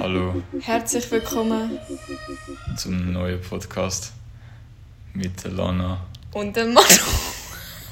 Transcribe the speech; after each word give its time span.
Hallo 0.00 0.42
Herzlich 0.60 1.10
willkommen 1.10 1.78
zum 2.76 3.12
neuen 3.12 3.40
Podcast 3.40 4.12
mit 5.14 5.42
der 5.42 5.52
Lana. 5.52 6.04
und 6.32 6.54
dem 6.54 6.74
Manu. 6.74 6.86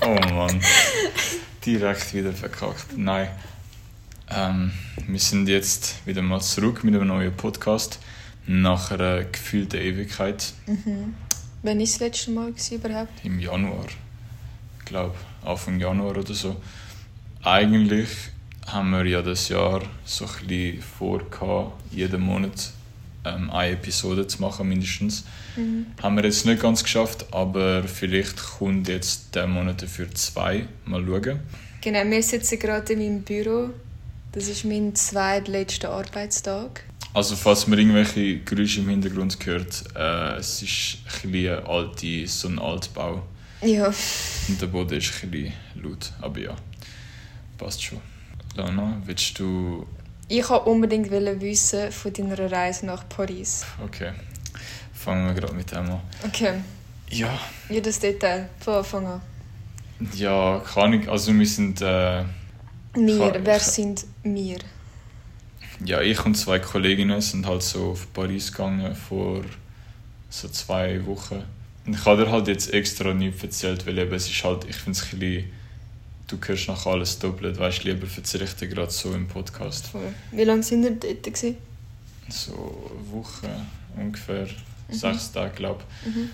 Oh 0.02 0.34
Mann, 0.34 0.60
direkt 1.64 2.12
wieder 2.12 2.32
verkackt. 2.32 2.96
Nein, 2.98 3.30
ähm, 4.30 4.72
wir 5.06 5.20
sind 5.20 5.48
jetzt 5.48 6.06
wieder 6.06 6.20
mal 6.22 6.40
zurück 6.40 6.84
mit 6.84 6.94
einem 6.94 7.08
neuen 7.08 7.34
Podcast 7.34 8.00
nach 8.46 8.90
einer 8.90 9.24
gefühlten 9.24 9.80
Ewigkeit 9.80 10.52
Wann 10.66 11.14
war 11.62 11.74
das 11.74 12.00
letzte 12.00 12.32
Mal 12.32 12.50
gewesen, 12.50 12.74
überhaupt? 12.74 13.12
im 13.24 13.38
Januar. 13.38 13.86
Ich 14.82 14.88
glaube, 14.88 15.14
Anfang 15.44 15.80
Januar 15.80 16.16
oder 16.16 16.34
so. 16.34 16.56
Eigentlich 17.42 18.08
haben 18.66 18.90
wir 18.90 19.04
ja 19.06 19.22
das 19.22 19.48
Jahr 19.48 19.82
so 20.04 20.24
ein 20.24 20.46
bisschen 20.46 20.82
vor, 20.82 21.18
gehabt, 21.30 21.72
jeden 21.90 22.20
Monat 22.20 22.72
ähm, 23.24 23.50
eine 23.50 23.72
Episode 23.72 24.26
zu 24.26 24.40
machen, 24.40 24.68
mindestens. 24.68 25.24
Haben 26.02 26.16
wir 26.16 26.24
jetzt 26.24 26.46
nicht 26.46 26.62
ganz 26.62 26.82
geschafft, 26.82 27.26
aber 27.32 27.84
vielleicht 27.84 28.36
kommt 28.36 28.88
jetzt 28.88 29.34
der 29.34 29.46
Monat 29.46 29.82
dafür 29.82 30.10
zwei. 30.14 30.66
Mal 30.84 31.04
schauen. 31.04 31.40
Genau, 31.80 32.10
wir 32.10 32.22
sitzen 32.22 32.58
gerade 32.58 32.92
in 32.92 32.98
meinem 33.00 33.22
Büro. 33.22 33.70
Das 34.32 34.48
ist 34.48 34.64
mein 34.64 34.94
zweitletzter 34.94 35.90
Arbeitstag. 35.90 36.84
Also, 37.12 37.36
falls 37.36 37.66
man 37.66 37.78
irgendwelche 37.78 38.38
Geräusche 38.38 38.80
im 38.80 38.88
Hintergrund 38.88 39.36
hört, 39.44 39.84
äh, 39.94 40.38
es 40.38 40.62
ist 40.62 40.98
ein 41.22 41.30
bisschen 41.30 41.66
alte, 41.66 42.26
so 42.26 42.48
ein 42.48 42.58
Altbau. 42.58 43.22
Ja. 43.62 43.86
Und 44.48 44.60
der 44.60 44.66
Boden 44.66 44.98
ist 44.98 45.12
ein 45.22 45.30
bisschen 45.30 45.52
laut. 45.82 46.12
Aber 46.20 46.38
ja, 46.38 46.56
passt 47.58 47.82
schon. 47.82 48.00
Lana, 48.56 49.00
willst 49.04 49.38
du. 49.38 49.86
Ich 50.28 50.48
wollte 50.48 50.64
unbedingt 50.68 51.10
wissen 51.10 51.92
von 51.92 52.12
deiner 52.12 52.50
Reise 52.50 52.86
nach 52.86 53.08
Paris. 53.08 53.64
Okay, 53.84 54.12
fangen 54.94 55.26
wir 55.26 55.34
gerade 55.34 55.54
mit 55.54 55.70
dem 55.70 55.78
an. 55.90 56.00
Okay, 56.24 56.54
Ja, 57.10 57.38
jedes 57.68 57.98
Detail 58.00 58.48
von 58.60 58.74
Anfang 58.74 59.06
an. 59.06 59.20
ja, 60.14 60.60
keine 60.60 60.84
Ahnung. 60.86 61.08
Also, 61.08 61.32
wir 61.34 61.46
sind. 61.46 61.80
Äh, 61.82 62.24
Wir, 62.94 63.18
Kann- 63.32 63.44
wer 63.46 63.56
ich- 63.56 63.62
sind 63.62 64.04
wir? 64.22 64.58
Ja, 65.84 66.00
ich 66.00 66.24
und 66.24 66.34
zwei 66.36 66.58
Kolleginnen 66.58 67.20
sind 67.20 67.46
halt 67.46 67.62
so 67.62 67.92
auf 67.92 68.12
Paris 68.12 68.52
gegangen 68.52 68.94
vor 68.94 69.42
so 70.30 70.48
zwei 70.48 71.04
Wochen. 71.06 71.42
Und 71.84 71.94
ich 71.94 72.04
habe 72.04 72.24
dir 72.24 72.30
halt 72.30 72.48
jetzt 72.48 72.72
extra 72.72 73.12
nicht 73.12 73.42
erzählt, 73.42 73.86
weil 73.86 73.98
eben 73.98 74.12
es 74.14 74.28
ist 74.28 74.44
halt, 74.44 74.64
ich 74.68 74.76
finde 74.76 74.98
es 74.98 75.12
ein 75.12 75.18
bisschen, 75.18 75.50
du 76.28 76.38
hörst 76.46 76.68
nach 76.68 76.86
alles 76.86 77.18
doppelt, 77.18 77.58
weißt 77.58 77.82
du, 77.84 77.88
lieber 77.88 78.06
erzähle 78.16 78.44
ich 78.44 78.54
dir 78.54 78.68
gerade 78.68 78.90
so 78.90 79.12
im 79.14 79.26
Podcast. 79.26 79.88
Voll. 79.88 80.14
Wie 80.30 80.44
lange 80.44 80.62
sind 80.62 80.82
wir 80.82 80.92
dort? 80.92 81.22
Gewesen? 81.24 81.56
So 82.28 82.88
eine 82.90 83.12
Woche, 83.12 83.48
ungefähr 83.96 84.46
sechs 84.90 85.32
Tage, 85.32 85.54
glaube 85.56 85.82
ich. 86.06 86.14
Mhm. 86.14 86.30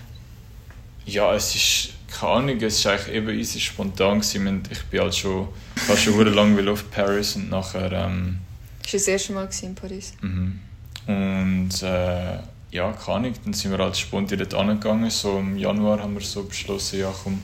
Ja, 1.05 1.33
es 1.33 1.55
ist, 1.55 1.89
keine 2.19 2.33
Ahnung, 2.33 2.61
es 2.61 2.85
war 2.85 2.93
eigentlich 2.93 3.15
eben 3.15 3.29
easy 3.29 3.59
spontan. 3.59 4.19
Gewesen. 4.19 4.63
Ich 4.69 4.83
bin 4.83 5.01
halt 5.01 5.15
schon, 5.15 5.47
war 5.87 5.97
schon 5.97 6.33
lange 6.33 6.71
auf 6.71 6.91
Paris 6.91 7.35
und 7.35 7.49
nachher... 7.49 7.91
Ähm, 7.91 8.37
Das 8.83 8.93
war 8.93 8.99
das 8.99 9.07
erste 9.07 9.33
Mal 9.33 9.49
in 9.63 9.75
Paris. 9.75 10.13
Mhm. 10.21 10.59
Und 11.07 11.81
äh, 11.81 12.37
ja, 12.71 12.91
keine 12.93 13.17
Ahnung, 13.17 13.33
dann 13.43 13.53
sind 13.53 13.71
wir 13.71 13.79
halt 13.79 13.97
spontan 13.97 14.37
dort 14.37 14.53
angegangen. 14.53 15.09
So 15.09 15.39
im 15.39 15.57
Januar 15.57 15.99
haben 15.99 16.13
wir 16.13 16.21
so 16.21 16.43
beschlossen, 16.43 16.99
ja 16.99 17.13
komm, 17.23 17.41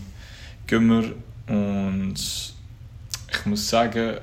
gehen 0.68 0.88
wir. 0.88 1.16
Und 1.48 2.16
ich 2.16 3.46
muss 3.46 3.70
sagen, 3.70 4.18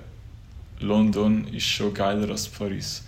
London 0.80 1.46
ist 1.48 1.66
schon 1.66 1.94
geiler 1.94 2.30
als 2.30 2.48
Paris. 2.48 3.02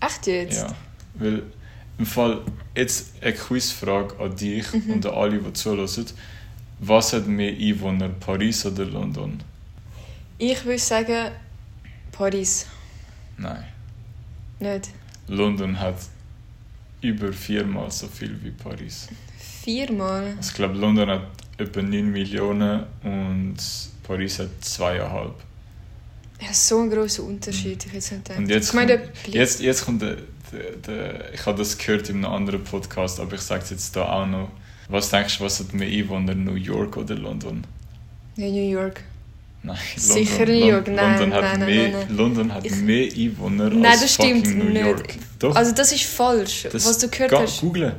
Echt 0.00 0.26
jetzt? 0.26 0.62
Ja, 0.62 0.74
weil 1.14 1.42
im 1.98 2.06
Fall 2.06 2.40
jetzt 2.74 3.14
eine 3.22 3.32
Quizfrage 3.32 4.18
an 4.18 4.36
dich 4.36 4.72
und 4.74 5.06
an 5.06 5.14
alle, 5.14 5.38
die 5.38 5.52
zuhören. 5.52 5.88
Was 6.80 7.12
hat 7.12 7.26
mehr 7.26 7.52
Einwohner, 7.52 8.08
Paris 8.08 8.66
oder 8.66 8.84
London? 8.84 9.40
Ich 10.38 10.64
würde 10.64 10.80
sagen, 10.80 11.30
Paris. 12.10 12.66
Nein. 13.38 13.64
Nicht. 14.58 14.90
London 15.28 15.78
hat 15.78 15.96
über 17.04 17.32
viermal 17.32 17.90
so 17.90 18.08
viel 18.08 18.36
wie 18.42 18.50
Paris. 18.50 19.08
Viermal. 19.62 20.36
Ich 20.40 20.54
glaube, 20.54 20.74
London 20.74 21.08
hat 21.08 21.26
etwa 21.58 21.82
9 21.82 22.10
Millionen 22.10 22.84
und 23.02 23.56
Paris 24.02 24.38
hat 24.38 24.48
zweieinhalb. 24.60 25.34
Ja, 26.40 26.52
so 26.52 26.80
ein 26.80 26.90
grosser 26.90 27.22
Unterschied. 27.22 27.86
Ich 27.86 27.94
es 27.94 28.10
nicht. 28.10 28.30
Und 28.36 28.48
jetzt, 28.48 28.68
ich 28.68 28.74
meine, 28.74 28.98
kommt, 28.98 29.34
jetzt, 29.34 29.60
jetzt 29.60 29.84
kommt 29.84 30.02
der, 30.02 30.16
der, 30.52 30.70
der, 30.86 31.34
ich 31.34 31.46
habe 31.46 31.58
das 31.58 31.78
gehört 31.78 32.08
in 32.08 32.24
einem 32.24 32.32
anderen 32.32 32.64
Podcast, 32.64 33.20
aber 33.20 33.34
ich 33.34 33.40
sage 33.40 33.62
es 33.62 33.70
jetzt 33.70 33.96
da 33.96 34.04
auch 34.04 34.26
noch. 34.26 34.50
Was 34.88 35.10
denkst 35.10 35.38
du, 35.38 35.44
was 35.44 35.60
hat 35.60 35.72
mehr 35.72 35.88
Einwohner, 35.88 36.34
New 36.34 36.54
York 36.54 36.96
oder 36.96 37.14
London? 37.14 37.64
ja, 38.36 38.46
New 38.46 38.68
York. 38.68 39.02
Nein, 39.64 39.76
Sicher 39.96 40.44
New 40.44 40.52
York. 40.66 40.88
Nein, 40.88 41.18
London 41.20 41.32
hat 41.34 41.42
nein, 41.42 41.60
nein, 41.60 41.68
mehr, 41.68 41.88
nein. 42.06 42.16
London 42.16 42.52
hat 42.54 42.66
Ich- 42.66 42.76
mehr 42.76 43.10
Einwohner 43.10 43.70
Nein, 43.70 43.86
als 43.86 44.00
das 44.02 44.14
stimmt 44.14 44.46
New 44.56 44.64
nicht. 44.64 44.84
York. 44.84 45.14
Doch, 45.38 45.56
Also 45.56 45.72
das 45.72 45.90
ist 45.92 46.04
falsch, 46.04 46.64
das- 46.70 46.84
was 46.86 46.98
du 46.98 47.08
gehört 47.08 47.30
ga- 47.30 47.40
hast. 47.40 47.60
Googlen. 47.62 47.94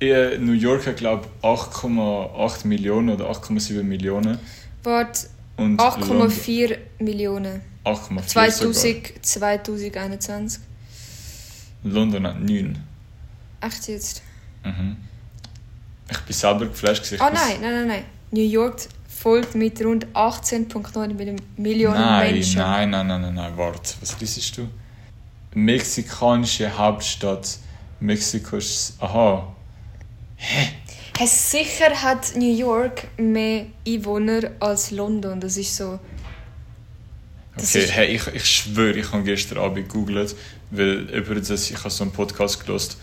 Äh, 0.00 0.36
New 0.36 0.52
York 0.52 0.86
hat, 0.86 0.96
glaube 0.98 1.26
ich, 1.26 1.44
8,8 1.44 2.66
Millionen 2.66 3.08
oder 3.10 3.30
8,7 3.30 3.82
Millionen. 3.88 4.38
Warte, 4.82 5.28
Und 5.56 5.78
London- 5.78 5.86
8,4 5.86 6.76
Millionen. 6.98 7.62
8,4 7.84 8.50
sogar. 8.50 8.72
2000, 8.72 9.12
2021. 9.24 10.60
London 11.84 12.26
hat 12.26 12.40
9. 12.40 12.78
Echt 13.60 13.88
jetzt? 13.88 14.22
Mhm. 14.64 14.96
Ich 16.10 16.18
bin 16.18 16.34
selber 16.34 16.66
geflasht. 16.66 17.04
gewesen. 17.04 17.14
Ich 17.14 17.20
muss- 17.20 17.32
nein, 17.32 17.60
nein, 17.62 17.72
nein, 17.72 17.86
nein. 17.88 18.04
New 18.30 18.42
York 18.44 18.76
folgt 19.22 19.54
mit 19.54 19.80
rund 19.84 20.06
18,9 20.14 21.14
Mil- 21.14 21.36
Millionen 21.56 22.00
Nein, 22.00 22.34
Menschen. 22.34 22.58
nein, 22.60 22.90
nein, 22.90 23.06
nein, 23.06 23.20
nein, 23.22 23.34
nein, 23.34 23.52
warte. 23.56 23.94
Was 24.00 24.18
liest 24.20 24.56
du? 24.58 24.68
Mexikanische 25.54 26.76
Hauptstadt. 26.76 27.58
Mexiko 28.00 28.56
ist. 28.56 28.94
Aha. 29.00 29.46
Hey, 30.36 31.26
sicher 31.26 31.90
hat 32.02 32.34
New 32.34 32.52
York 32.52 33.06
mehr 33.16 33.66
Einwohner 33.86 34.50
als 34.58 34.90
London. 34.90 35.38
Das 35.40 35.56
ist 35.56 35.76
so. 35.76 36.00
Das 37.54 37.70
Okay, 37.76 37.84
ist- 37.84 37.92
hey, 37.92 38.06
ich, 38.16 38.26
ich 38.28 38.44
schwöre, 38.44 38.96
ich 38.98 39.12
habe 39.12 39.22
gestern 39.22 39.58
Abend 39.58 39.88
gegoogelt, 39.88 40.34
weil 40.70 41.00
über 41.10 41.34
das, 41.36 41.70
ich 41.70 41.78
habe 41.78 41.90
so 41.90 42.02
einen 42.04 42.12
Podcast 42.12 42.64
gelost 42.64 42.96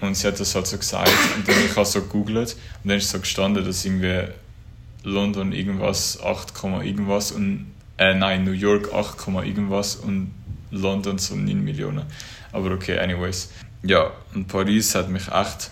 und 0.00 0.14
sie 0.14 0.26
hat 0.28 0.38
das 0.38 0.54
halt 0.54 0.66
so 0.66 0.76
gesagt 0.76 1.10
und 1.36 1.48
dann 1.48 1.56
ich 1.64 1.74
habe 1.74 1.86
so 1.86 2.02
gegoogelt 2.02 2.54
und 2.82 2.90
dann 2.90 2.98
ist 2.98 3.08
so 3.10 3.18
gestanden, 3.18 3.64
dass 3.64 3.84
irgendwie 3.84 4.28
London 5.04 5.52
irgendwas 5.52 6.20
8, 6.22 6.52
irgendwas 6.82 7.30
und 7.30 7.66
äh, 7.98 8.14
nein, 8.14 8.44
New 8.44 8.52
York 8.52 8.92
8, 8.92 9.28
irgendwas 9.44 9.96
und 9.96 10.32
London 10.70 11.18
so 11.18 11.36
9 11.36 11.62
Millionen. 11.62 12.04
Aber 12.52 12.72
okay, 12.72 12.98
anyways. 12.98 13.50
Ja, 13.82 14.10
und 14.34 14.48
Paris 14.48 14.94
hat 14.94 15.10
mich 15.10 15.28
echt, 15.28 15.70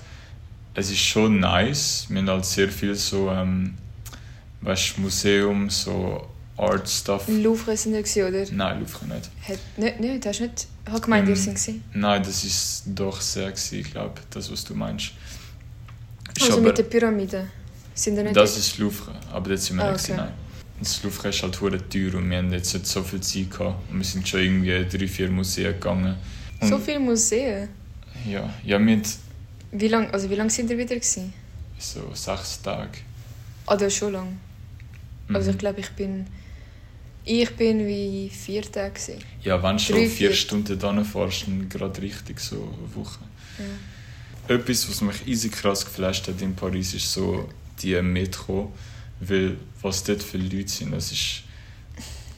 es 0.74 0.90
ist 0.90 1.00
schon 1.00 1.40
nice, 1.40 2.06
wir 2.08 2.18
haben 2.18 2.28
halt 2.28 2.44
sehr 2.44 2.68
viel 2.68 2.94
so, 2.94 3.30
ähm, 3.30 3.74
weißt 4.60 4.96
du, 4.96 5.00
Museum, 5.00 5.70
so 5.70 6.28
Art 6.58 6.88
Stuff. 6.88 7.24
Louvre 7.28 7.76
sind 7.76 7.94
gewesen, 7.94 8.28
oder? 8.28 8.44
Nein, 8.52 8.80
Louvre 8.80 9.06
nicht. 9.06 9.30
Hat, 9.48 9.58
nicht, 9.78 10.00
nicht, 10.00 10.26
hast 10.26 10.40
du 10.40 10.44
nicht... 10.44 10.66
Ich 10.84 10.92
habe 10.92 11.00
gemeint, 11.00 11.28
ihr 11.28 11.34
Ähm, 11.34 11.40
sind 11.40 11.54
gewesen. 11.54 11.84
Nein, 11.94 12.22
das 12.22 12.44
ist 12.44 12.82
doch 12.86 13.20
sehr 13.20 13.52
ich 13.52 13.90
glaube, 13.90 14.20
das, 14.30 14.52
was 14.52 14.64
du 14.64 14.74
meinst. 14.74 15.12
Ist 16.36 16.42
Also 16.42 16.58
aber, 16.58 16.68
mit 16.68 16.78
der 16.78 16.84
Pyramide. 16.84 17.48
Sind 17.94 18.16
wir 18.16 18.24
nicht 18.24 18.36
das 18.36 18.56
ist 18.56 18.78
Louvre, 18.78 19.12
aber 19.32 19.50
dort 19.50 19.60
sind 19.60 19.76
wir 19.76 19.84
Ah, 19.84 19.92
nicht 19.92 20.04
okay. 20.04 20.14
nein. 20.16 20.32
Das 20.80 21.02
Louvre 21.02 21.28
ist 21.28 21.42
halt 21.42 21.54
teuer 21.54 22.14
und 22.14 22.30
wir 22.30 22.38
haben 22.38 22.52
jetzt 22.52 22.72
nicht 22.74 22.86
so 22.86 23.02
viel 23.02 23.20
Zeit 23.20 23.50
gehabt. 23.50 23.90
Und 23.90 23.98
wir 23.98 24.04
sind 24.04 24.26
schon 24.26 24.40
irgendwie 24.40 24.84
drei, 24.98 25.06
vier 25.06 25.28
Museen 25.30 25.72
gegangen. 25.74 26.16
Und, 26.60 26.68
so 26.68 26.78
viele 26.78 27.00
Museen. 27.00 27.68
Ja, 28.26 28.52
ja, 28.64 28.78
mit 28.78 29.06
Wie 29.72 29.88
lange 29.88 30.12
also 30.12 30.28
wie 30.30 30.34
lang 30.34 30.50
sind 30.50 30.70
ihr 30.70 30.78
wieder 30.78 30.94
gewesen? 30.96 31.32
so 31.78 32.10
sechs 32.14 32.62
Tage. 32.62 32.98
Ah, 33.66 33.76
das 33.76 33.88
ist 33.92 33.98
schon 33.98 34.12
lang. 34.12 34.38
Mhm. 35.28 35.36
Also 35.36 35.50
ich 35.50 35.58
glaube, 35.58 35.80
ich 35.80 35.90
bin... 35.90 36.26
Ich 37.24 37.50
bin 37.54 37.86
wie 37.86 38.28
vier 38.30 38.62
Tage 38.62 38.90
gewesen. 38.94 39.18
Ja, 39.42 39.62
wenn 39.62 39.76
du 39.76 39.82
schon 39.82 39.96
vier 39.96 40.08
vier. 40.10 40.32
Stunden 40.32 40.76
dann 40.78 41.04
fährst, 41.04 41.46
dann 41.46 41.68
gerade 41.68 42.02
richtig 42.02 42.40
so 42.40 42.56
eine 42.56 42.94
Woche. 42.96 43.20
Ja. 44.48 44.54
Etwas, 44.56 44.88
was 44.88 45.00
mich 45.00 45.26
easy 45.28 45.48
krass 45.48 45.84
geflasht 45.84 46.26
hat 46.26 46.40
in 46.42 46.54
Paris, 46.56 46.94
ist 46.94 47.12
so 47.12 47.48
die 47.82 48.00
Metro. 48.02 48.72
Weil 49.20 49.56
was 49.80 50.02
dort 50.04 50.22
für 50.22 50.38
Leute 50.38 50.68
sind, 50.68 50.92
das 50.92 51.12
ist... 51.12 51.42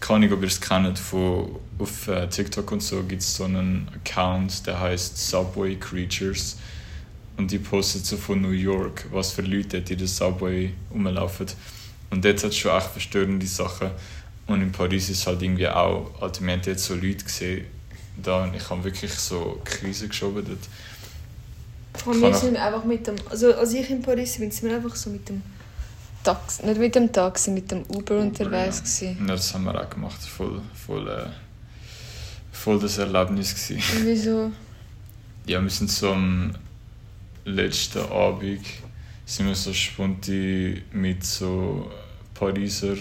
Keine 0.00 0.26
Ahnung, 0.26 0.35
ob 0.35 0.43
ihr 0.43 0.49
es 0.49 0.61
kennt, 0.61 0.99
von, 0.99 1.56
auf 1.79 2.08
äh, 2.08 2.29
TikTok 2.29 2.70
und 2.73 2.82
so 2.82 3.02
gibt 3.05 3.23
es 3.23 3.37
so 3.37 3.44
einen 3.44 3.88
Account, 3.94 4.67
der 4.67 4.79
heißt 4.79 5.17
Subway 5.17 5.76
Creatures. 5.76 6.58
Und 7.38 7.50
die 7.50 7.58
postet 7.58 8.05
so 8.05 8.19
von 8.19 8.43
New 8.43 8.50
York, 8.50 9.06
was 9.11 9.32
für 9.32 9.43
Leute 9.43 9.79
dort 9.79 9.91
in 9.91 9.99
der 9.99 10.06
Subway 10.06 10.75
rumlaufen. 10.93 11.47
Und 12.11 12.25
dort 12.25 12.44
hat 12.44 12.50
es 12.50 12.56
schon 12.58 12.76
echt 12.76 12.88
verstörende 12.88 13.47
Sachen. 13.47 13.90
Und 14.47 14.61
in 14.61 14.73
Paris 14.73 15.08
ist 15.08 15.26
halt 15.26 15.40
irgendwie 15.43 15.69
auch, 15.69 16.12
also 16.20 16.44
wir 16.44 16.52
haben 16.52 16.61
jetzt 16.64 16.85
so 16.85 16.94
Leute 16.94 17.25
gesehen, 17.25 17.64
da 18.23 18.44
und 18.44 18.55
ich 18.55 18.69
habe 18.70 18.85
wirklich 18.85 19.12
so 19.12 19.61
Krise 19.64 20.08
geschoben 20.08 20.44
dort. 20.47 20.69
Und 22.05 22.20
wir 22.20 22.35
sind 22.35 22.56
einfach 22.56 22.85
mit 22.85 23.06
dem, 23.06 23.17
also 23.31 23.55
als 23.55 23.73
ich 23.73 23.88
in 23.91 24.02
Paris 24.02 24.38
bin, 24.38 24.50
sind 24.50 24.69
wir 24.69 24.76
einfach 24.76 24.94
so 24.96 25.11
mit 25.11 25.29
dem 25.29 25.43
Taxi, 26.23 26.67
nicht 26.67 26.79
mit 26.79 26.94
dem 26.94 27.12
Taxi, 27.12 27.50
mit 27.50 27.70
dem 27.70 27.82
Uber, 27.82 27.99
Uber 27.99 28.19
unterwegs 28.20 29.00
ja. 29.00 29.11
ja. 29.11 29.17
das 29.26 29.55
haben 29.55 29.64
wir 29.64 29.81
auch 29.81 29.88
gemacht, 29.88 30.20
voll, 30.23 30.61
voll, 30.75 31.08
äh, 31.08 31.26
voll 32.52 32.79
das 32.81 32.99
Erlebnis 32.99 33.55
gewesen. 33.55 33.82
Wieso? 34.05 34.50
Ja, 35.46 35.62
wir 35.62 35.70
sind 35.70 35.91
so 35.91 36.12
am 36.12 36.55
letzten 37.44 38.00
Abend 38.11 38.67
sind 39.26 39.47
wir 39.47 39.55
so 39.55 39.73
spontan 39.73 40.82
mit 40.93 41.25
so 41.25 41.90
Pariser 42.35 42.97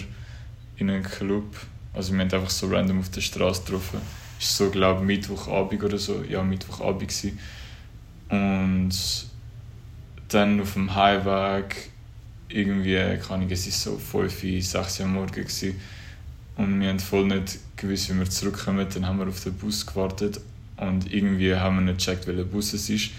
in 0.76 0.90
einem 0.90 1.02
Club. 1.02 1.44
Also 1.92 2.12
wir 2.12 2.20
haben 2.20 2.32
einfach 2.32 2.50
so 2.50 2.66
random 2.68 3.00
auf 3.00 3.10
der 3.10 3.20
Straße 3.20 3.62
getroffen. 3.62 3.98
War 3.98 4.02
so, 4.38 4.70
glaube 4.70 5.00
ich, 5.00 5.06
Mittwochabend 5.06 5.82
oder 5.82 5.98
so. 5.98 6.22
Ja, 6.28 6.42
Mittwochabend. 6.42 7.08
Gewesen. 7.08 7.38
Und 8.28 8.63
dann 10.28 10.60
auf 10.60 10.74
dem 10.74 10.94
Heimweg, 10.94 11.90
irgendwie, 12.48 13.18
kann 13.26 13.42
ich, 13.42 13.52
es 13.52 13.86
war 13.86 13.92
so 13.92 13.98
5, 13.98 14.64
6 14.64 15.00
Uhr 15.00 15.06
morgens. 15.06 15.60
Gewesen. 15.60 15.80
Und 16.56 16.80
wir 16.80 16.88
haben 16.88 17.00
voll 17.00 17.26
nicht 17.26 17.58
gewusst, 17.76 18.10
wie 18.10 18.18
wir 18.18 18.30
zurückkommen. 18.30 18.86
Dann 18.92 19.06
haben 19.06 19.18
wir 19.18 19.26
auf 19.26 19.42
den 19.42 19.54
Bus 19.54 19.84
gewartet 19.84 20.40
und 20.76 21.12
irgendwie 21.12 21.54
haben 21.54 21.76
wir 21.76 21.92
nicht 21.92 21.98
gecheckt, 21.98 22.26
welcher 22.26 22.44
Bus 22.44 22.72
es 22.72 22.88
ist. 22.88 23.10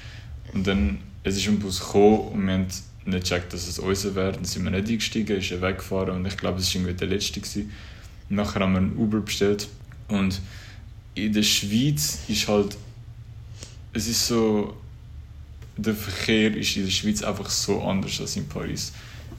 Und 0.54 0.66
dann 0.68 1.00
es 1.24 1.38
ist 1.38 1.48
ein 1.48 1.60
Bus 1.60 1.80
gekommen 1.80 2.19
und 2.19 2.45
wir 2.45 2.54
haben 2.54 2.68
nicht 3.06 3.24
gecheckt, 3.24 3.51
dass 3.51 3.68
es 3.68 3.80
unser 3.80 4.16
wäre. 4.16 4.33
Dann 4.33 4.45
sind 4.45 4.63
wir 4.63 4.71
nicht 4.71 4.88
eingestiegen, 4.88 5.38
ist 5.38 5.51
er 5.51 5.62
weggefahren 5.62 6.16
und 6.16 6.25
ich 6.25 6.38
glaube, 6.38 6.60
es 6.60 6.74
war 6.74 6.81
irgendwie 6.81 6.98
der 6.98 7.07
letzte. 7.07 7.39
Gewesen. 7.39 7.71
Nachher 8.30 8.62
haben 8.62 8.74
wir 8.74 8.80
einen 8.80 8.98
Uber 8.98 9.19
bestellt 9.19 9.68
und 10.07 10.39
in 11.16 11.33
der 11.33 11.44
Schweiz 11.44 12.19
ist 12.28 12.48
halt, 12.48 12.78
es 13.94 14.07
ist 14.07 14.28
so, 14.28 14.75
der 15.77 15.95
Verkehr 15.95 16.56
ist 16.56 16.75
in 16.77 16.86
der 16.86 16.92
Schweiz 16.92 17.22
einfach 17.22 17.50
so 17.50 17.81
anders 17.81 18.19
als 18.22 18.36
in 18.36 18.48
Paris. 18.48 18.94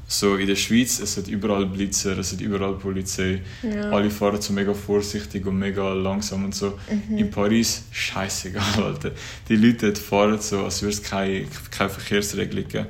So 0.09 0.37
in 0.37 0.47
der 0.47 0.57
Schweiz, 0.57 1.01
es 1.01 1.17
hat 1.17 1.27
überall 1.27 1.67
Blitzer, 1.67 2.17
es 2.19 2.33
hat 2.33 2.41
überall 2.41 2.75
Polizei, 2.75 3.43
ja. 3.63 3.91
alle 3.91 4.09
fahren 4.09 4.41
so 4.41 4.53
mega 4.53 4.73
vorsichtig 4.73 5.45
und 5.47 5.59
mega 5.59 5.93
langsam 5.95 6.45
und 6.45 6.55
so. 6.55 6.79
Mhm. 7.09 7.19
In 7.19 7.31
Paris, 7.31 7.83
scheißegal, 7.91 8.85
Alter. 8.85 9.11
Die 9.49 9.57
Leute 9.57 9.95
fahren 9.97 10.41
so, 10.41 10.65
als 10.65 10.83
würde 10.83 10.95
es 10.95 11.03
keine, 11.03 11.47
keine 11.71 11.91
Verkehrsregelung 11.91 12.69
geben. 12.69 12.87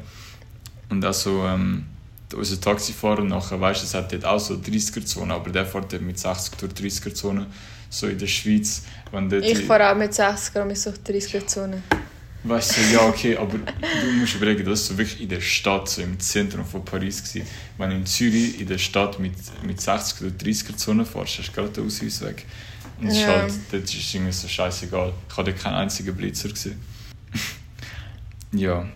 Und 0.91 1.05
auch 1.07 1.15
so, 1.15 1.43
ähm, 1.45 1.87
unser 2.35 2.61
Taxifahrer 2.61 3.25
nachher, 3.25 3.59
weißt 3.59 3.81
du, 3.81 3.87
es 3.87 3.95
hat 3.95 4.13
dort 4.13 4.25
auch 4.27 4.41
so 4.41 4.55
30er-Zone, 4.55 5.33
aber 5.33 5.51
der 5.51 5.65
fährt 5.65 5.93
dort 5.93 6.03
mit 6.03 6.19
60 6.19 6.55
durch 6.59 6.73
30er-Zone. 6.73 7.47
So 7.89 8.09
in 8.09 8.19
der 8.19 8.27
Schweiz, 8.27 8.83
wenn 9.11 9.31
dort... 9.31 9.45
Ich 9.45 9.61
fahre 9.61 9.91
auch 9.91 9.97
mit 9.97 10.13
60er 10.13 10.65
mit 10.65 10.77
so 10.77 10.91
30er-Zone. 10.91 11.83
Weißt 12.49 12.77
du, 12.77 12.81
ja, 12.93 13.01
okay, 13.09 13.37
aber 13.37 13.59
du 13.59 14.13
musst 14.13 14.37
überlegen, 14.37 14.65
das 14.65 14.89
war 14.91 14.99
wirklich 14.99 15.21
in 15.21 15.29
der 15.29 15.41
Stadt, 15.41 15.89
so 15.89 16.01
im 16.01 16.21
Zentrum 16.21 16.65
von 16.65 16.85
Paris. 16.85 17.25
Gewesen. 17.25 17.47
Wenn 17.77 17.91
du 17.91 17.97
in 17.97 18.07
Zürich 18.07 18.61
in 18.61 18.69
der 18.69 18.79
Stadt 18.79 19.19
mit, 19.19 19.35
mit 19.65 19.81
60 19.81 20.21
oder 20.21 20.31
30er-Zone 20.31 21.05
fährst, 21.05 21.39
hast 21.39 21.49
du 21.49 21.53
gerade 21.53 21.71
den 21.71 21.87
Ausweis 21.87 22.21
weg. 22.21 22.47
Und 23.01 23.09
ja. 23.09 23.13
ist 23.13 23.27
halt, 23.27 23.53
dort 23.73 23.85
ist 23.85 23.95
es 23.95 24.15
irgendwie 24.15 24.33
so 24.33 24.47
scheißegal. 24.47 25.13
Ich 25.29 25.37
hatte 25.37 25.53
keinen 25.55 25.75
einzigen 25.75 26.15
Blitzer 26.15 26.49
gesehen. 26.51 26.81
ja, 28.53 28.87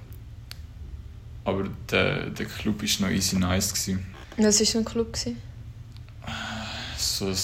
aber 1.44 1.68
der, 1.90 2.30
der 2.30 2.46
Club 2.46 2.82
war 2.82 3.08
noch 3.08 3.14
easy 3.14 3.36
nice. 3.36 3.74
Gewesen. 3.74 4.06
Was 4.36 4.60
war 4.60 4.66
so 4.66 4.78
ein 4.78 4.84
Club? 4.84 5.12
Gewesen? 5.12 5.36
So 6.96 7.26
ein, 7.26 7.34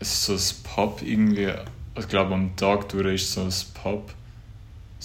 so 0.00 0.32
ein 0.34 0.40
Pub 0.64 1.00
irgendwie. 1.02 1.52
Ich 1.98 2.08
glaube, 2.08 2.34
am 2.34 2.54
Tag 2.56 2.90
durch 2.90 3.14
ist 3.14 3.32
so 3.32 3.40
ein 3.40 3.52
Pub. 3.72 4.12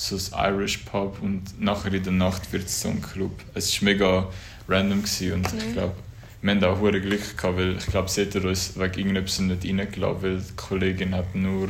So 0.02 0.18
ein 0.36 0.54
Irish 0.54 0.78
Pub. 0.80 1.22
Und 1.22 1.62
nachher 1.62 1.94
in 1.94 2.04
der 2.04 2.14
Nacht 2.14 2.52
wird 2.52 2.66
es 2.66 2.82
so 2.82 2.90
ein 2.90 3.02
Club. 3.02 3.40
Es 3.54 3.82
war 3.82 3.86
mega 3.90 4.28
random 4.68 5.04
gewesen 5.04 5.34
und 5.34 5.48
okay. 5.48 5.58
ich 5.60 5.74
glaube, 5.74 5.96
wir 6.42 6.52
hatten 6.56 6.64
auch 6.64 6.80
hohe 6.80 7.00
Glück 7.00 7.38
gehabt, 7.38 7.58
weil 7.58 7.78
ich 7.78 7.86
glaube, 7.86 8.10
sie 8.10 8.22
hätten 8.22 8.46
uns 8.46 8.80
wegen 8.80 9.00
irgendetwas 9.00 9.40
nicht 9.40 9.64
reingelassen, 9.64 10.22
weil 10.24 10.38
die 10.38 10.54
Kollegin 10.56 11.16
hat 11.16 11.36
nur 11.36 11.70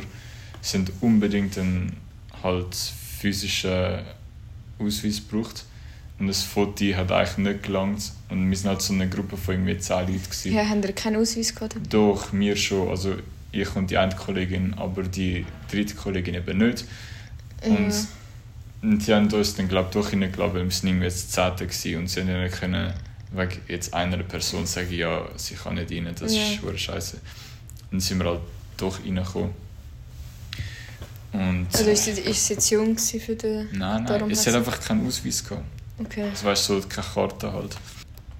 sind 0.62 0.92
unbedingt 1.02 1.58
einen 1.58 1.98
halt 2.44 2.76
physischen 2.76 4.00
Ausweis 4.80 5.22
gebraucht. 5.28 5.66
Und 6.20 6.28
das 6.28 6.44
Foto 6.44 6.86
hat 6.96 7.12
eigentlich 7.12 7.38
nicht 7.38 7.64
gelangt. 7.64 8.12
Und 8.30 8.48
wir 8.50 8.56
sind 8.56 8.70
halt 8.70 8.82
so 8.82 8.94
eine 8.94 9.10
Gruppe 9.10 9.38
von 9.38 9.56
irgendwie 9.56 9.78
10 9.78 10.00
Leuten. 10.02 10.24
Gewesen. 10.24 10.54
Ja, 10.54 10.70
haben 10.70 10.84
ihr 10.84 10.94
keinen 10.94 11.16
Ausweis 11.16 11.54
gehabt? 11.54 11.76
Doch, 11.90 12.32
mir 12.32 12.56
schon. 12.56 12.90
Also 12.90 13.16
ich 13.52 13.76
und 13.76 13.90
die 13.90 13.98
eine 13.98 14.16
Kollegin, 14.16 14.76
aber 14.76 15.04
die 15.04 15.46
dritte 15.70 15.96
Kollegin 15.96 16.36
eben 16.36 16.60
nicht. 16.60 16.86
Und, 17.66 17.90
ja. 17.90 18.08
Und 18.82 19.06
die 19.06 19.14
haben 19.14 19.32
uns 19.32 19.56
dann, 19.56 19.68
glaube 19.68 19.90
ich, 19.90 19.94
doch 19.94 20.12
reingelassen, 20.12 20.56
weil 20.56 20.64
wir 20.64 20.72
sind 20.72 20.90
irgendwie 20.90 21.06
jetzt 21.06 21.32
10. 21.32 21.56
Gewesen 21.56 21.98
und 21.98 22.08
sie 22.08 22.22
haben 22.22 22.42
nicht 22.42 22.60
können, 22.60 22.94
wegen 23.32 23.62
jetzt 23.68 23.94
einer 23.94 24.18
Person 24.18 24.66
sagen, 24.66 24.92
ja, 24.94 25.28
sie 25.36 25.56
kann 25.56 25.76
nicht 25.76 25.92
rein, 25.92 26.14
das 26.20 26.34
ja. 26.34 26.42
ist 26.44 26.80
scheiße. 26.80 27.18
Dann 27.92 28.00
sind 28.00 28.20
wir 28.20 28.26
halt 28.26 28.42
doch 28.78 29.00
reingekommen. 29.00 29.52
Und, 31.34 31.68
also 31.72 31.90
ist 31.90 32.06
sie, 32.06 32.12
ist 32.12 32.48
sie 32.48 32.54
jetzt 32.54 32.70
jung 32.72 32.98
für 32.98 33.36
den... 33.36 33.70
Nein, 33.72 34.04
nein, 34.04 34.32
es 34.32 34.46
hat 34.48 34.56
einfach 34.56 34.82
keinen 34.82 35.08
Ausweis 35.08 35.44
gehabt. 35.44 35.64
Okay. 35.98 36.28
Das 36.32 36.44
weißt 36.44 36.66
so 36.66 36.82
keine 36.82 37.08
Karte 37.08 37.54
halt. 37.54 37.78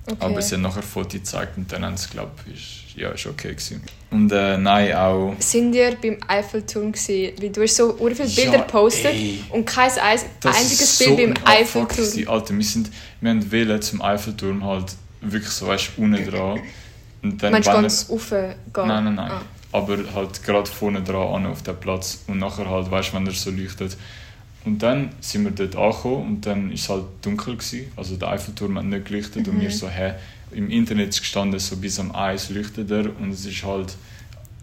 Okay. 0.06 0.18
Aber 0.20 0.42
sie 0.42 0.56
haben 0.56 0.62
nachher 0.62 0.82
Foto 0.82 1.18
gezeigt 1.18 1.58
und 1.58 1.72
dann 1.72 1.86
haben 1.86 1.98
sie 1.98 2.10
glaube 2.10 2.32
ich, 2.52 2.96
ja, 2.96 3.10
ist 3.12 3.26
okay 3.28 3.50
gewesen. 3.50 3.82
Und 4.10 4.32
äh, 4.32 4.58
nein, 4.58 4.94
auch... 4.96 5.36
Sind 5.40 5.74
wir 5.74 5.96
beim 5.96 6.18
Eiffelturm 6.28 6.92
gewesen? 6.92 7.34
Weil 7.40 7.50
du 7.50 7.62
hast 7.62 7.76
so 7.76 7.96
viele 7.98 8.16
Bilder 8.16 8.58
ja, 8.58 8.58
gepostet 8.64 9.16
und 9.50 9.66
kein 9.66 9.92
einziges 10.00 10.98
Bild 10.98 11.10
so 11.10 11.16
beim 11.16 11.34
Eiffelturm. 11.46 11.88
Gewesen. 11.88 12.28
Alter, 12.28 12.58
wir, 12.58 12.66
sind, 12.66 12.90
wir 13.22 13.30
haben 13.30 13.52
wählen 13.52 13.82
zum 13.82 14.02
Eiffelturm 14.02 14.66
halt 14.66 14.96
wirklich 15.22 15.52
so, 15.52 15.68
weißt 15.68 15.92
du, 15.96 16.04
unten 16.04 16.30
dran. 16.30 16.60
Und 17.22 17.42
dann 17.44 17.52
Meinst 17.52 17.70
du 17.70 17.74
ganz 17.74 18.10
raufgehen? 18.10 18.56
Nein, 18.76 18.88
nein, 19.04 19.16
nein. 19.16 19.32
Ah. 19.32 19.42
Aber 19.72 19.98
halt 20.14 20.44
gerade 20.44 20.70
vorne 20.70 21.02
dran 21.02 21.46
auf 21.46 21.62
dem 21.62 21.78
Platz. 21.78 22.24
Und 22.28 22.40
nachher 22.40 22.70
halt, 22.70 22.90
weißt 22.92 23.12
du, 23.12 23.14
wenn 23.14 23.28
er 23.28 23.34
so 23.34 23.52
leuchtet, 23.52 23.96
und 24.64 24.84
dann 24.84 25.10
sind 25.22 25.44
wir 25.44 25.52
dort 25.52 25.76
angekommen 25.76 26.28
und 26.28 26.46
dann 26.46 26.68
war 26.68 26.74
es 26.74 26.90
halt 26.90 27.06
dunkel. 27.22 27.56
Gewesen. 27.56 27.92
Also 27.96 28.16
der 28.16 28.30
Eiffelturm 28.30 28.78
hat 28.78 28.86
nicht 28.86 29.06
geleuchtet 29.06 29.48
mhm. 29.48 29.54
und 29.54 29.62
wir 29.62 29.72
so, 29.72 29.90
hä, 29.90 30.14
im 30.52 30.70
Internet 30.70 31.18
gestanden, 31.18 31.60
so 31.60 31.78
bis 31.78 32.00
am 32.00 32.14
Eis 32.14 32.50
leuchtet 32.50 32.92
er 32.92 33.06
und 33.20 33.32
es 33.32 33.46
ist 33.46 33.64
halt, 33.64 33.96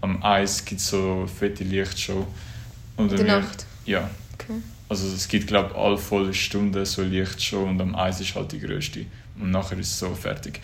am 0.01 0.23
Eis 0.23 0.65
gibt 0.65 0.81
es 0.81 0.89
so 0.89 1.27
fette 1.27 1.65
Lichtshow. 1.65 2.27
Und 2.97 3.11
In 3.13 3.19
der 3.19 3.41
Nacht? 3.41 3.67
Ja. 3.87 4.09
Okay. 4.35 4.61
Also 4.89 5.07
es 5.09 5.29
gibt 5.29 5.49
glaube 5.49 5.71
ich 5.73 5.77
alle 5.77 5.99
volle 5.99 6.33
Stunden 6.33 6.85
so 6.85 7.03
Lichtshow 7.03 7.65
und 7.65 7.81
am 7.81 7.95
Eis 7.95 8.21
ist 8.21 8.35
halt 8.35 8.53
die 8.53 8.61
größte. 8.61 9.07
Und 9.41 9.51
nachher 9.51 9.79
ist 9.79 9.89
es 9.89 9.99
so 9.99 10.15
fertig. 10.15 10.61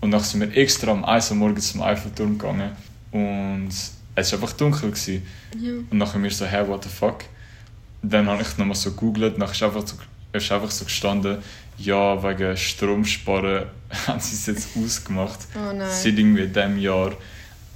Und 0.00 0.10
dann 0.10 0.20
sind 0.20 0.40
wir 0.40 0.56
extra 0.56 0.92
am 0.92 1.04
Eis 1.04 1.30
am 1.30 1.38
Morgen 1.38 1.60
zum 1.60 1.82
Eiffelturm 1.82 2.38
gegangen 2.38 2.72
und 3.10 3.68
es 4.14 4.32
war 4.32 4.40
einfach 4.40 4.56
dunkel. 4.56 4.90
Gewesen. 4.90 5.22
Ja. 5.58 5.72
Und 5.90 5.98
nachher 5.98 6.18
mir 6.18 6.30
so, 6.30 6.44
hey, 6.44 6.66
what 6.66 6.84
the 6.84 6.90
fuck? 6.90 7.24
Dann 8.02 8.28
habe 8.28 8.42
ich 8.42 8.58
nochmal 8.58 8.74
so 8.74 8.90
gegoogelt, 8.90 9.40
dann 9.40 9.48
ist 9.48 9.62
einfach 9.62 9.86
so, 9.86 9.96
ist 10.32 10.52
einfach 10.52 10.70
so 10.70 10.84
gestanden, 10.84 11.38
ja, 11.78 12.22
wegen 12.22 12.56
Stromsparen 12.56 13.66
haben 14.06 14.20
sie 14.20 14.34
es 14.34 14.46
jetzt 14.46 14.76
ausgemacht. 14.76 15.40
Oh 15.54 15.72
nein. 15.72 15.90
Seit 15.90 16.18
irgendwie 16.18 16.46
diesem 16.46 16.78
Jahr. 16.78 17.12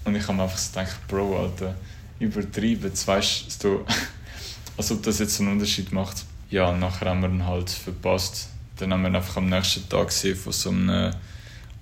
Und 0.04 0.14
ich 0.14 0.23
habe 0.25 0.35
mir 0.35 0.45
einfach 0.45 0.59
so 0.59 0.73
gedacht, 0.73 1.09
Bro, 1.09 1.42
Alter, 1.42 1.75
übertrieben, 2.18 2.85
jetzt 2.85 3.06
weißt 3.06 3.62
du, 3.64 3.85
als 4.76 4.90
ob 4.92 5.02
das 5.02 5.18
jetzt 5.18 5.40
einen 5.40 5.52
Unterschied 5.52 5.92
macht. 5.92 6.25
Ja, 6.50 6.68
und 6.68 6.80
nachher 6.80 7.09
haben 7.09 7.23
wir 7.23 7.28
ihn 7.28 7.45
halt 7.45 7.71
verpasst. 7.71 8.49
Dann 8.76 8.92
haben 8.92 9.02
wir 9.02 9.09
ihn 9.09 9.16
einfach 9.16 9.38
am 9.38 9.49
nächsten 9.49 9.88
Tag 9.88 10.09
gesehen 10.09 10.37
von 10.37 10.52
so 10.52 10.71
einem 10.71 11.12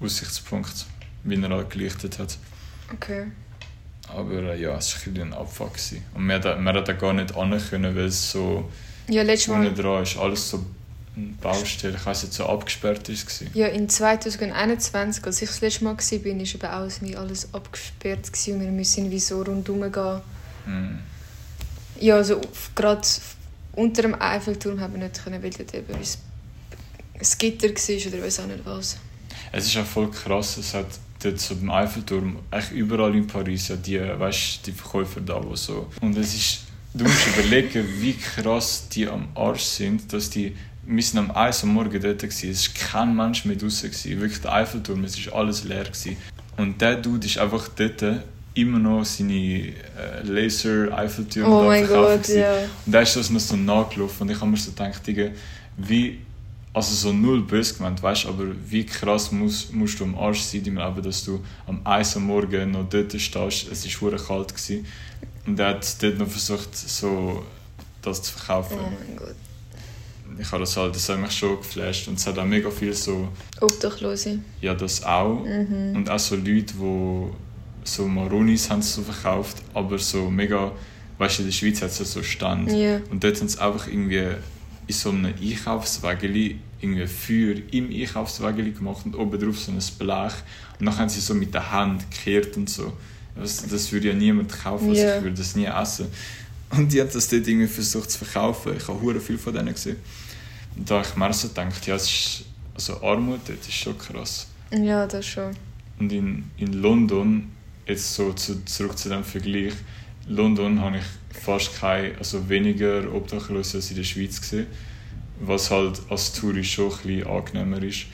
Aussichtspunkt, 0.01 0.87
wie 1.25 1.43
er 1.43 1.51
halt 1.51 1.71
gelichtet 1.71 2.19
hat. 2.19 2.39
Okay. 2.93 3.27
Aber 4.15 4.33
äh, 4.33 4.61
ja, 4.61 4.77
es 4.77 4.95
war 5.07 5.23
ein 5.23 5.33
Abfuck. 5.33 5.73
Und 6.15 6.29
wir, 6.29 6.43
wir 6.43 6.73
da 6.83 6.93
gar 6.93 7.13
nicht 7.13 7.35
hin 7.35 7.61
können, 7.71 7.97
weil 7.97 8.05
es 8.05 8.31
so 8.31 8.71
ja, 9.09 9.23
letztes 9.23 9.49
Mal 9.49 9.73
dran 9.75 10.03
ist. 10.03 10.17
Alles 10.17 10.51
so 10.51 10.65
Baustelle, 11.41 11.97
ich 11.97 12.05
weiß 12.05 12.25
nicht, 12.25 12.35
so 12.35 12.47
abgesperrt 12.47 13.09
ist. 13.09 13.45
Ja, 13.55 13.69
in 13.69 13.89
2021, 13.89 15.25
als 15.25 15.43
ich 15.43 15.49
das 15.49 15.61
letzte 15.61 15.85
Mal 15.85 15.97
war, 15.97 15.99
war 15.99 16.23
eben 16.23 17.17
auch 17.17 17.21
alles 17.21 17.55
abgesperrt 17.55 18.31
und 18.49 18.61
wir 18.61 18.71
müssen 18.73 19.11
wie 19.11 19.21
so 19.21 19.43
rundherum 19.43 19.93
gehen. 19.93 20.21
Hm. 20.65 20.99
Ja, 22.01 22.17
also 22.17 22.41
gerade 22.75 23.07
unter 23.77 24.03
dem 24.03 24.21
Eiffelturm 24.21 24.81
haben 24.81 24.95
wir 24.95 25.05
nicht 25.05 25.23
können, 25.23 25.41
weil 25.41 25.51
dort 25.51 25.73
eben 25.75 25.95
ein 25.95 27.39
Gitter 27.39 27.69
war 27.69 28.13
oder 28.13 28.25
weiß 28.25 28.41
auch 28.41 28.47
nicht 28.47 28.65
was. 28.65 28.97
Es 29.53 29.67
ist 29.67 29.77
auch 29.77 29.85
voll 29.85 30.11
krass, 30.11 30.57
es 30.57 30.75
hat 30.75 30.87
dort 31.25 31.41
so 31.41 31.57
beim 31.57 31.71
Eiffelturm, 31.71 32.39
eigentlich 32.51 32.73
überall 32.73 33.15
in 33.15 33.27
Paris, 33.27 33.69
ja, 33.69 33.77
die, 33.77 33.99
weißt, 33.99 34.67
die 34.67 34.73
Verkäufer 34.73 35.21
da, 35.21 35.43
wo 35.43 35.57
so. 35.57 35.89
Und 36.01 36.17
es 36.17 36.35
ist, 36.35 36.61
du 36.93 37.05
musst 37.05 37.27
überlegen, 37.29 37.85
wie 38.01 38.15
krass 38.15 38.89
die 38.89 39.09
am 39.09 39.29
Arsch 39.35 39.63
sind, 39.63 40.13
dass 40.13 40.31
die, 40.31 40.55
wir 40.87 41.03
sind 41.03 41.19
am 41.19 41.31
1 41.31 41.65
am 41.65 41.75
Morgen 41.75 42.01
dort 42.01 42.19
gewesen, 42.19 42.51
es 42.51 42.69
war 42.69 42.89
kein 42.91 43.17
Mensch 43.17 43.45
mehr 43.45 43.57
draußen 43.57 43.91
gewesen, 43.91 44.21
wirklich 44.21 44.41
der 44.41 44.53
Eiffelturm, 44.53 45.05
es 45.05 45.27
war 45.27 45.41
alles 45.41 45.65
leer 45.65 45.85
gewesen. 45.85 46.17
Und 46.57 46.81
der 46.81 46.97
Dude 46.97 47.27
ist 47.27 47.39
einfach 47.39 47.69
dort 47.69 48.03
immer 48.55 48.79
noch 48.79 49.05
seine 49.05 49.35
äh, 49.35 49.73
Laser-Eiffeltürme 50.23 51.49
Oh 51.49 51.63
da 51.63 51.67
mein 51.67 51.87
verkaufen 51.87 52.21
Gott, 52.23 52.29
ja. 52.29 52.55
Und 52.87 52.93
da 52.93 53.01
ist 53.01 53.17
das 53.17 53.31
noch 53.31 53.41
so 53.41 53.57
nachgelaufen 53.57 54.23
und 54.23 54.31
ich 54.31 54.41
habe 54.41 54.51
mir 54.51 54.57
so 54.57 54.71
gedacht, 54.71 55.05
Digga, 55.07 55.31
wie, 55.77 56.21
also 56.75 56.93
so 56.95 57.13
null 57.13 57.41
böse 57.43 57.75
gemeint, 57.75 58.03
weißt 58.03 58.27
aber 58.27 58.45
wie 58.69 58.85
krass 58.85 59.31
muss, 59.33 59.71
musst 59.73 60.01
du 60.01 60.05
am 60.05 60.19
Arsch 60.19 60.41
sein 60.43 60.63
im 60.67 60.77
Leben, 60.77 61.03
dass 61.03 61.25
du 61.25 61.43
am 61.67 61.81
1 61.85 62.17
am 62.17 62.27
Morgen 62.27 62.73
noch 62.73 62.89
dort 62.89 63.13
stehst, 63.19 63.69
es 63.71 63.85
war 63.85 64.11
verdammt 64.11 64.27
kalt 64.29 64.49
gewesen. 64.55 64.85
und 65.47 65.59
er 65.61 65.69
hat 65.69 66.03
dort 66.03 66.19
noch 66.19 66.27
versucht, 66.29 66.77
so 66.77 67.45
das 68.03 68.23
zu 68.23 68.33
verkaufen. 68.33 68.77
Oh 68.81 68.91
mein 69.09 69.17
Gott. 69.17 69.35
Ich 70.37 70.51
habe 70.51 70.63
das 70.65 70.77
halt, 70.77 70.97
das 70.97 71.09
hat 71.09 71.21
mich 71.21 71.31
schon 71.31 71.59
geflasht 71.59 72.09
und 72.09 72.19
es 72.19 72.27
hat 72.27 72.37
auch 72.39 72.45
mega 72.45 72.69
viel 72.69 72.93
so, 72.93 73.29
Obdachlose. 73.61 74.41
ja 74.61 74.75
das 74.75 75.05
auch 75.05 75.45
Mhm. 75.45 75.95
und 75.95 76.11
auch 76.11 76.19
so 76.19 76.35
Leute, 76.35 76.75
die 76.75 77.27
so 77.85 78.09
Maronis 78.09 78.69
haben 78.69 78.83
so 78.83 79.03
verkauft, 79.03 79.59
aber 79.75 79.97
so 79.99 80.29
mega, 80.29 80.73
weißt 81.19 81.39
du, 81.39 81.43
in 81.43 81.49
der 81.49 81.53
Schweiz 81.53 81.81
hat 81.83 81.91
es 81.91 81.99
ja 82.01 82.05
so 82.05 82.23
Stand. 82.25 82.73
Ja. 82.73 83.01
Und 83.11 83.23
dort 83.23 83.39
haben 83.39 83.47
sie 83.49 83.61
einfach 83.61 83.87
irgendwie 83.87 84.27
in 84.87 84.95
so 84.95 85.11
einem 85.11 85.33
Einkaufswägeli 85.41 86.59
irgendwie 86.81 87.07
Feuer 87.07 87.57
im 87.71 87.91
Einkaufswägeli 87.91 88.73
gemacht 88.73 89.07
und 89.07 89.15
oben 89.15 89.41
drauf 89.41 89.59
so 89.59 89.73
ein 89.73 89.79
Blech. 89.99 90.35
Und 90.79 90.87
dann 90.87 90.99
haben 90.99 91.09
sie 91.09 91.21
so 91.21 91.35
mit 91.35 91.55
der 91.55 91.71
Hand 91.71 92.11
gekehrt 92.11 92.57
und 92.57 92.69
so. 92.69 92.93
Das, 93.37 93.67
das 93.67 93.91
würde 93.91 94.09
ja 94.09 94.15
niemand 94.15 94.53
kaufen, 94.53 94.91
also 94.91 95.03
ich 95.03 95.23
würde 95.23 95.37
das 95.37 95.57
nie 95.57 95.65
essen. 95.65 96.07
Und 96.71 96.93
die 96.93 97.01
haben 97.01 97.11
das 97.13 97.29
dort 97.29 97.47
irgendwie 97.47 97.67
versucht 97.67 98.11
zu 98.11 98.25
verkaufen. 98.25 98.77
Ich 98.77 98.87
habe 98.89 99.01
hure 99.01 99.21
viel 99.21 99.39
von 99.39 99.55
denen 99.55 99.73
gesehen. 99.73 99.97
Und 100.77 100.91
da 100.91 100.97
habe 100.97 101.07
ich 101.09 101.17
mir 101.17 101.33
so 101.33 101.49
gedacht, 101.49 101.87
ja, 101.87 101.95
es 101.95 102.05
ist, 102.05 102.45
also 102.75 103.03
Armut 103.03 103.41
dort 103.47 103.61
ist 103.61 103.73
schon 103.73 103.97
krass. 103.99 104.47
Ja, 104.73 105.07
das 105.07 105.27
schon. 105.27 105.57
Und 105.99 106.13
in, 106.13 106.45
in 106.57 106.73
London, 106.75 107.53
jetzt 107.87 108.15
so 108.15 108.33
zu, 108.33 108.65
zurück 108.65 108.99
zu 108.99 109.09
dem 109.09 109.25
Vergleich, 109.25 109.73
in 110.27 110.35
London 110.35 110.81
habe 110.81 110.99
ich 110.99 111.05
fast 111.39 111.79
keine, 111.79 112.17
also 112.19 112.49
weniger 112.49 113.13
Obdachlose 113.13 113.77
als 113.77 113.91
in 113.91 113.97
der 113.97 114.05
Schweiz 114.05 114.41
gesehen, 114.41 114.67
was 115.47 115.71
halt 115.71 116.01
als 116.09 116.33
Tourist 116.33 116.71
schon 116.71 116.91
ein 116.91 116.97
bisschen 116.99 117.27
angenehmer 117.27 117.83
ist. 117.83 118.07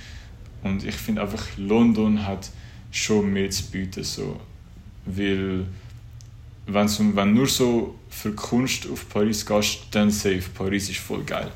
Und 0.63 0.85
ich 0.85 0.95
finde 0.95 1.23
einfach, 1.23 1.45
London 1.57 2.27
hat 2.27 2.51
schon 2.91 3.33
mehr 3.33 3.51
zu 3.51 3.65
bieten, 3.71 4.05
so, 4.05 4.41
weil 5.07 5.65
wenn 6.67 6.87
du 6.87 7.25
nur 7.25 7.47
so 7.47 7.95
für 8.09 8.33
Kunst 8.33 8.89
auf 8.91 9.09
Paris 9.09 9.45
gehst, 9.45 9.79
dann 9.91 10.11
safe, 10.11 10.45
Paris 10.55 10.91
ist 10.91 10.99
voll 10.99 11.23
geil. 11.25 11.51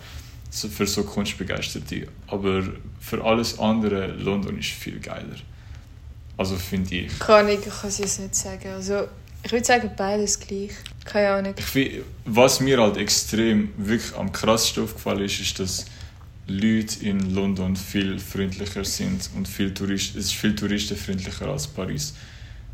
So, 0.51 0.69
für 0.69 0.87
so 0.87 1.03
Kunstbegeisterte. 1.03 2.09
Aber 2.29 2.63
für 3.01 3.25
alles 3.25 3.59
andere, 3.59 4.07
London 4.13 4.59
ist 4.59 4.71
viel 4.71 5.01
geiler. 5.01 5.37
Also 6.37 6.57
finde 6.57 6.95
ich. 6.95 7.19
Kann 7.19 7.49
ich, 7.49 7.61
ich 7.67 7.73
kann 7.73 7.89
es 7.89 7.99
jetzt 7.99 8.21
nicht 8.21 8.35
sagen. 8.35 8.69
Also, 8.69 9.09
ich 9.45 9.53
würde 9.53 9.65
sagen, 9.65 9.91
beides 9.97 10.41
gleich. 10.41 10.71
Keine 11.05 11.31
Ahnung. 11.31 11.55
Ich 11.59 11.65
find, 11.65 12.05
was 12.25 12.61
mir 12.61 12.81
halt 12.81 12.97
extrem 12.97 13.73
wirklich 13.77 14.15
am 14.17 14.33
krassesten 14.33 14.85
aufgefallen 14.85 15.25
ist, 15.25 15.41
ist, 15.41 15.61
dass 15.61 15.85
Leute 16.47 17.05
in 17.05 17.35
London 17.35 17.77
viel 17.77 18.19
freundlicher 18.19 18.85
sind 18.85 19.31
und 19.37 19.47
viel 19.47 19.73
Tourist, 19.73 20.17
es 20.17 20.27
ist 20.27 20.35
viel 20.35 20.55
touristenfreundlicher 20.55 21.47
als 21.47 21.67
Paris. 21.67 22.15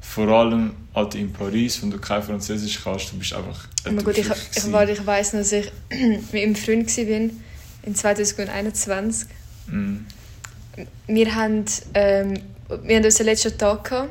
Vor 0.00 0.28
allem 0.28 0.72
halt 0.94 1.14
in 1.14 1.32
Paris, 1.32 1.82
wenn 1.82 1.90
du 1.90 1.98
kein 1.98 2.22
Französisch 2.22 2.80
kannst, 2.82 3.12
du 3.12 3.18
bist 3.18 3.32
einfach 3.32 3.68
mein 3.84 4.04
Gott, 4.04 4.18
ich, 4.18 4.26
ich, 4.28 4.72
weil 4.72 4.90
ich 4.90 5.06
weiss 5.06 5.32
noch, 5.32 5.40
dass 5.40 5.52
ich 5.52 5.70
mit 5.90 6.32
meinem 6.32 6.56
Freund 6.56 6.96
war, 6.96 7.30
in 7.82 7.94
2021. 7.94 9.28
Mm. 9.66 9.96
Wir 11.06 11.34
haben, 11.34 11.64
ähm, 11.94 12.34
wir 12.82 12.96
haben 12.96 13.04
unseren 13.04 13.26
letzten 13.26 13.56
Tag 13.56 13.84
gehabt. 13.84 14.10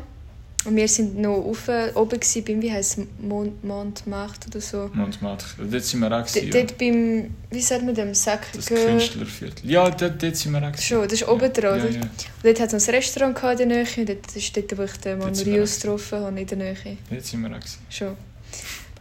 Und 0.66 0.76
wir 0.76 0.90
sind 0.90 1.18
noch 1.18 1.38
auf, 1.38 1.70
oben 1.96 2.20
gewesen, 2.20 2.44
beim, 2.44 2.62
wie 2.62 2.72
heisst 2.72 2.98
es, 2.98 3.08
Mont, 3.22 3.64
Montmartre 3.64 4.50
oder 4.50 4.60
so. 4.60 4.90
Montmartre. 4.94 5.48
Dort 5.58 5.84
sind 5.84 6.02
wir 6.02 6.12
auch 6.12 6.26
gewesen, 6.26 6.48
ja. 6.48 6.52
dort 6.52 6.78
beim, 6.78 7.34
wie 7.50 7.62
sagt 7.62 7.86
man 7.86 7.96
dem, 7.96 8.10
Das 8.10 8.28
Sacré-Cœur. 8.28 8.86
Künstlerviertel. 8.88 9.70
Ja, 9.70 9.90
dort, 9.90 10.22
dort 10.22 10.36
sind 10.36 10.52
wir 10.52 10.58
auch 10.60 10.72
gewesen. 10.72 10.82
Schon, 10.82 11.04
das 11.04 11.14
ist 11.14 11.28
oben 11.30 11.54
dran, 11.54 11.80
Ja, 11.80 11.84
oder? 11.86 11.90
ja. 11.92 12.02
Und 12.02 12.12
dort 12.44 12.60
hat 12.60 12.74
es 12.74 12.90
ein 12.90 12.96
Restaurant 12.96 13.38
in 13.42 13.58
der 13.58 13.66
Nähe. 13.68 13.86
Und 13.98 14.10
dort 14.10 14.36
ist 14.36 14.58
dort, 14.58 14.78
wo 14.78 14.84
ich 14.84 14.98
den 14.98 15.20
Manurius 15.20 15.80
getroffen 15.80 16.20
habe, 16.20 16.42
in 16.42 16.48
der 16.48 16.58
Nähe. 16.58 16.98
Dort 17.10 17.26
sind 17.26 17.42
wir 17.42 17.50
auch 17.50 17.60
gewesen. 17.60 17.80
Schon. 17.90 18.16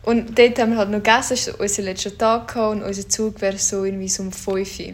Und 0.04 0.38
dort 0.38 0.58
haben 0.60 0.70
wir 0.70 0.78
halt 0.78 0.90
noch 0.90 1.02
gegessen, 1.02 1.34
es 1.34 1.48
war 1.48 1.60
unser 1.60 1.82
letzter 1.82 2.16
Tag 2.16 2.48
gehabt, 2.54 2.76
und 2.76 2.82
unser 2.82 3.08
Zug 3.08 3.40
wäre 3.40 3.58
so 3.58 3.84
irgendwie 3.84 4.08
so 4.08 4.22
um 4.22 4.30
5 4.30 4.46
Uhr. 4.78 4.92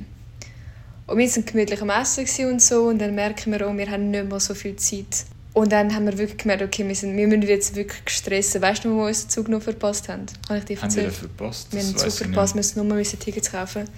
Und 1.07 1.19
wir 1.19 1.29
waren 1.29 1.45
gemütlich 1.45 1.83
am 1.83 1.91
Essen 1.91 2.27
und 2.51 2.63
so 2.63 2.85
und 2.85 2.99
dann 2.99 3.15
merken 3.15 3.53
wir 3.53 3.69
auch, 3.69 3.77
wir 3.77 3.91
haben 3.91 4.11
nicht 4.11 4.27
mehr 4.27 4.41
so 4.41 4.55
viel 4.55 4.75
Zeit. 4.77 5.27
Und 5.55 5.71
dann 5.71 5.95
haben 5.95 6.05
wir 6.05 6.19
wirklich 6.19 6.39
gemerkt, 6.39 6.63
okay, 6.63 6.87
wir, 6.87 6.97
sind, 6.97 7.17
wir 7.17 7.29
müssen 7.29 7.43
jetzt 7.43 7.77
wirklich 7.77 8.05
gestresst. 8.05 8.61
Weißt 8.61 8.85
du, 8.85 8.91
wo 8.91 8.97
wir 8.99 9.07
unseren 9.07 9.31
Zug 9.31 9.49
noch 9.49 9.63
verpasst 9.63 10.09
haben? 10.09 10.27
Habe 10.49 10.59
ich 10.59 10.65
dir 10.65 10.83
Haben 10.83 10.95
wir 10.95 11.03
den 11.03 11.05
erzählt? 11.07 11.31
verpasst? 11.31 11.73
Wir 11.73 11.81
haben 11.81 11.89
den 11.89 11.97
Zug 11.97 12.13
verpasst, 12.13 12.55
wir 12.55 12.59
müssen 12.59 12.87
nur 12.87 12.97
müssen 12.97 13.19
Tickets 13.21 13.53
kaufen. 13.53 13.89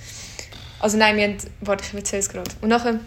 Also 0.80 0.98
nein, 0.98 1.16
wir 1.16 1.25
haben... 1.25 1.36
Warte, 1.62 1.84
ich 1.88 1.94
erzähle 1.94 2.20
es 2.20 2.28
gerade. 2.28 2.50
Und 2.60 2.68
nachher 2.68 3.00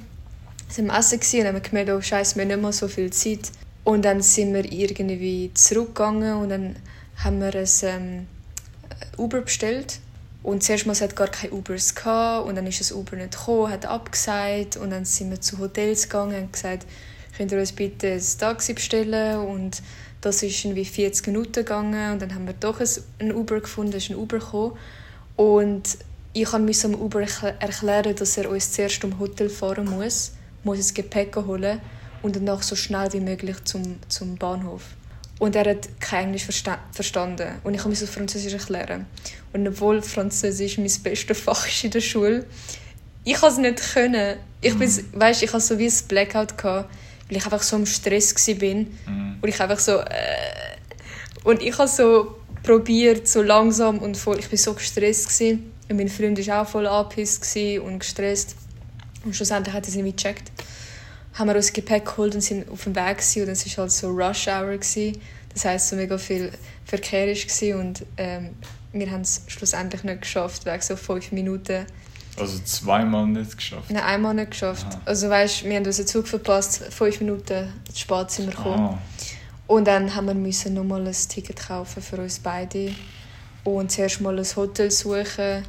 sind 0.67 0.87
wir 0.87 0.97
essen 0.97 1.19
und 1.41 1.45
haben 1.45 1.61
gemerkt, 1.61 1.91
oh 1.91 2.01
scheiße, 2.01 2.35
wir 2.35 2.41
haben 2.41 2.49
nicht 2.49 2.61
mehr 2.61 2.73
so 2.73 2.87
viel 2.87 3.11
Zeit. 3.11 3.51
Und 3.83 4.03
dann 4.03 4.23
sind 4.23 4.51
wir 4.53 4.65
irgendwie 4.71 5.51
zurückgegangen 5.53 6.33
und 6.37 6.49
dann 6.49 6.75
haben 7.23 7.39
wir 7.39 7.53
ein 7.53 7.67
ähm, 7.83 8.27
Uber 9.17 9.41
bestellt. 9.41 9.99
Und 10.41 10.63
zuerst 10.63 10.87
mal 10.87 10.93
es 10.93 11.01
hat 11.01 11.15
gar 11.15 11.27
keine 11.27 11.53
Ubers 11.53 11.93
gehabt 11.93 12.47
und 12.47 12.55
dann 12.55 12.65
ist 12.65 12.79
das 12.79 12.91
Uber 12.93 13.15
nicht 13.15 13.37
gekommen, 13.37 13.71
hat 13.71 13.85
abgesagt 13.85 14.77
und 14.77 14.89
dann 14.89 15.05
sind 15.05 15.29
wir 15.29 15.41
zu 15.41 15.59
Hotels 15.59 16.03
gegangen 16.03 16.43
und 16.43 16.53
gesagt, 16.53 16.85
könnt 17.39 17.53
ihr 17.53 17.59
uns 17.59 17.71
bitte 17.71 18.11
ein 18.11 18.23
Taxi 18.37 18.73
bestellen 18.73 19.39
und 19.39 19.81
das 20.19 20.43
ist 20.43 20.65
irgendwie 20.65 20.83
40 20.83 21.27
Minuten 21.27 21.53
gegangen 21.53 22.11
und 22.11 22.21
dann 22.21 22.35
haben 22.35 22.45
wir 22.45 22.53
doch 22.53 22.81
ein, 23.21 23.31
Uber 23.31 23.61
gefunden, 23.61 23.93
ist 23.93 24.09
ein 24.09 24.17
Uber 24.17 24.39
gekommen 24.39 24.73
und 25.37 25.83
ich 26.33 26.51
musste 26.51 26.89
dem 26.89 26.99
Uber 26.99 27.21
erkl- 27.21 27.57
erklären, 27.61 28.13
dass 28.13 28.37
er 28.37 28.49
uns 28.49 28.73
zuerst 28.73 28.99
zum 28.99 29.17
Hotel 29.19 29.49
fahren 29.49 29.85
muss, 29.85 30.33
muss 30.65 30.79
das 30.79 30.93
Gepäck 30.93 31.33
holen 31.37 31.79
und 32.23 32.35
danach 32.35 32.61
so 32.61 32.75
schnell 32.75 33.07
wie 33.13 33.21
möglich 33.21 33.63
zum, 33.63 33.95
zum 34.09 34.35
Bahnhof. 34.35 34.83
Und 35.39 35.55
er 35.55 35.69
hat 35.69 35.87
kein 36.01 36.25
Englisch 36.25 36.43
versta 36.43 36.77
verstanden. 36.91 37.53
Und 37.63 37.73
ich 37.73 37.85
musste 37.85 38.05
Französisch 38.05 38.51
erklären. 38.51 39.05
Und 39.53 39.65
obwohl 39.65 40.01
Französisch 40.01 40.77
mein 40.77 40.91
bestes 41.01 41.39
Fach 41.39 41.65
ist 41.65 41.85
in 41.85 41.91
der 41.91 42.01
Schule, 42.01 42.45
ich 43.23 43.35
konnte 43.35 43.53
es 43.53 43.57
nicht 43.57 43.93
können. 43.93 44.37
Ich 44.59 44.77
bin, 44.77 44.91
weißt, 45.13 45.41
ich 45.43 45.53
hatte 45.53 45.63
so 45.63 45.79
wie 45.79 45.87
ein 45.87 45.93
Blackout, 46.09 46.57
gehabt, 46.57 46.89
weil 47.29 47.37
ich 47.37 47.45
einfach 47.45 47.61
so 47.61 47.75
im 47.75 47.85
Stress 47.85 48.35
war. 48.35 48.75
Mhm. 48.75 49.37
Und 49.41 49.47
ich 49.47 49.59
einfach 49.59 49.79
so... 49.79 49.99
Äh, 49.99 50.77
und 51.43 51.61
ich 51.61 51.77
habe 51.77 51.87
so 51.87 52.35
probiert, 52.63 53.27
so 53.27 53.41
langsam 53.41 53.99
und 53.99 54.17
voll... 54.17 54.39
Ich 54.39 54.51
war 54.51 54.57
so 54.57 54.73
gestresst. 54.73 55.27
Gewesen. 55.29 55.71
Und 55.89 55.97
mein 55.97 56.09
Freund 56.09 56.45
war 56.47 56.61
auch 56.61 56.67
voll 56.67 56.85
gewesen 57.09 57.81
und 57.81 57.99
gestresst. 57.99 58.55
Und 59.23 59.35
schlussendlich 59.35 59.73
hat 59.73 59.85
er 59.85 59.89
es 59.89 59.95
irgendwie 59.95 60.15
gecheckt. 60.15 60.51
Haben 61.33 61.49
wir 61.49 61.55
uns 61.55 61.71
Gepäck 61.71 62.05
geholt 62.05 62.35
und 62.35 62.41
sind 62.41 62.69
auf 62.69 62.83
dem 62.83 62.95
Weg 62.95 63.17
gewesen. 63.17 63.43
und 63.43 63.49
es 63.49 63.65
war 63.65 63.83
halt 63.83 63.91
so 63.91 64.09
Rush 64.09 64.47
Hour. 64.47 64.77
Gewesen. 64.77 65.19
Das 65.53 65.65
heisst, 65.65 65.89
so 65.89 65.95
mega 65.95 66.17
viel 66.17 66.51
Verkehr 66.85 67.27
war 67.27 67.79
und 67.79 68.05
ähm, 68.17 68.51
wir 68.93 69.11
haben 69.11 69.21
es 69.21 69.43
schlussendlich 69.47 70.03
nicht 70.03 70.21
geschafft, 70.21 70.65
wegen 70.65 70.81
so 70.81 70.95
fünf 70.95 71.31
Minuten. 71.31 71.85
Also 72.39 72.59
zweimal 72.63 73.27
nicht 73.27 73.55
geschafft. 73.57 73.89
Nein, 73.91 74.03
einmal 74.03 74.33
nicht 74.33 74.51
geschafft. 74.51 74.87
Aha. 74.89 75.01
Also 75.05 75.29
weißt, 75.29 75.63
wir 75.65 75.75
haben 75.75 75.85
unseren 75.85 76.07
Zug 76.07 76.27
verpasst, 76.27 76.83
fünf 76.89 77.19
Minuten 77.19 77.73
spät 77.95 78.31
sind 78.31 78.47
wir 78.47 78.55
gekommen. 78.55 78.79
Ah, 78.93 78.97
Und 79.67 79.87
dann 79.87 80.15
haben 80.15 80.27
wir 80.27 80.33
müssen 80.33 80.73
nochmal 80.73 81.05
ein 81.07 81.13
Ticket 81.29 81.67
kaufen 81.67 82.01
für 82.01 82.17
uns 82.17 82.39
beide. 82.39 82.91
Und 83.63 83.91
zuerst 83.91 84.21
mal 84.21 84.37
ein 84.37 84.45
Hotel 84.55 84.89
suchen. 84.91 85.63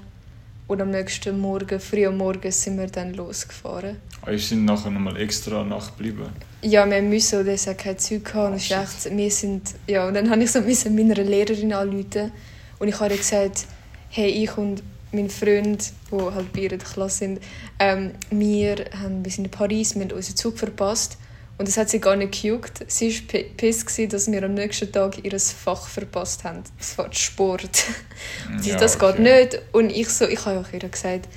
Und 0.69 0.81
am 0.81 0.91
nächsten 0.91 1.37
Morgen, 1.41 1.81
früh 1.81 2.07
am 2.07 2.17
Morgen, 2.19 2.53
sind 2.53 2.79
wir 2.79 2.87
dann 2.87 3.13
losgefahren. 3.15 3.97
ah, 4.25 4.31
ich 4.31 4.47
sind 4.47 4.65
nachher 4.65 4.91
nochmal 4.91 5.17
extra 5.17 5.65
nachgeblieben. 5.65 6.27
Ja, 6.63 6.89
wir 6.89 7.03
müssen, 7.03 7.41
und 7.41 7.49
es 7.49 7.67
hat 7.67 7.79
kein 7.79 7.99
Zeug 7.99 8.25
gehabt. 8.25 8.51
Und 8.53 8.57
es 8.57 8.65
ist 8.67 8.71
echt, 8.71 9.17
wir 9.17 9.31
sind, 9.33 9.75
ja, 9.89 10.07
und 10.07 10.15
dann 10.15 10.31
habe 10.31 10.43
ich 10.45 10.53
so 10.53 10.61
meiner 10.61 11.15
Lehrerin 11.17 11.73
anrufen. 11.73 12.31
Und 12.79 12.87
ich 12.87 13.01
habe 13.01 13.11
ihr 13.13 13.19
gesagt, 13.19 13.67
hey, 14.11 14.29
ich 14.31 14.57
und 14.57 14.83
mein 15.13 15.31
Freund, 15.31 15.93
die 16.11 16.17
halt 16.17 16.53
bei 16.53 16.61
ihrer 16.61 16.77
Klasse 16.79 17.19
sind, 17.19 17.41
ähm, 17.79 18.13
wir, 18.31 18.85
haben, 19.01 19.25
wir 19.25 19.33
sind 19.33 19.45
in 19.47 19.51
Paris, 19.51 19.95
wir 19.95 20.03
haben 20.03 20.13
unseren 20.13 20.37
Zug 20.37 20.59
verpasst. 20.59 21.17
Und 21.59 21.69
das 21.69 21.77
hat 21.77 21.91
sie 21.91 22.01
gar 22.01 22.17
nicht 22.17 22.41
gejuckt. 22.41 22.85
Sie 22.87 23.13
war 23.15 23.23
pi- 23.29 23.51
piss, 23.55 23.85
gewesen, 23.85 24.09
dass 24.09 24.33
wir 24.33 24.43
am 24.43 24.55
nächsten 24.55 24.91
Tag 24.91 25.23
ihr 25.23 25.39
Fach 25.39 25.89
verpasst 25.89 26.43
haben. 26.45 26.63
Das 26.79 26.97
war 26.97 27.13
Sport. 27.13 27.85
Und 28.51 28.63
sie, 28.65 28.71
Ja, 28.71 28.77
das 28.79 28.99
geht 28.99 29.11
okay. 29.11 29.43
nicht. 29.43 29.61
Und 29.73 29.91
ich, 29.91 30.09
so, 30.09 30.27
ich 30.27 30.43
habe 30.47 30.61
auch 30.61 30.73
ihr 30.73 30.89
gesagt, 30.89 31.29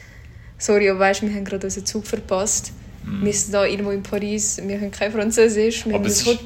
sorry, 0.58 0.89
aber 0.89 1.00
weißt, 1.00 1.24
wir 1.24 1.30
haben 1.34 1.44
gerade 1.44 1.68
unseren 1.68 1.86
Zug 1.86 2.08
verpasst. 2.08 2.72
Mhm. 3.03 3.25
Wir 3.25 3.34
sind 3.34 3.53
da 3.53 3.65
irgendwo 3.65 3.92
in 3.92 4.01
Paris, 4.01 4.62
wir 4.65 4.77
können 4.80 4.92
kein 4.92 5.12
Französisch. 5.12 5.86
Wir 5.86 5.96
Aber 5.96 6.03
haben 6.03 6.03
das, 6.06 6.20
ist- 6.22 6.25
Hot- 6.27 6.39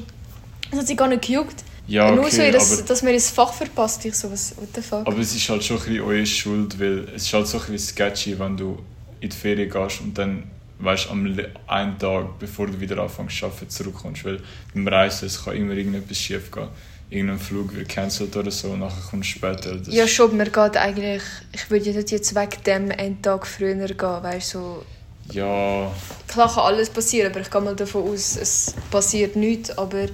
das 0.72 0.80
hat 0.80 0.86
sie 0.88 0.96
gar 0.96 1.06
nicht 1.06 1.22
gejuckt. 1.22 1.62
Ja, 1.88 2.10
Nur 2.10 2.30
so, 2.30 2.42
dass, 2.52 2.72
aber, 2.72 2.82
dass 2.86 3.02
wir 3.02 3.12
das 3.14 3.30
Fach 3.30 3.52
verpasst. 3.52 4.04
Ich 4.04 4.14
so, 4.14 4.30
was, 4.30 4.54
what 4.56 4.68
the 4.74 4.82
fuck? 4.82 5.06
aber 5.06 5.18
es 5.18 5.34
ist 5.34 5.48
halt 5.48 5.64
schon 5.64 5.78
ein 5.78 5.84
bisschen 5.84 6.02
eure 6.02 6.26
Schuld, 6.26 6.78
weil 6.78 7.08
es 7.16 7.22
ist 7.24 7.32
halt 7.32 7.46
so 7.46 7.58
ein 7.58 7.66
bisschen 7.66 7.94
sketchy, 7.94 8.38
wenn 8.38 8.56
du 8.56 8.78
in 9.20 9.30
die 9.30 9.36
Ferien 9.36 9.70
gehst 9.70 10.00
und 10.02 10.16
dann 10.16 10.44
weißt, 10.80 11.10
am 11.10 11.36
einen 11.66 11.98
Tag, 11.98 12.38
bevor 12.38 12.66
du 12.66 12.78
wieder 12.78 12.98
anfängst 12.98 13.38
zu 13.38 13.46
arbeiten, 13.46 13.70
zurückkommst. 13.70 14.24
Weil 14.24 14.40
beim 14.74 14.86
Reisen 14.86 15.26
es 15.26 15.42
kann 15.42 15.56
immer 15.56 15.72
irgendetwas 15.72 16.18
schief 16.18 16.50
gehen. 16.50 16.68
Irgendein 17.10 17.38
Flug 17.38 17.74
wird 17.74 17.88
cancelled 17.88 18.36
oder 18.36 18.50
so, 18.50 18.68
und 18.68 18.80
nachher 18.80 19.02
kommst 19.10 19.30
du 19.30 19.38
später. 19.38 19.76
Das 19.76 19.92
ja, 19.92 20.06
schon, 20.06 20.36
man 20.36 20.52
geht 20.52 20.76
eigentlich, 20.76 21.22
ich 21.54 21.70
würde 21.70 21.90
nicht 21.90 22.10
jetzt 22.10 22.34
wegen 22.34 22.62
dem 22.66 22.90
einen 22.90 23.22
Tag 23.22 23.46
früher 23.46 23.74
gehen, 23.74 23.96
weißt 23.98 24.54
du, 24.54 24.58
so 24.58 24.84
ja. 25.32 25.90
Klar 26.26 26.52
kann 26.52 26.64
alles 26.64 26.90
passieren, 26.90 27.30
aber 27.30 27.40
ich 27.40 27.50
gehe 27.50 27.60
mal 27.60 27.76
davon 27.76 28.08
aus, 28.08 28.36
es 28.36 28.74
passiert 28.90 29.36
nichts. 29.36 29.76
Aber 29.76 30.06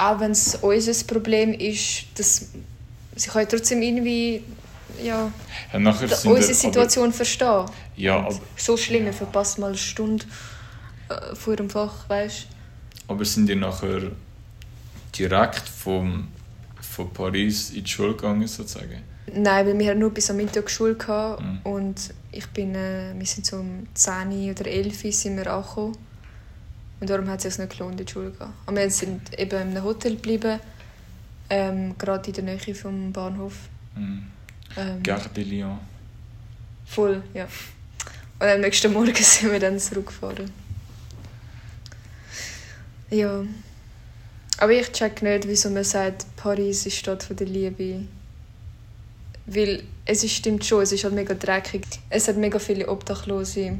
auch 0.00 0.18
wenn 0.18 0.30
es 0.30 0.56
unser 0.56 1.04
Problem 1.04 1.52
ist, 1.52 2.06
dass 2.14 2.48
sie 3.16 3.28
können 3.28 3.48
trotzdem 3.48 3.82
irgendwie 3.82 4.42
ja, 5.02 5.30
ja 5.72 5.78
unsere 6.24 6.54
Situation 6.54 7.06
aber, 7.06 7.12
verstehen. 7.12 7.66
Ja, 7.96 8.16
aber, 8.20 8.40
so 8.56 8.76
schlimm, 8.76 9.04
man 9.04 9.12
verpasst 9.12 9.58
mal 9.58 9.68
eine 9.68 9.76
Stunde 9.76 10.24
äh, 11.08 11.34
vor 11.34 11.56
dem 11.56 11.68
Fach, 11.68 12.08
weißt 12.08 12.46
Aber 13.08 13.24
sind 13.24 13.46
die 13.46 13.54
nachher 13.54 14.10
direkt 15.16 15.68
vom, 15.68 16.28
von 16.80 17.12
Paris 17.12 17.70
in 17.70 17.84
die 17.84 17.90
Schule 17.90 18.14
gegangen, 18.14 18.46
sozusagen? 18.46 19.02
Nein, 19.32 19.66
weil 19.66 19.78
wir 19.78 19.90
hatten 19.90 20.00
nur 20.00 20.10
bis 20.10 20.30
am 20.30 20.36
Mittag 20.36 20.70
Schule 20.70 20.94
gehabt 20.94 21.42
mhm. 21.42 21.60
und 21.64 22.14
ich 22.32 22.46
bin, 22.48 22.74
äh, 22.74 23.12
wir 23.16 23.26
sind 23.26 23.44
so 23.46 23.56
um 23.56 23.86
10 23.94 24.50
oder 24.50 24.66
11 24.66 25.04
Uhr 25.04 25.12
sind 25.12 25.36
wir 25.36 25.52
angekommen. 25.52 25.96
Und 27.00 27.08
darum 27.08 27.28
hat 27.28 27.44
es 27.44 27.54
sich 27.54 27.58
nicht 27.58 27.76
gelohnt, 27.76 27.98
in 27.98 28.06
die 28.06 28.12
Schule 28.12 28.32
zu 28.32 28.38
gehen. 28.38 28.76
Wir 28.76 28.90
sind 28.90 29.38
eben 29.38 29.60
in 29.60 29.68
einem 29.76 29.84
Hotel 29.84 30.16
geblieben, 30.16 30.60
ähm, 31.48 31.96
gerade 31.96 32.28
in 32.28 32.32
der 32.34 32.44
Nähe 32.44 32.74
vom 32.74 33.12
Bahnhof. 33.12 33.54
Mhm. 33.96 34.26
Ähm, 34.76 35.02
Gare 35.02 35.28
de 35.30 35.44
Lyon. 35.44 35.78
Voll, 36.84 37.22
ja. 37.34 37.46
Und 38.38 38.46
am 38.46 38.60
nächsten 38.60 38.92
Morgen 38.92 39.14
sind 39.14 39.50
wir 39.50 39.60
dann 39.60 39.78
zurückgefahren. 39.78 40.50
Ja. 43.10 43.44
Aber 44.58 44.72
ich 44.72 44.92
check 44.92 45.22
nicht, 45.22 45.48
wieso 45.48 45.70
man 45.70 45.84
sagt, 45.84 46.26
Paris 46.36 46.84
ist 46.84 46.84
die 46.84 46.90
Stadt 46.90 47.26
der 47.30 47.46
Liebe. 47.46 48.04
Weil 49.46 49.84
es 50.04 50.22
ist, 50.22 50.34
stimmt 50.34 50.64
schon, 50.64 50.82
es 50.82 50.92
ist 50.92 51.04
halt 51.04 51.14
mega 51.14 51.34
dreckig. 51.34 51.86
Es 52.10 52.28
hat 52.28 52.36
mega 52.36 52.58
viele 52.58 52.88
Obdachlose. 52.88 53.78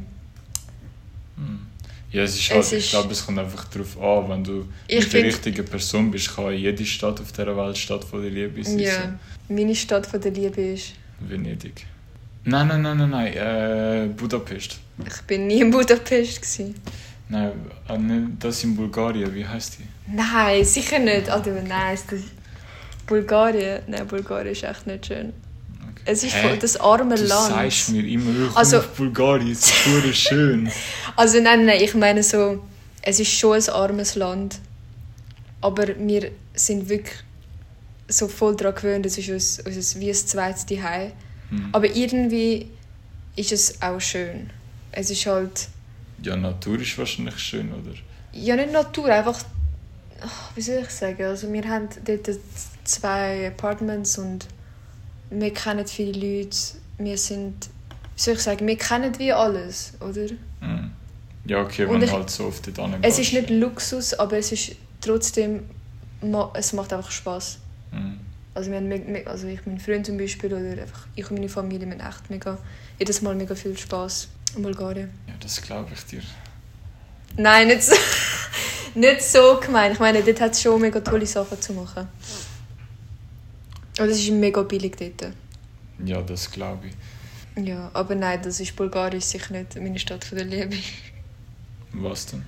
Ja, 2.13 2.25
es 2.25 2.35
ist 2.35 2.51
halt, 2.51 2.61
es 2.61 2.73
ist, 2.73 2.85
ich 2.87 2.91
glaube, 2.91 3.13
es 3.13 3.25
kommt 3.25 3.39
einfach 3.39 3.65
darauf 3.67 4.01
an, 4.01 4.29
wenn 4.31 4.45
du 4.45 4.67
mit 4.89 5.13
der 5.13 5.25
richtigen 5.25 5.65
Person 5.65 6.11
bist, 6.11 6.35
kann 6.35 6.53
jede 6.53 6.85
Stadt 6.85 7.21
auf 7.21 7.31
dieser 7.31 7.57
Welt 7.57 7.79
Stadt 7.79 8.05
von 8.05 8.21
der 8.21 8.31
Liebe 8.31 8.65
sein. 8.65 8.79
Ja, 8.81 9.19
meine 9.49 9.75
Stadt 9.75 10.07
von 10.07 10.21
der 10.21 10.33
Liebe 10.33 10.61
ist... 10.61 10.95
Venedig. 11.21 11.87
Nein, 12.45 12.67
nein, 12.67 12.83
nein, 12.83 12.97
nein, 12.97 13.11
nein, 13.11 13.33
äh, 13.35 14.09
Budapest. 14.17 14.79
Ich 15.07 15.23
bin 15.23 15.47
nie 15.47 15.61
in 15.61 15.71
Budapest. 15.71 16.41
Gewesen. 16.41 16.75
Nein, 17.29 17.53
äh, 17.89 18.39
das 18.41 18.65
in 18.65 18.75
Bulgarien, 18.75 19.33
wie 19.35 19.47
heißt 19.47 19.79
die? 19.79 20.13
Nein, 20.13 20.65
sicher 20.65 20.99
nicht. 20.99 21.29
Also, 21.29 21.51
nein, 21.51 21.99
das 22.11 22.23
Bulgarien, 23.07 23.83
nein, 23.87 24.07
Bulgarien 24.07 24.53
ist 24.53 24.65
echt 24.65 24.87
nicht 24.87 25.07
schön. 25.07 25.33
Es 26.05 26.23
ist 26.25 26.35
voll 26.35 26.57
das 26.59 26.77
arme 26.77 27.15
du 27.15 27.25
Land. 27.25 27.51
Du 27.51 27.55
sagst 27.55 27.91
mir 27.91 28.05
immer, 28.05 28.49
ich 28.49 28.57
also, 28.57 28.79
auf 28.79 28.89
Bulgarien, 28.89 29.53
es 29.53 29.71
ist 30.05 30.17
schön. 30.17 30.71
Also 31.17 31.41
nein, 31.41 31.67
nein, 31.67 31.81
ich 31.83 31.95
meine 31.95 32.23
so, 32.23 32.63
es 33.03 33.21
ist 33.21 33.31
schon 33.31 33.57
ein 33.57 33.69
armes 33.69 34.15
Land, 34.15 34.59
aber 35.61 35.89
wir 35.99 36.31
sind 36.55 36.89
wirklich 36.89 37.17
so 38.09 38.29
voll 38.29 38.57
daran 38.57 38.75
gewöhnt, 38.75 39.07
es 39.07 39.19
ist 39.19 39.29
uns, 39.29 39.61
uns 39.61 39.99
wie 39.99 40.09
ein 40.09 40.15
zweites 40.15 40.67
Zuhause. 40.67 41.13
Hm. 41.51 41.69
Aber 41.73 41.87
irgendwie 41.87 42.71
ist 43.37 43.53
es 43.53 43.81
auch 43.83 44.01
schön. 44.01 44.51
Es 44.93 45.11
ist 45.11 45.27
halt... 45.27 45.69
Ja, 46.23 46.37
Natur 46.37 46.81
ist 46.81 46.99
wahrscheinlich 46.99 47.39
schön, 47.39 47.73
oder? 47.73 47.95
Ja, 48.33 48.57
nicht 48.57 48.73
Natur, 48.73 49.07
einfach... 49.07 49.39
Wie 50.55 50.61
soll 50.61 50.83
ich 50.83 50.91
sagen? 50.91 51.25
Also 51.25 51.51
wir 51.51 51.67
haben 51.67 51.89
dort 52.05 52.29
zwei 52.85 53.49
Apartments 53.49 54.19
und 54.19 54.47
wir 55.31 55.55
kennen 55.55 55.87
viele 55.87 56.13
Leute, 56.13 56.57
wir 56.99 57.17
sind, 57.17 57.71
wie 58.17 58.21
soll 58.21 58.35
ich 58.35 58.41
sagen, 58.41 58.67
wir 58.67 58.77
kennen 58.77 59.19
wie 59.19 59.33
alles, 59.33 59.95
oder? 60.01 60.33
Mm. 60.61 60.91
Ja, 61.47 61.63
okay, 61.63 61.89
wenn 61.89 62.03
ich, 62.03 62.13
halt 62.13 62.31
so 62.31 62.47
oft 62.47 62.67
dort 62.77 62.93
Es 63.03 63.19
ist 63.19 63.33
nicht 63.33 63.51
Luxus, 63.51 64.15
aber 64.15 64.37
es 64.37 64.53
ist 64.53 64.77
trotzdem, 65.01 65.63
es 66.55 66.73
macht 66.73 66.93
einfach 66.93 67.11
Spaß. 67.11 67.59
Mm. 67.93 68.21
Also, 68.53 68.71
wir 68.71 68.79
haben, 68.79 69.27
also 69.27 69.47
ich, 69.47 69.65
mein 69.65 69.79
Freund 69.79 70.05
zum 70.05 70.19
Beispiel 70.19 70.53
oder 70.53 70.83
einfach 70.83 71.07
ich 71.15 71.31
und 71.31 71.37
meine 71.37 71.49
Familie 71.49 71.89
haben 71.89 72.01
echt 72.01 72.31
mega, 72.31 72.59
jedes 72.99 73.23
Mal 73.23 73.35
mega 73.35 73.55
viel 73.55 73.79
Spaß 73.79 74.29
in 74.57 74.63
Bulgarien. 74.63 75.11
Ja, 75.29 75.35
das 75.41 75.63
glaube 75.63 75.91
ich 75.95 76.05
dir. 76.07 76.23
Nein, 77.37 77.69
nicht 77.69 77.85
so, 77.85 77.95
nicht 78.95 79.23
so 79.23 79.61
gemeint. 79.61 79.95
Ich 79.95 80.01
meine, 80.01 80.23
dort 80.23 80.41
hat 80.41 80.53
es 80.53 80.63
schon 80.63 80.81
mega 80.81 81.01
tolle 81.01 81.27
Sachen 81.27 81.61
zu 81.61 81.73
machen. 81.73 82.09
Aber 83.99 84.09
es 84.09 84.19
ist 84.19 84.31
mega 84.31 84.63
billig 84.63 84.97
dort. 84.97 85.33
Ja, 86.05 86.23
das 86.23 86.51
glaube 86.51 86.89
ich. 86.89 87.67
Ja, 87.67 87.91
aber 87.93 88.15
nein, 88.15 88.41
das 88.43 88.61
ist 88.61 88.77
Bulgarien 88.77 89.21
sicher 89.21 89.53
nicht 89.53 89.75
meine 89.77 89.99
Stadt 89.99 90.25
von 90.25 90.39
der 90.39 90.47
Liebe. 90.47 90.77
Was 91.93 92.27
denn? 92.27 92.45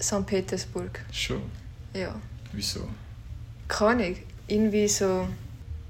St. 0.00 0.26
Petersburg. 0.26 1.00
Schon? 1.10 1.42
Ja. 1.94 2.14
Wieso? 2.52 2.86
Kann 3.68 4.00
ich. 4.00 4.18
Irgendwie 4.46 4.88
so... 4.88 5.28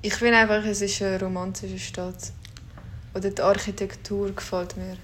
Ich 0.03 0.14
finde 0.14 0.38
einfach, 0.38 0.64
es 0.64 0.81
ist 0.81 1.03
eine 1.03 1.18
romantische 1.20 1.79
Stadt. 1.79 2.33
Oder 3.14 3.31
die 3.31 3.42
Architektur 3.42 4.33
gefällt 4.33 4.77
mir. 4.77 4.96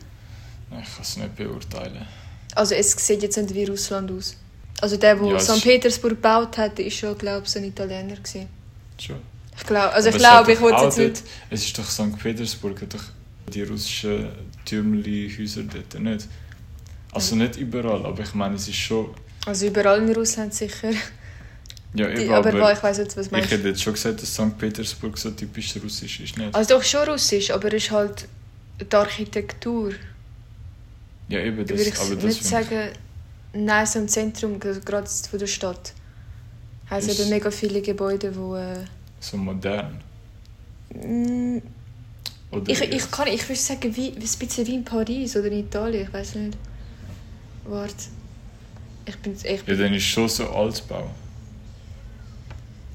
Ich 0.71 0.95
kann 0.95 1.03
es 1.03 1.17
nicht 1.17 1.37
beurteilen. 1.37 2.07
Also 2.55 2.75
es 2.75 2.93
sieht 2.93 3.23
jetzt 3.23 3.37
nicht 3.37 3.55
wie 3.55 3.65
Russland 3.65 4.11
aus. 4.11 4.37
Also 4.81 4.97
der, 4.97 5.17
der 5.17 5.33
ja, 5.33 5.41
St. 5.41 5.63
Petersburg 5.63 6.13
gebaut 6.13 6.57
hat, 6.59 6.79
war 6.79 6.91
schon, 6.91 7.19
glaube 7.19 7.47
ich, 7.47 7.57
ein 7.57 7.65
Italiener. 7.65 8.17
Schon? 8.99 9.17
Ich 9.59 9.67
glaube, 9.67 9.93
also 9.93 10.09
ich 10.09 10.17
glaube, 10.17 10.53
ich 10.53 10.61
wollte 10.61 10.85
jetzt 10.85 10.99
nicht... 10.99 11.23
Es 11.51 11.65
ist 11.65 11.79
doch 11.79 11.85
St. 11.85 12.19
Petersburg, 12.19 12.89
doch 12.89 13.03
die 13.53 13.63
russischen 13.63 14.29
Türmli-Häuser 14.65 15.63
dort 15.65 16.01
nicht. 16.01 16.29
Also 17.13 17.37
nicht 17.37 17.57
überall, 17.57 18.07
aber 18.07 18.23
ich 18.23 18.35
meine, 18.35 18.55
es 18.55 18.69
ist 18.69 18.77
schon... 18.77 19.15
Also 19.47 19.67
überall 19.67 19.99
in 19.99 20.15
Russland 20.15 20.55
sicher. 20.55 20.91
Ja, 21.95 22.09
eben, 22.11 22.33
aber, 22.33 22.51
aber 22.51 22.73
ich 22.73 22.83
weiß 22.83 22.99
jetzt, 22.99 23.17
was 23.17 23.31
meinst 23.31 23.47
Ich 23.47 23.59
hätte 23.59 23.69
jetzt 23.69 23.83
schon 23.83 23.95
gesagt, 23.95 24.23
dass 24.23 24.33
St. 24.35 24.57
Petersburg 24.59 25.17
so 25.17 25.31
typisch 25.31 25.75
russisch 25.83 26.21
ist, 26.21 26.37
nicht? 26.37 26.55
Also 26.55 26.77
doch 26.77 26.85
schon 26.85 27.09
russisch, 27.09 27.51
aber 27.51 27.69
es 27.69 27.85
ist 27.85 27.91
halt 27.91 28.29
die 28.81 28.95
Architektur. 28.95 29.93
Ja, 31.29 31.41
eben, 31.41 31.67
das, 31.67 31.79
würde 31.79 31.91
ich 31.91 31.99
aber 31.99 32.15
das 32.15 32.25
nicht 32.25 32.45
sagen, 32.45 32.91
nein, 33.55 33.87
so 33.87 33.99
im 33.99 34.09
Zentrum, 34.09 34.61
gerade 34.61 35.09
von 35.09 35.39
der 35.39 35.47
Stadt. 35.47 35.93
Also 36.91 37.11
eben 37.11 37.31
mega 37.31 37.51
viele 37.51 37.81
Gebäude, 37.83 38.33
die... 38.33 38.98
So 39.21 39.37
modern? 39.37 40.01
Mm, 40.95 41.59
ich, 42.67 42.81
ich, 42.81 43.11
kann, 43.11 43.29
ich 43.29 43.47
würde 43.49 43.61
sagen, 43.61 43.95
wie, 43.95 44.09
ein 44.09 44.15
bisschen 44.15 44.67
wie 44.67 44.75
in 44.75 44.85
Paris 44.85 45.37
oder 45.37 45.47
in 45.47 45.61
Italien, 45.61 46.07
ich 46.07 46.13
weiß 46.13 46.37
nicht. 46.37 46.57
Warte. 47.65 47.95
Ich 49.05 49.17
bin, 49.19 49.33
ich 49.33 49.63
bin 49.65 49.77
ja, 49.77 49.85
dann 49.85 49.95
ist 49.95 50.05
schon 50.05 50.29
so 50.29 50.49
Altbau. 50.49 51.11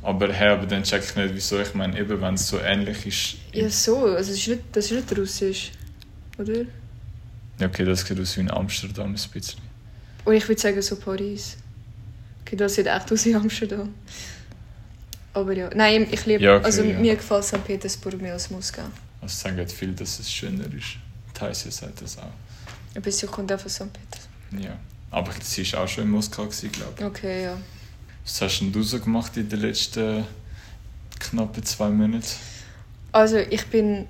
Aber 0.01 0.31
hey, 0.33 0.49
aber 0.49 0.65
dann 0.65 0.83
check 0.83 1.03
ich 1.03 1.15
nicht, 1.15 1.33
wieso. 1.33 1.59
Ich 1.59 1.73
meine, 1.73 1.97
eben, 1.97 2.19
wenn 2.19 2.33
es 2.33 2.47
so 2.47 2.59
ähnlich 2.59 3.05
ist. 3.05 3.35
Ja, 3.53 3.69
so. 3.69 4.05
Also, 4.05 4.31
das 4.31 4.39
ist 4.39 4.47
nicht, 4.47 4.61
das 4.71 4.85
ist 4.85 4.91
nicht 4.91 5.17
russisch. 5.17 5.71
Oder? 6.37 6.65
Ja, 7.59 7.67
okay, 7.67 7.85
das 7.85 8.05
sieht 8.05 8.19
aus 8.19 8.35
wie 8.35 8.41
in 8.41 8.51
Amsterdam 8.51 9.11
ein 9.11 9.31
bisschen. 9.33 9.61
Und 10.25 10.33
ich 10.33 10.47
würde 10.47 10.59
sagen, 10.59 10.81
so 10.81 10.97
Paris. 10.97 11.57
Okay, 12.41 12.57
das 12.57 12.75
sieht 12.75 12.87
echt 12.87 13.11
aus 13.11 13.25
wie 13.25 13.35
Amsterdam. 13.35 13.93
Aber 15.33 15.53
ja, 15.53 15.69
nein, 15.73 16.07
ich 16.11 16.25
liebe, 16.25 16.43
ja, 16.43 16.57
okay, 16.57 16.65
also 16.65 16.83
ja. 16.83 16.99
mir 16.99 17.15
gefällt 17.15 17.43
St. 17.43 17.63
Petersburg 17.63 18.21
mehr 18.21 18.33
als 18.33 18.51
Moskau. 18.51 18.83
Also 19.19 19.35
sagen 19.35 19.67
viel, 19.67 19.93
dass 19.93 20.19
es 20.19 20.31
schöner 20.31 20.65
ist. 20.65 20.97
Taisia 21.33 21.71
sagt 21.71 22.01
das 22.01 22.17
auch. 22.19 22.31
Ein 22.93 23.01
bisschen 23.01 23.31
kommt 23.31 23.51
auch 23.51 23.59
von 23.59 23.69
St. 23.69 23.91
Petersburg. 23.91 24.63
Ja, 24.63 24.77
aber 25.09 25.31
sie 25.41 25.71
war 25.73 25.83
auch 25.83 25.87
schon 25.87 26.03
in 26.03 26.11
Moskau, 26.11 26.47
glaube 26.47 26.93
ich. 26.97 27.03
Okay, 27.03 27.43
ja. 27.43 27.57
Was 28.23 28.41
hast 28.41 28.59
denn 28.59 28.71
du 28.71 28.83
so 28.83 28.99
gemacht 28.99 29.35
in 29.35 29.49
den 29.49 29.61
letzten 29.61 30.25
knappen 31.19 31.63
zwei 31.63 31.89
Monaten? 31.89 32.25
Also 33.11 33.37
ich 33.37 33.65
bin 33.67 34.07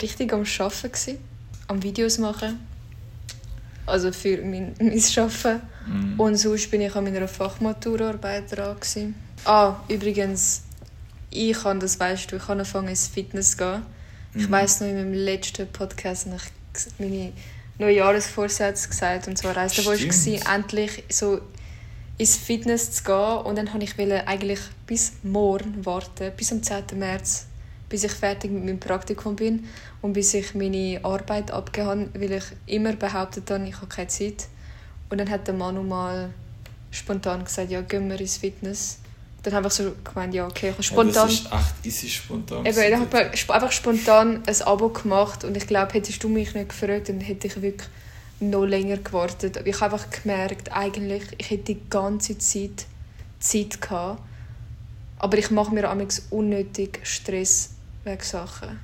richtig 0.00 0.32
am 0.32 0.44
Arbeiten, 0.44 1.18
am 1.68 1.82
Videos 1.82 2.18
machen. 2.18 2.58
Also 3.86 4.12
für 4.12 4.42
mein, 4.42 4.74
mein 4.80 5.02
Arbeiten. 5.16 5.60
Mm. 5.86 6.20
Und 6.20 6.36
sonst 6.36 6.70
bin 6.70 6.80
ich 6.80 6.94
an 6.94 7.04
meiner 7.04 7.26
Fachmaturarbeit 7.26 8.56
dran. 8.56 8.76
Gewesen. 8.78 9.14
Ah, 9.44 9.76
übrigens, 9.88 10.62
ich 11.30 11.64
habe 11.64 11.78
das, 11.78 11.98
weißt 11.98 12.30
du, 12.30 12.36
ich 12.36 12.42
habe 12.42 12.52
angefangen 12.52 12.88
ins 12.88 13.08
Fitness 13.08 13.52
zu 13.52 13.56
gehen. 13.58 13.82
Mhm. 14.34 14.40
Ich 14.40 14.50
weiß 14.50 14.80
noch 14.80 14.88
in 14.88 14.96
meinem 14.96 15.14
letzten 15.14 15.66
Podcast 15.68 16.26
habe 16.26 16.36
ich 16.36 16.98
meine 16.98 17.32
Neujahresvorsätze 17.78 18.88
gesagt 18.88 19.26
und 19.26 19.36
zwar 19.36 19.56
reiste, 19.56 19.84
wo 19.84 19.92
ich 19.92 20.06
war, 20.06 20.54
endlich 20.54 21.04
so 21.08 21.40
ins 22.18 22.36
Fitness 22.36 22.92
zu 22.92 23.04
gehen 23.04 23.38
und 23.44 23.56
dann 23.56 23.72
wollte 23.72 23.86
ich 23.86 24.28
eigentlich 24.28 24.60
bis 24.86 25.12
morgen 25.22 25.84
warten, 25.84 26.30
bis 26.36 26.52
am 26.52 26.62
10. 26.62 26.84
März 26.96 27.46
bis 27.90 28.04
ich 28.04 28.12
fertig 28.12 28.50
mit 28.50 28.64
meinem 28.64 28.80
Praktikum 28.80 29.36
bin 29.36 29.64
und 30.00 30.14
bis 30.14 30.32
ich 30.32 30.54
meine 30.54 31.00
Arbeit 31.02 31.50
abgegeben 31.50 31.88
habe, 31.88 32.08
weil 32.14 32.32
ich 32.32 32.44
immer 32.66 32.94
behauptet 32.94 33.50
habe, 33.50 33.66
ich 33.66 33.76
habe 33.76 33.88
keine 33.88 34.08
Zeit. 34.08 34.46
Und 35.10 35.18
dann 35.18 35.28
hat 35.28 35.46
der 35.48 35.54
Manu 35.54 35.82
mal 35.82 36.30
spontan 36.92 37.44
gesagt, 37.44 37.70
ja, 37.70 37.82
gehen 37.82 38.08
wir 38.08 38.18
ins 38.18 38.38
Fitness. 38.38 38.99
Dann 39.42 39.54
habe 39.54 39.68
ich 39.68 39.72
so 39.72 39.92
gemeint, 40.04 40.34
ja, 40.34 40.46
okay, 40.46 40.68
ich 40.68 40.72
habe 40.74 40.82
spontan... 40.82 41.14
Ja, 41.14 41.22
das 41.22 41.32
ist 41.32 41.46
echt 41.52 41.86
easy 41.86 42.08
spontan. 42.08 42.66
Eben, 42.66 42.78
ich 42.78 42.94
habe 42.94 43.54
einfach 43.54 43.72
spontan 43.72 44.42
ein 44.46 44.62
Abo 44.62 44.90
gemacht 44.90 45.44
und 45.44 45.56
ich 45.56 45.66
glaube, 45.66 45.94
hättest 45.94 46.22
du 46.22 46.28
mich 46.28 46.52
nicht 46.54 46.68
gefragt, 46.68 47.08
dann 47.08 47.20
hätte 47.20 47.46
ich 47.46 47.62
wirklich 47.62 47.88
noch 48.40 48.64
länger 48.64 48.98
gewartet. 48.98 49.56
Aber 49.56 49.66
ich 49.66 49.80
habe 49.80 49.94
einfach 49.94 50.10
gemerkt, 50.10 50.72
eigentlich, 50.72 51.22
ich 51.38 51.50
hätte 51.50 51.74
die 51.74 51.80
ganze 51.88 52.36
Zeit 52.38 52.86
Zeit 53.38 53.80
gehabt. 53.80 54.22
Aber 55.18 55.38
ich 55.38 55.50
mache 55.50 55.74
mir 55.74 55.88
amigs 55.88 56.26
unnötig 56.30 57.00
Stress 57.02 57.70
wegen 58.04 58.22
Sachen. 58.22 58.78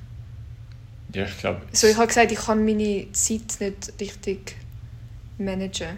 Ja, 1.13 1.25
ich 1.25 1.37
glaube... 1.37 1.61
So, 1.71 1.87
ich 1.87 1.97
habe 1.97 2.07
gesagt, 2.07 2.31
ich 2.31 2.39
kann 2.39 2.65
meine 2.65 3.11
Zeit 3.11 3.59
nicht 3.59 3.93
richtig 3.99 4.55
managen. 5.37 5.97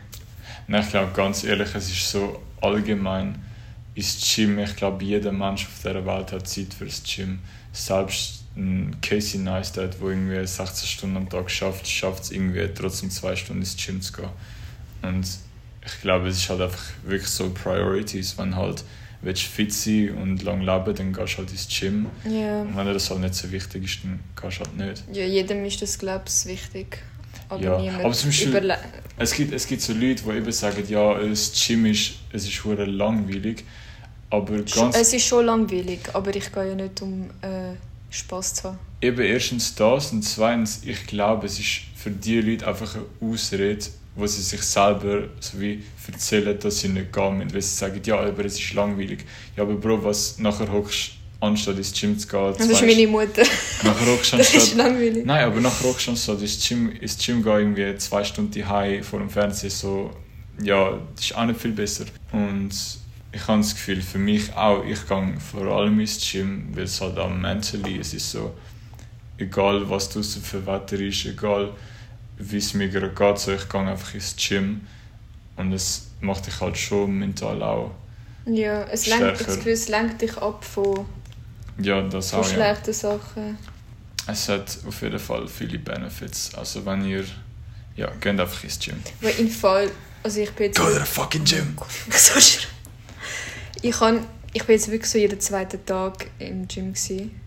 Nein, 0.67 0.83
ich 0.83 0.89
glaube, 0.89 1.11
ganz 1.13 1.43
ehrlich, 1.43 1.73
es 1.75 1.89
ist 1.89 2.11
so 2.11 2.41
allgemein, 2.61 3.41
ist 3.95 4.35
Gym, 4.35 4.59
ich 4.59 4.75
glaube, 4.75 5.03
jeder 5.03 5.31
Mensch 5.31 5.65
auf 5.65 5.73
dieser 5.77 6.05
Welt 6.05 6.31
hat 6.31 6.47
Zeit 6.47 6.73
für 6.73 6.85
das 6.85 7.03
Gym. 7.03 7.39
Selbst 7.71 8.43
ein 8.55 8.97
Casey 9.01 9.39
Neistat, 9.39 9.99
der 9.99 10.07
irgendwie 10.07 10.45
16 10.45 10.87
Stunden 10.87 11.17
am 11.17 11.29
Tag 11.29 11.49
schafft, 11.49 11.87
schafft 11.87 12.23
es 12.23 12.31
irgendwie 12.31 12.67
trotzdem 12.73 13.09
zwei 13.09 13.35
Stunden 13.35 13.61
ins 13.61 13.77
Gym 13.77 14.01
zu 14.01 14.13
gehen. 14.13 14.29
Und 15.01 15.27
ich 15.85 16.01
glaube, 16.01 16.27
es 16.27 16.37
ist 16.37 16.49
halt 16.49 16.61
einfach 16.61 16.83
wirklich 17.03 17.29
so 17.29 17.49
Priorities, 17.51 18.37
wenn 18.37 18.55
halt 18.55 18.83
willst 19.21 19.43
fit 19.43 19.73
sein 19.73 20.11
und 20.11 20.43
lang 20.43 20.61
leben, 20.61 20.95
dann 20.95 21.13
gehst 21.13 21.33
du 21.33 21.37
halt 21.39 21.51
ins 21.51 21.67
Gym. 21.67 22.07
Ja. 22.25 22.61
Und 22.61 22.75
wenn 22.75 22.85
dir 22.85 22.93
das 22.93 23.09
halt 23.09 23.19
nicht 23.19 23.35
so 23.35 23.51
wichtig 23.51 23.83
ist, 23.83 24.03
dann 24.03 24.19
gehst 24.41 24.59
du 24.59 24.65
halt 24.65 24.77
nicht. 24.77 25.03
Ja, 25.11 25.25
jedem 25.25 25.65
ist 25.65 25.81
das, 25.81 25.97
glaube 25.97 26.25
ich, 26.27 26.45
wichtig. 26.45 26.99
Aber 27.49 27.81
ja, 27.81 27.99
aber 27.99 28.13
zum 28.13 28.29
Beispiel, 28.29 28.77
es 29.17 29.33
gibt, 29.33 29.53
es 29.53 29.65
gibt 29.65 29.81
so 29.81 29.93
Leute, 29.93 30.23
die 30.23 30.29
eben 30.29 30.51
sagen, 30.51 30.83
ja, 30.87 31.15
das 31.15 31.51
Gym 31.51 31.87
ist, 31.87 32.11
es 32.31 32.47
ist 32.47 32.63
langweilig, 32.63 33.65
aber 34.29 34.61
ganz... 34.61 34.95
Es 34.95 35.13
ist 35.13 35.25
schon 35.25 35.45
langweilig, 35.45 35.99
aber 36.13 36.35
ich 36.35 36.51
gehe 36.51 36.69
ja 36.69 36.75
nicht, 36.75 37.01
um 37.01 37.29
äh, 37.41 37.73
Spaß 38.11 38.53
zu 38.53 38.63
haben. 38.65 38.79
Eben 39.01 39.21
erstens 39.21 39.73
das 39.73 40.11
und 40.11 40.21
zweitens, 40.21 40.81
ich 40.85 41.07
glaube, 41.07 41.47
es 41.47 41.59
ist 41.59 41.81
für 41.95 42.11
die 42.11 42.39
Leute 42.39 42.67
einfach 42.67 42.95
eine 42.95 43.05
Ausrede, 43.19 43.83
wo 44.15 44.27
sie 44.27 44.41
sich 44.41 44.61
selber 44.61 45.23
so 45.39 45.59
wie 45.59 45.83
erzählen, 46.07 46.59
dass 46.59 46.79
sie 46.79 46.89
nicht 46.89 47.11
gehen 47.11 47.37
müssen, 47.37 47.53
weil 47.53 47.61
sie 47.61 47.75
sagen, 47.75 48.01
ja, 48.05 48.19
aber 48.19 48.45
es 48.45 48.59
ist 48.59 48.73
langweilig. 48.73 49.25
Ja, 49.55 49.63
aber 49.63 49.75
Bro, 49.75 50.03
was 50.03 50.37
nachher 50.39 50.71
hockst 50.71 51.11
anstatt 51.39 51.77
ins 51.77 51.93
Gym 51.93 52.17
zu 52.17 52.27
gehen. 52.27 52.53
Das 52.57 52.67
ist 52.67 52.81
meine 52.81 53.07
Mutter. 53.07 53.43
Nachher 53.83 54.07
hockst 54.07 54.33
das 54.33 54.53
ist 54.53 54.75
langweilig. 54.75 55.25
Nein, 55.25 55.45
aber 55.45 55.61
nachher 55.61 55.89
hockst 55.89 56.07
du 56.07 56.11
anstatt 56.11 56.41
ins 56.41 56.67
Gym, 56.67 56.91
ins 56.91 57.17
Gym 57.17 57.43
gehen, 57.43 57.75
irgendwie 57.75 57.97
zwei 57.97 58.23
Stunden 58.23 58.67
heim 58.67 59.03
vor 59.03 59.19
dem 59.19 59.29
Fernsehen, 59.29 59.69
so, 59.69 60.11
ja, 60.61 60.99
das 61.15 61.25
ist 61.25 61.35
auch 61.35 61.45
nicht 61.45 61.61
viel 61.61 61.71
besser. 61.71 62.05
Und 62.31 62.71
ich 63.31 63.47
habe 63.47 63.59
das 63.59 63.73
Gefühl, 63.73 64.01
für 64.01 64.17
mich 64.17 64.53
auch, 64.55 64.83
ich 64.83 65.07
gehe 65.07 65.33
vor 65.51 65.67
allem 65.67 65.99
ins 65.99 66.19
Gym, 66.19 66.69
weil 66.73 66.83
es 66.83 66.99
halt 66.99 67.17
auch 67.17 67.29
mentally, 67.29 67.99
es 67.99 68.13
ist 68.13 68.31
so, 68.31 68.53
egal 69.37 69.89
was 69.89 70.09
draußen 70.09 70.41
für 70.41 70.65
Wetter 70.65 70.99
ist, 70.99 71.25
egal 71.25 71.71
wie 72.37 72.57
es 72.57 72.73
mir 72.73 72.89
gerade 72.89 73.09
geht, 73.09 73.39
so, 73.39 73.51
ich 73.51 73.69
gehe 73.69 73.81
einfach 73.81 74.13
ins 74.13 74.35
Gym 74.35 74.81
und 75.55 75.73
es 75.73 76.07
macht 76.21 76.47
dich 76.47 76.59
halt 76.59 76.77
schon 76.77 77.19
mental 77.19 77.61
auch 77.63 77.91
Ja, 78.45 78.83
es 78.85 79.07
lenkt, 79.07 79.41
das 79.41 79.57
Gefühl, 79.57 79.73
es 79.73 79.87
lenkt 79.89 80.21
dich 80.21 80.37
ab 80.37 80.63
von, 80.65 81.05
ja, 81.79 82.01
das 82.01 82.31
von 82.31 82.39
auch, 82.39 82.47
schlechten 82.47 82.87
ja. 82.87 82.93
Sachen. 82.93 83.57
Es 84.27 84.49
hat 84.49 84.77
auf 84.87 85.01
jeden 85.01 85.19
Fall 85.19 85.47
viele 85.47 85.79
Benefits, 85.79 86.53
also 86.55 86.85
wenn 86.85 87.05
ihr, 87.05 87.25
ja, 87.95 88.09
geht 88.19 88.39
einfach 88.39 88.63
ins 88.63 88.79
Gym. 88.79 89.01
Weil 89.21 89.39
in 89.39 89.49
Fall, 89.49 89.89
also 90.23 90.39
ich 90.39 90.51
bin 90.51 90.67
jetzt... 90.67 90.77
Go 90.77 90.85
to 90.85 90.93
the 90.93 91.05
fucking 91.05 91.43
gym! 91.43 91.77
so 92.11 92.39
ich, 93.81 93.91
kann, 93.91 94.25
ich 94.53 94.63
bin 94.63 94.75
jetzt 94.75 94.91
wirklich 94.91 95.09
so 95.09 95.17
jeden 95.17 95.39
zweiten 95.39 95.83
Tag 95.85 96.27
im 96.39 96.67
Gym 96.67 96.93
gewesen. 96.93 97.39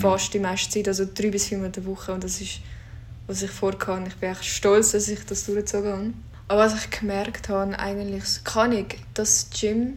Fast 0.00 0.28
mhm. 0.28 0.32
die 0.32 0.38
meiste 0.38 0.70
Zeit, 0.70 0.88
also 0.88 1.06
drei 1.12 1.30
bis 1.30 1.46
vier 1.46 1.58
Mal 1.58 1.66
in 1.66 1.72
der 1.72 1.84
Woche 1.84 2.12
und 2.12 2.24
das 2.24 2.40
ist 2.40 2.60
was 3.26 3.42
ich 3.42 3.50
vorkam. 3.50 4.06
Ich 4.06 4.16
bin 4.16 4.30
echt 4.30 4.44
stolz, 4.44 4.92
dass 4.92 5.08
ich 5.08 5.24
das 5.24 5.46
durchgezogen 5.46 5.92
habe. 5.92 6.12
Aber 6.48 6.60
was 6.60 6.74
ich 6.74 6.90
gemerkt 6.90 7.48
habe, 7.48 7.78
eigentlich, 7.78 8.44
kann 8.44 8.72
ich, 8.72 8.98
das 9.14 9.48
Gym, 9.50 9.96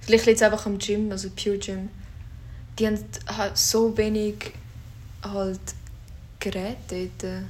vielleicht 0.00 0.26
liegt 0.26 0.38
es 0.38 0.42
einfach 0.42 0.66
am 0.66 0.78
Gym, 0.78 1.12
also 1.12 1.30
Pure 1.30 1.58
Gym, 1.58 1.88
die 2.78 2.86
haben 2.86 2.98
halt 3.26 3.56
so 3.56 3.96
wenig 3.96 4.52
halt 5.22 5.60
Geräte 6.40 7.10
dort. 7.18 7.42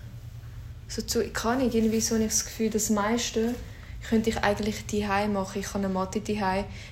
So 0.89 1.03
zu, 1.03 1.27
kann 1.31 1.61
ich 1.61 1.75
irgendwie 1.75 2.01
so 2.01 2.17
nicht 2.17 2.31
das 2.31 2.45
Gefühl, 2.45 2.71
das 2.71 2.91
meiste 2.91 3.55
könnte 4.09 4.31
ich 4.31 4.39
eigentlich 4.39 4.87
die 4.87 5.07
machen. 5.29 5.61
Ich 5.61 5.69
habe 5.69 5.85
eine 5.85 5.89
Matte 5.89 6.21
die 6.21 6.41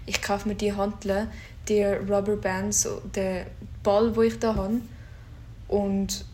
ich 0.06 0.22
kaufe 0.22 0.48
mir 0.48 0.54
die 0.54 0.72
Hanteln, 0.72 1.28
die 1.68 1.82
Rubberbands, 1.82 2.88
den 3.14 3.46
Ball, 3.82 4.12
den 4.12 4.22
ich 4.24 4.38
da 4.38 4.54
habe 4.54 4.80
und 5.68 6.24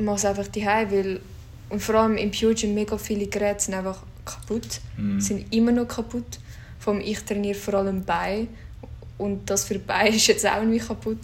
mache 0.00 0.16
es 0.16 0.24
einfach 0.24 0.48
die 0.48 0.64
weil 0.90 1.20
und 1.68 1.80
vor 1.80 1.94
allem 1.96 2.16
im 2.16 2.30
Gym 2.30 2.74
mega 2.74 2.98
viele 2.98 3.26
Geräte 3.26 3.64
sind 3.64 3.74
einfach 3.74 4.02
kaputt, 4.24 4.80
mm. 4.98 5.20
sind 5.20 5.54
immer 5.54 5.72
noch 5.72 5.88
kaputt. 5.88 6.38
Allem 6.78 7.00
ich 7.00 7.20
trainiere 7.20 7.54
vor 7.54 7.74
allem 7.74 8.04
Bein 8.04 8.48
und 9.18 9.48
das 9.48 9.64
für 9.64 9.78
Bein 9.78 10.14
ist 10.14 10.26
jetzt 10.26 10.46
auch 10.46 10.56
irgendwie 10.56 10.78
kaputt. 10.78 11.18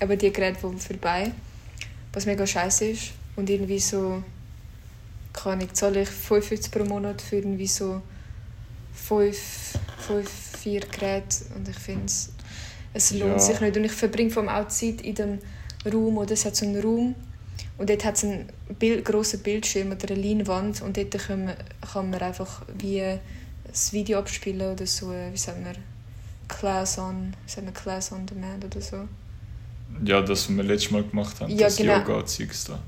Aber 0.00 0.16
die 0.16 0.32
Geräte 0.32 0.58
die 0.62 0.78
für 0.78 0.94
Bein, 0.94 1.34
was 2.12 2.26
mega 2.26 2.46
scheiße 2.46 2.86
ist. 2.86 3.12
Und 3.36 3.48
irgendwie 3.50 3.78
so 3.78 4.22
kann 5.32 5.60
ich 5.60 5.72
zahle 5.72 6.02
ich 6.02 6.08
55 6.08 6.70
pro 6.70 6.84
Monat 6.84 7.20
für 7.20 7.36
irgendwie 7.36 7.66
so 7.66 8.00
5, 8.94 9.38
5 10.06 10.30
4 10.58 10.80
Geräte. 10.80 11.36
Und 11.56 11.68
ich 11.68 11.78
finde 11.78 12.06
es 12.06 12.30
es 12.94 13.10
lohnt 13.10 13.32
ja. 13.32 13.38
sich 13.38 13.60
nicht. 13.60 13.76
Und 13.76 13.84
ich 13.84 13.92
verbringe 13.92 14.30
vor 14.30 14.44
allem 14.44 14.64
auch 14.64 14.68
Zeit 14.68 15.00
in 15.02 15.14
dem 15.16 15.38
Raum 15.84 16.16
oder? 16.16 16.32
Es 16.32 16.44
hat 16.44 16.56
so 16.56 16.64
einen 16.64 16.80
Raum. 16.80 17.14
Und 17.76 17.90
dort 17.90 18.04
hat 18.04 18.16
es 18.16 18.24
einen 18.24 18.48
Bild, 18.78 19.04
grossen 19.04 19.40
Bildschirm 19.40 19.90
oder 19.90 20.14
eine 20.14 20.22
Leinwand. 20.22 20.80
Und 20.80 20.96
dort 20.96 21.18
kann 21.18 21.44
man, 21.44 21.56
kann 21.92 22.10
man 22.10 22.22
einfach 22.22 22.62
wie 22.78 23.02
ein 23.02 23.20
Video 23.90 24.18
abspielen 24.20 24.72
oder 24.72 24.86
so, 24.86 25.10
wie 25.10 25.36
sagen 25.36 25.64
wir, 25.64 25.74
Class 26.48 26.98
on, 26.98 27.34
sagen 27.46 27.66
wir 27.66 27.74
Class 27.74 28.12
on 28.12 28.26
Demand 28.26 28.64
oder 28.64 28.80
so. 28.80 29.08
Ja, 30.04 30.20
das, 30.20 30.48
was 30.48 30.56
wir 30.56 30.64
letztes 30.64 30.90
Mal 30.90 31.04
gemacht 31.04 31.40
haben, 31.40 31.50
ja, 31.50 31.66
das 31.66 31.76
genau. 31.76 31.98
Yoga-Zeugs 31.98 32.64
da. 32.64 32.78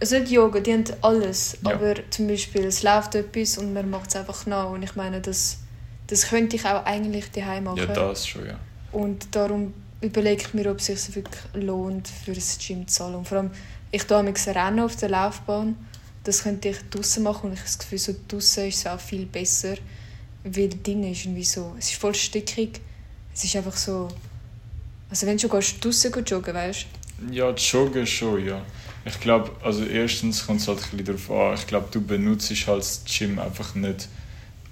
Also 0.00 0.18
nicht 0.18 0.32
Yoga, 0.32 0.60
die 0.60 0.72
haben 0.72 0.84
alles, 1.02 1.58
ja. 1.62 1.74
aber 1.74 1.94
zum 2.08 2.26
Beispiel 2.26 2.64
es 2.64 2.82
läuft 2.82 3.14
etwas 3.14 3.58
und 3.58 3.74
man 3.74 3.90
macht 3.90 4.08
es 4.08 4.16
einfach 4.16 4.46
nach 4.46 4.70
und 4.70 4.82
ich 4.82 4.96
meine, 4.96 5.20
das, 5.20 5.58
das 6.06 6.28
könnte 6.28 6.56
ich 6.56 6.64
auch 6.64 6.84
eigentlich 6.86 7.30
daheim 7.30 7.64
machen. 7.64 7.78
Ja, 7.78 7.86
das 7.86 8.26
schon, 8.26 8.46
ja. 8.46 8.58
Und 8.92 9.34
darum 9.36 9.74
überlege 10.00 10.42
ich 10.42 10.54
mir, 10.54 10.70
ob 10.70 10.78
es 10.78 10.86
sich 10.86 11.14
wirklich 11.14 11.42
lohnt, 11.52 12.08
für 12.08 12.32
ein 12.32 12.42
Gym 12.66 12.88
zu 12.88 12.94
zahlen. 12.94 13.16
Und 13.16 13.28
vor 13.28 13.38
allem, 13.38 13.50
ich 13.90 14.04
tue 14.04 14.22
mich 14.22 14.46
Rennen 14.46 14.80
auf 14.80 14.96
der 14.96 15.10
Laufbahn. 15.10 15.76
Das 16.24 16.42
könnte 16.42 16.70
ich 16.70 16.78
draußen 16.90 17.22
machen 17.22 17.48
und 17.48 17.52
ich 17.52 17.60
habe 17.60 17.68
das 17.68 17.78
Gefühl, 17.78 17.98
so 17.98 18.14
draußen 18.28 18.68
ist 18.68 18.78
es 18.78 18.86
auch 18.86 19.00
viel 19.00 19.26
besser, 19.26 19.74
weil 20.44 20.70
drin 20.82 21.04
ist 21.04 21.24
irgendwie 21.24 21.44
so, 21.44 21.74
es 21.78 21.90
ist 21.90 22.00
voll 22.00 22.14
stickig. 22.14 22.80
Es 23.34 23.44
ist 23.44 23.56
einfach 23.56 23.76
so, 23.76 24.08
also 25.08 25.26
wenn 25.26 25.36
du 25.36 25.48
gehst, 25.48 25.84
draußen 25.84 26.12
joggen, 26.24 26.54
weißt 26.54 26.86
du? 27.28 27.34
Ja, 27.34 27.50
joggen 27.50 28.06
schon, 28.06 28.46
ja. 28.46 28.62
Ich 29.04 29.18
glaube, 29.20 29.50
also 29.62 29.84
erstens 29.84 30.46
kommt 30.46 30.60
es 30.60 30.68
halt 30.68 30.78
ein 30.78 30.96
bisschen 30.96 31.04
darauf 31.06 31.30
an, 31.30 31.54
ich 31.54 31.66
glaube, 31.66 31.88
du 31.90 32.00
benutzt 32.00 32.50
halt 32.66 32.80
das 32.80 33.02
Gym 33.06 33.38
einfach 33.38 33.74
nicht, 33.74 34.08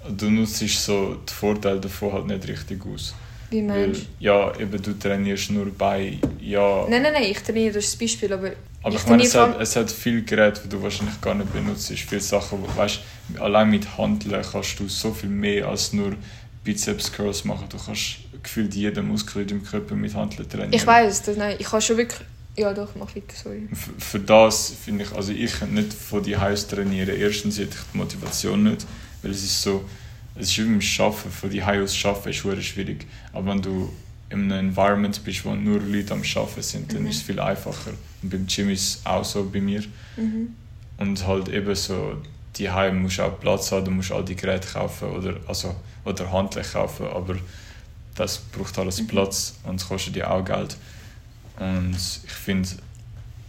du 0.07 0.29
nutzt 0.29 0.59
so 0.59 1.15
die 1.15 1.33
Vorteile 1.33 1.79
davon 1.79 2.13
halt 2.13 2.27
nicht 2.27 2.47
richtig 2.47 2.81
aus. 2.85 3.13
Wie 3.49 3.63
meinst 3.63 4.01
du? 4.01 4.05
Ja, 4.19 4.55
eben 4.59 4.81
du 4.81 4.97
trainierst 4.97 5.49
nur 5.51 5.71
bei, 5.71 6.19
ja... 6.39 6.85
Nein, 6.87 7.01
nein, 7.01 7.13
nein, 7.13 7.23
ich 7.23 7.39
trainiere, 7.39 7.73
das 7.73 7.85
ist 7.85 7.93
das 7.93 7.99
Beispiel, 7.99 8.33
aber... 8.33 8.51
Aber 8.81 8.95
ich, 8.95 9.01
ich 9.01 9.07
meine, 9.07 9.23
es 9.23 9.35
hat, 9.35 9.59
es 9.59 9.75
hat 9.75 9.91
viele 9.91 10.21
Geräte, 10.21 10.61
die 10.63 10.69
du 10.69 10.81
wahrscheinlich 10.81 11.19
gar 11.19 11.35
nicht 11.35 11.51
benutzt. 11.51 11.89
Viele 11.89 12.21
Sachen, 12.21 12.59
wo, 12.61 12.77
weißt, 12.79 12.99
allein 13.39 13.69
mit 13.69 13.97
Handeln 13.97 14.41
kannst 14.41 14.79
du 14.79 14.87
so 14.87 15.13
viel 15.13 15.29
mehr 15.29 15.67
als 15.67 15.91
nur 15.91 16.13
Bizeps 16.63 17.11
Curls 17.11 17.45
machen. 17.45 17.67
Du 17.69 17.77
kannst 17.77 18.17
gefühlt 18.43 18.73
jeden 18.75 19.07
Muskel 19.07 19.41
in 19.43 19.47
deinem 19.47 19.63
Körper 19.63 19.95
mit 19.95 20.13
Handeln 20.13 20.47
trainieren. 20.47 20.73
Ich 20.73 20.85
weiß 20.85 21.27
nein, 21.37 21.55
ich 21.59 21.65
kann 21.65 21.81
schon 21.81 21.97
wirklich... 21.97 22.21
Ja, 22.57 22.73
doch, 22.73 22.89
mach 22.95 23.15
weiter, 23.15 23.35
sorry. 23.41 23.69
Für, 23.71 23.91
für 23.97 24.19
das 24.19 24.73
finde 24.83 25.05
ich, 25.05 25.11
also 25.13 25.31
ich 25.31 25.61
nicht 25.61 25.93
von 25.93 26.21
die 26.21 26.35
Haus 26.35 26.67
trainieren. 26.67 27.15
Erstens 27.15 27.57
hätte 27.57 27.75
ich 27.75 27.91
die 27.93 27.97
Motivation 27.97 28.63
nicht, 28.63 28.85
weil 29.21 29.31
es 29.31 29.43
ist 29.43 29.61
so 29.61 29.85
es 30.39 30.49
ist 30.49 30.57
wie 30.57 30.63
beim 30.63 30.79
Arbeiten, 31.05 31.31
von 31.31 31.49
die 31.49 31.61
aus 31.61 32.05
Arbeiten 32.05 32.29
ist 32.29 32.45
es 32.45 32.65
schwierig. 32.65 33.05
Aber 33.33 33.47
wenn 33.47 33.61
du 33.61 33.91
in 34.29 34.51
einem 34.51 34.69
Environment 34.69 35.23
bist, 35.23 35.43
wo 35.43 35.53
nur 35.53 35.81
Leute 35.81 36.13
am 36.13 36.21
Arbeiten 36.21 36.61
sind, 36.61 36.93
dann 36.93 37.01
mhm. 37.01 37.09
ist 37.09 37.17
es 37.17 37.21
viel 37.23 37.39
einfacher. 37.39 37.91
Und 38.21 38.29
beim 38.29 38.47
Gym 38.47 38.69
ist 38.69 38.99
es 38.99 39.05
auch 39.05 39.25
so 39.25 39.49
bei 39.49 39.59
mir. 39.59 39.83
Mhm. 40.15 40.55
Und 40.97 41.27
halt 41.27 41.49
eben 41.49 41.75
so, 41.75 42.17
die 42.55 42.69
Heim 42.69 43.01
musst 43.01 43.19
auch 43.19 43.39
Platz 43.39 43.71
haben, 43.71 43.85
du 43.85 43.91
musst 43.91 44.11
all 44.11 44.23
die 44.23 44.35
Geräte 44.35 44.67
kaufen 44.67 45.09
oder, 45.09 45.37
also, 45.47 45.75
oder 46.09 46.31
handlich 46.31 46.73
kaufen, 46.73 47.07
aber 47.07 47.35
das 48.15 48.37
braucht 48.37 48.77
alles 48.77 49.01
mhm. 49.01 49.07
Platz 49.07 49.55
und 49.63 49.79
es 49.79 49.87
kostet 49.87 50.15
dir 50.15 50.29
auch 50.29 50.43
Geld. 50.43 50.75
Und 51.59 51.95
ich 51.95 52.31
finde, 52.31 52.69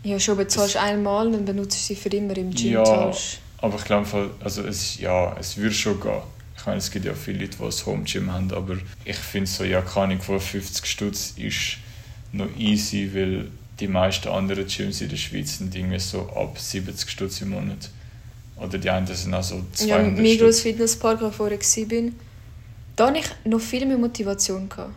Ja, 0.03 0.18
schon 0.18 0.37
bezahlst 0.37 0.77
du 0.77 0.81
einmal, 0.81 1.31
dann 1.31 1.44
benutzt 1.44 1.77
du 1.77 1.81
sie 1.81 1.96
für 1.96 2.09
immer 2.09 2.37
im 2.37 2.51
Gym. 2.53 2.73
Ja, 2.73 2.85
zahlst. 2.85 3.38
aber 3.59 3.77
ich 3.77 3.85
glaube, 3.85 4.31
also 4.40 4.62
es, 4.62 4.99
ja, 4.99 5.37
es 5.38 5.57
würde 5.57 5.75
schon 5.75 6.01
gehen. 6.01 6.23
Ich 6.57 6.66
meine, 6.66 6.79
es 6.79 6.90
gibt 6.90 7.07
ja 7.07 7.14
viele 7.14 7.40
Leute, 7.40 7.57
die 7.57 7.64
ein 7.64 7.87
Home 7.87 8.05
Gym 8.05 8.33
haben, 8.33 8.53
aber 8.53 8.77
ich 9.05 9.16
finde 9.16 9.49
so, 9.49 9.64
ja, 9.64 9.81
keine 9.81 10.18
von 10.18 10.40
50 10.40 10.85
Stutz 10.85 11.35
ist 11.37 11.79
noch 12.33 12.49
easy, 12.59 13.11
weil 13.14 13.51
die 13.81 13.88
meisten 13.88 14.29
anderen 14.29 14.66
Gyms 14.66 15.01
in 15.01 15.09
der 15.09 15.16
Schweiz 15.16 15.59
sind 15.59 15.75
irgendwie 15.75 15.99
so 15.99 16.29
ab 16.29 16.59
70 16.59 17.09
Stutz 17.09 17.40
im 17.40 17.51
Monat. 17.51 17.90
Oder 18.57 18.77
die 18.77 18.90
einen 18.90 19.07
sind 19.07 19.33
auch 19.33 19.42
so 19.42 19.62
200 19.73 19.88
Ja, 19.88 19.96
im 19.96 20.14
Migros 20.20 20.61
Fitnesspark, 20.61 21.23
wo 21.23 21.29
ich 21.29 21.35
vorher 21.35 21.59
war, 21.59 22.11
da 23.01 23.07
hatte 23.07 23.21
ich 23.21 23.51
noch 23.51 23.61
viel 23.61 23.87
mehr 23.87 23.97
Motivation. 23.97 24.69
Gehabt. 24.69 24.93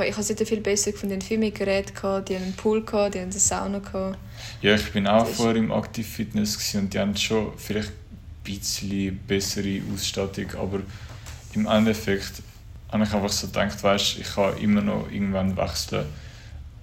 Ich 0.00 0.12
habe 0.12 0.20
es 0.20 0.28
dort 0.28 0.48
viel 0.48 0.60
besser 0.60 0.92
gefunden. 0.92 1.20
Viel 1.20 1.38
mehr 1.38 1.50
Geräte, 1.50 1.92
gehabt, 1.92 2.28
die 2.28 2.36
haben 2.36 2.44
einen 2.44 2.52
Pool, 2.52 2.84
gehabt, 2.84 3.14
die 3.14 3.18
haben 3.18 3.30
eine 3.30 3.40
Sauna. 3.40 3.80
Gehabt. 3.80 4.18
Ja, 4.62 4.76
ich 4.76 4.92
bin 4.92 5.08
auch 5.08 5.26
Das 5.26 5.36
vorher 5.36 5.56
im 5.56 5.72
Active 5.72 6.06
Fitness 6.06 6.74
und 6.76 6.94
die 6.94 6.98
haben 7.00 7.16
schon 7.16 7.52
vielleicht 7.56 7.90
ein 7.90 7.94
bisschen 8.44 9.18
bessere 9.26 9.80
Ausstattung, 9.92 10.46
aber 10.60 10.80
im 11.54 11.66
Endeffekt 11.66 12.42
habe 12.92 13.02
ich 13.02 13.12
einfach 13.12 13.28
so 13.30 13.48
gedacht, 13.48 13.82
weißt, 13.82 14.18
ich 14.18 14.34
kann 14.34 14.56
immer 14.58 14.82
noch 14.82 15.10
irgendwann 15.10 15.56
wechseln, 15.56 16.06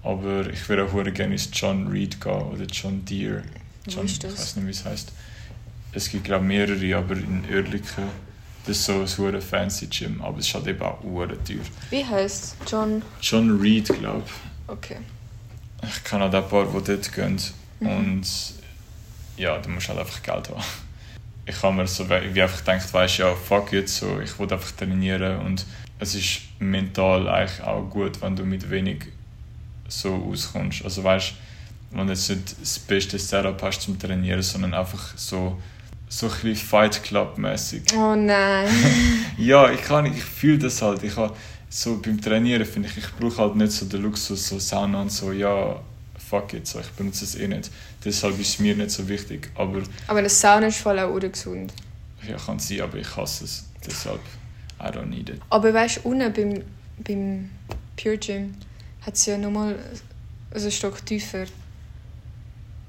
aber 0.03 0.49
ich 0.49 0.67
würde 0.67 0.83
auch 0.83 1.13
gerne 1.13 1.33
ins 1.33 1.49
John 1.53 1.87
Reed 1.87 2.19
gehen 2.19 2.41
oder 2.41 2.65
John 2.65 3.05
Deere. 3.05 3.43
John, 3.87 4.05
Ich 4.05 4.21
weiß 4.21 4.57
nicht, 4.57 4.65
wie 4.65 4.71
es 4.71 4.83
heißt. 4.83 5.13
Es 5.93 6.09
gibt 6.09 6.25
glaube 6.25 6.43
mehrere, 6.43 6.97
aber 6.97 7.15
in 7.15 7.45
Oerlikon. 7.49 8.09
Das 8.65 8.77
ist 8.77 8.85
so 8.85 8.93
ein 8.93 9.07
hure 9.17 9.41
fancy 9.41 9.87
Gym, 9.87 10.21
aber 10.21 10.39
es 10.39 10.47
ist 10.47 10.53
halt 10.53 10.67
eben 10.67 10.81
auch 10.81 11.01
hure 11.03 11.43
teuer. 11.43 11.57
Wie 11.89 12.05
heißt 12.05 12.57
John? 12.67 13.01
John 13.21 13.59
Reed, 13.59 13.87
glaube 13.87 14.23
ich. 14.25 14.71
Okay. 14.71 14.97
Ich 15.83 16.03
kenne 16.03 16.25
auch 16.25 16.33
ein 16.33 16.47
paar, 16.47 16.65
die 16.65 16.83
dort 16.83 17.13
gehen. 17.13 17.39
Mhm. 17.79 17.87
Und 17.87 18.27
ja, 19.37 19.57
du 19.57 19.69
musst 19.69 19.89
halt 19.89 19.99
einfach 19.99 20.21
Geld 20.21 20.49
haben. 20.49 20.63
Ich 21.45 21.61
habe 21.63 21.75
mir 21.75 21.87
so 21.87 22.07
wie 22.07 22.41
einfach 22.41 22.59
gedacht, 22.59 22.93
weißt 22.93 23.17
ja, 23.17 23.35
fuck 23.35 23.73
jetzt, 23.73 23.97
so, 23.97 24.19
ich 24.19 24.37
will 24.37 24.51
einfach 24.51 24.71
trainieren. 24.71 25.39
Und 25.39 25.65
es 25.99 26.13
ist 26.13 26.41
mental 26.59 27.27
eigentlich 27.27 27.61
auch 27.63 27.89
gut, 27.89 28.21
wenn 28.21 28.35
du 28.35 28.43
mit 28.45 28.69
wenig 28.69 29.05
so 29.87 30.13
auskommst. 30.31 30.83
Also 30.83 31.03
weißt 31.03 31.33
wenn 31.91 32.07
du 32.07 32.13
jetzt 32.13 32.29
nicht 32.29 32.61
das 32.61 32.79
beste 32.79 33.19
Setup 33.19 33.61
hast 33.61 33.81
zum 33.81 33.99
Trainieren, 33.99 34.41
sondern 34.41 34.73
einfach 34.73 35.17
so, 35.17 35.61
so 36.13 36.27
ein 36.27 36.31
bisschen 36.43 36.67
Fight 36.67 37.01
Club-mäßig. 37.03 37.83
Oh 37.95 38.15
nein. 38.15 38.67
Ja, 39.37 39.71
ich 39.71 39.81
kann, 39.81 40.05
ich 40.05 40.21
fühle 40.23 40.59
das 40.59 40.81
halt. 40.81 41.01
Ich 41.03 41.15
habe 41.15 41.33
so 41.69 41.99
beim 42.01 42.19
Trainieren 42.21 42.65
finde 42.65 42.89
ich, 42.89 42.97
ich 42.97 43.11
brauche 43.15 43.37
halt 43.37 43.55
nicht 43.55 43.71
so 43.71 43.85
den 43.85 44.01
Luxus, 44.03 44.47
so 44.49 44.59
Sauna 44.59 45.01
und 45.03 45.11
so, 45.11 45.31
ja, 45.31 45.79
fuck 46.29 46.53
it, 46.53 46.67
so, 46.67 46.79
ich 46.81 46.89
benutze 46.89 47.23
es 47.23 47.35
eh 47.35 47.47
nicht. 47.47 47.71
Deshalb 48.03 48.37
ist 48.39 48.49
es 48.49 48.59
mir 48.59 48.75
nicht 48.75 48.91
so 48.91 49.07
wichtig. 49.07 49.49
Aber 49.55 49.81
Aber 50.07 50.19
eine 50.19 50.29
Sauna 50.29 50.67
ist 50.67 50.77
voll 50.79 50.99
auch 50.99 51.11
ungesund. 51.13 51.71
ja, 52.27 52.35
kann 52.37 52.59
sein, 52.59 52.81
aber 52.81 52.97
ich 52.97 53.15
hasse 53.15 53.45
es. 53.45 53.65
Deshalb, 53.85 54.19
I 54.81 54.87
don't 54.87 55.05
need 55.05 55.29
it. 55.29 55.41
Aber 55.49 55.73
weißt 55.73 56.01
du, 56.03 56.09
unten 56.09 56.33
beim, 56.33 56.61
beim 56.99 57.49
Pure 57.95 58.17
Gym 58.17 58.53
hat 59.01 59.15
es 59.15 59.25
ja 59.25 59.37
nochmal 59.37 59.79
also 60.51 60.65
einen 60.65 60.71
Stock 60.73 61.03
tiefer. 61.05 61.45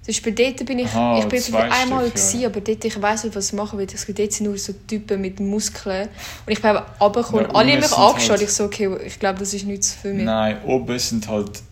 Das 0.04 0.16
ist 0.16 0.24
bei 0.24 0.32
dort 0.32 0.64
bin 0.66 0.80
ich, 0.80 0.86
Aha, 0.88 1.20
ich 1.20 1.26
bin 1.26 1.40
zwei 1.40 1.70
einmal 1.70 2.06
Stück, 2.10 2.18
ja. 2.18 2.22
gewesen, 2.30 2.44
aber 2.46 2.60
dort, 2.60 2.84
ich 2.84 3.00
weiß 3.02 3.24
nicht, 3.24 3.36
was 3.36 3.46
ich 3.48 3.52
machen 3.52 3.78
will. 3.78 3.86
Es 3.94 4.04
gibt 4.04 4.18
dort 4.18 4.32
sind 4.32 4.46
nur 4.46 4.58
so 4.58 4.72
Typen 4.88 5.20
mit 5.20 5.38
Muskeln. 5.38 6.08
Und 6.44 6.52
ich 6.52 6.60
bin 6.60 6.70
aber 6.70 6.86
runtergekommen 7.00 7.44
Ja, 7.46 7.54
alle 7.54 7.70
haben 7.72 7.78
mich 7.78 7.86
sind 7.86 7.98
angeschaut. 7.98 8.30
halt- 8.30 8.42
Ich 8.42 8.50
so, 8.50 8.64
okay, 8.64 8.96
ich 9.06 9.18
glaube, 9.20 9.38
das 9.38 9.54
ist 9.54 9.64
nichts 9.64 9.94
für 9.94 10.12
mich. 10.12 10.24
Nein, 10.24 10.56
oben 10.64 10.98
sind 10.98 11.28
halt, 11.28 11.62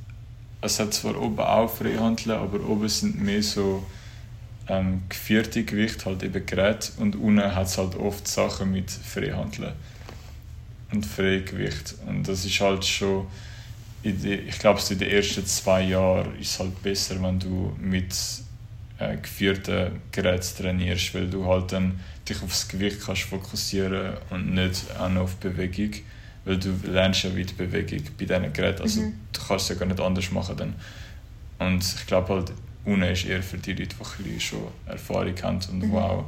es 0.61 0.79
hat 0.79 0.95
zwar 0.95 1.21
oben 1.21 1.41
auch 1.41 1.69
Freihandeln, 1.69 2.39
aber 2.39 2.61
oben 2.69 2.89
sind 2.89 3.21
mehr 3.21 3.43
so 3.43 3.83
ähm, 4.69 5.03
geführte 5.09 5.65
Gewicht, 5.65 6.07
halt 6.07 6.23
eben 6.23 6.47
Geräte 6.47 6.93
und 6.99 7.17
unten 7.17 7.43
hat 7.57 7.67
es 7.67 7.77
halt 7.79 7.97
oft 7.97 8.29
Sachen 8.29 8.71
mit 8.71 8.89
Freihandeln 8.93 9.73
und 10.93 11.05
Freigewicht 11.05 11.95
und 12.07 12.29
das 12.29 12.45
ist 12.45 12.61
halt 12.61 12.85
schon, 12.85 13.27
ich 14.03 14.59
glaube, 14.59 14.81
in 14.91 14.99
den 14.99 15.11
ersten 15.11 15.45
zwei 15.47 15.83
Jahren 15.83 16.35
ist 16.39 16.53
es 16.53 16.59
halt 16.61 16.83
besser, 16.83 17.23
wenn 17.23 17.39
du 17.39 17.77
mit 17.79 18.15
äh, 18.99 19.17
geführten 19.17 20.01
Geräten 20.13 20.57
trainierst, 20.57 21.15
weil 21.15 21.29
du 21.29 21.47
halt 21.47 21.73
dann 21.73 22.01
dich 22.29 22.43
aufs 22.43 22.69
Gewicht 22.69 22.99
kannst 23.05 23.23
fokussieren 23.23 24.15
und 24.31 24.55
nicht 24.55 24.85
auch 24.99 25.09
noch 25.09 25.23
auf 25.23 25.37
Bewegung, 25.37 25.91
weil 26.45 26.59
du 26.59 26.75
lernst 26.85 27.25
ja 27.25 27.35
wieder 27.35 27.53
Bewegung 27.55 28.03
bei 28.19 28.25
diesen 28.25 28.53
Geräten, 28.53 28.83
also 28.83 29.01
Mhm. 29.03 29.13
du 29.33 29.41
kannst 29.47 29.65
es 29.65 29.69
ja 29.71 29.75
gar 29.75 29.87
nicht 29.87 30.01
anders 30.01 30.31
machen 30.31 30.57
dann. 30.57 30.75
Und 31.59 31.85
ich 31.85 32.07
glaube 32.07 32.35
halt, 32.35 32.53
unten 32.87 33.03
ist 33.03 33.27
eher 33.27 33.43
für 33.43 33.59
die 33.59 33.73
Leute, 33.75 33.95
die 34.21 34.41
schon 34.41 34.63
Erfahrung 34.87 35.35
haben 35.43 35.61
und 35.71 35.79
Mhm. 35.89 35.97
auch 35.97 36.25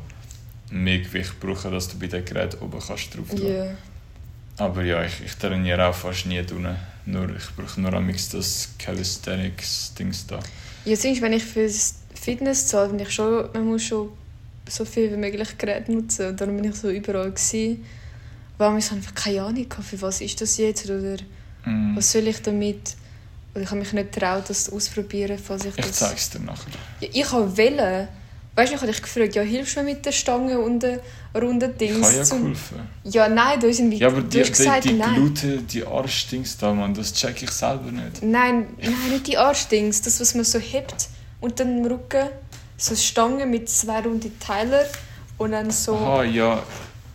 mehr 0.70 0.98
Gewicht 0.98 1.40
brauchen, 1.40 1.72
dass 1.72 1.88
du 1.88 1.98
bei 1.98 2.06
den 2.06 2.24
Geräten 2.24 2.58
oben 2.62 2.80
kannst 2.86 3.16
drauf 3.16 3.28
tun. 3.30 3.48
Ja. 3.48 3.64
Aber 4.58 4.82
ja, 4.84 5.02
ich, 5.04 5.22
ich 5.24 5.34
trainiere 5.36 5.86
auch 5.86 5.94
fast 5.94 6.26
nie 6.26 6.38
unten. 6.40 6.76
Nur, 7.06 7.28
ich 7.36 7.50
brauche 7.56 7.80
nur 7.80 7.92
am 7.94 8.08
das 8.08 8.68
Calisthenics-Dings 8.78 10.26
da. 10.26 10.38
Ja, 10.84 10.96
sonst, 10.96 11.20
wenn 11.20 11.32
ich 11.32 11.44
fürs 11.44 11.94
Fitness 12.14 12.66
zahle, 12.68 12.88
finde 12.90 13.04
ich 13.04 13.10
schon, 13.10 13.48
man 13.52 13.66
muss 13.66 13.82
schon 13.84 14.10
so 14.68 14.84
viel 14.84 15.10
wie 15.10 15.16
möglich 15.16 15.58
Geräte 15.58 15.92
nutzen. 15.92 16.28
Und 16.28 16.40
darum 16.40 16.56
bin 16.56 16.70
ich 16.70 16.76
so 16.76 16.90
überall 16.90 17.30
gewesen. 17.30 17.84
Warum 18.58 18.78
ich 18.78 18.90
einfach 18.92 19.14
keine 19.14 19.42
Ahnung 19.42 19.66
für 19.82 20.00
was 20.02 20.20
ist 20.20 20.40
das 20.40 20.56
jetzt 20.58 20.88
oder 20.88 21.16
Mm. 21.64 21.94
was 21.96 22.10
soll 22.10 22.26
ich 22.26 22.42
damit? 22.42 22.96
Oder 23.54 23.62
ich 23.62 23.70
habe 23.70 23.78
mich 23.80 23.92
nicht 23.92 24.12
getraut, 24.12 24.48
das 24.48 24.68
auszuprobieren, 24.72 25.38
falls 25.38 25.64
ich 25.64 25.78
Ich 25.78 25.86
das... 25.86 25.98
zeige 25.98 26.16
es 26.16 26.30
dir 26.30 26.40
nachher. 26.40 26.72
Ja, 27.00 27.08
ich 27.12 27.30
habe 27.32 27.56
wollen. 27.56 28.08
Weißt 28.54 28.70
du, 28.70 28.76
ich 28.76 28.82
habe 28.82 28.92
dich 28.92 29.00
gefragt, 29.00 29.34
ja, 29.34 29.42
hilfst 29.42 29.76
du 29.76 29.80
mir 29.80 29.94
mit 29.94 30.04
der 30.04 30.12
Stange 30.12 30.58
und 30.58 30.80
den 30.80 31.00
runden 31.34 31.70
Ich 31.70 31.76
Dings? 31.78 32.06
habe 32.06 32.16
ja 32.16 32.22
geholfen. 32.24 32.80
Ja, 33.04 33.28
nein, 33.28 33.58
da 33.58 33.72
sind 33.72 33.90
wie... 33.90 33.96
Ja, 33.96 34.08
aber 34.08 34.20
du 34.20 34.28
die, 34.28 34.40
hast 34.40 34.48
die, 34.48 34.52
gesagt, 34.52 34.84
die 34.84 34.92
nein. 34.92 35.14
Glute, 35.14 35.58
die 35.62 35.86
Arschdings 35.86 36.58
da, 36.58 36.74
Mann, 36.74 36.92
das 36.92 37.14
check 37.14 37.42
ich 37.42 37.50
selber 37.50 37.90
nicht. 37.90 38.22
Nein, 38.22 38.66
nein, 38.78 38.94
nicht 39.10 39.26
die 39.26 39.38
Arschdings. 39.38 40.02
Das, 40.02 40.20
was 40.20 40.34
man 40.34 40.44
so 40.44 40.58
hebt 40.58 41.08
und 41.40 41.58
dann 41.60 41.78
im 41.78 41.86
Rücken 41.86 42.28
so 42.76 42.94
Stangen 42.94 43.50
mit 43.50 43.70
zwei 43.70 44.00
runden 44.00 44.38
Teilen 44.38 44.84
und 45.38 45.52
dann 45.52 45.70
so... 45.70 45.94
Aha, 45.96 46.24
ja. 46.24 46.62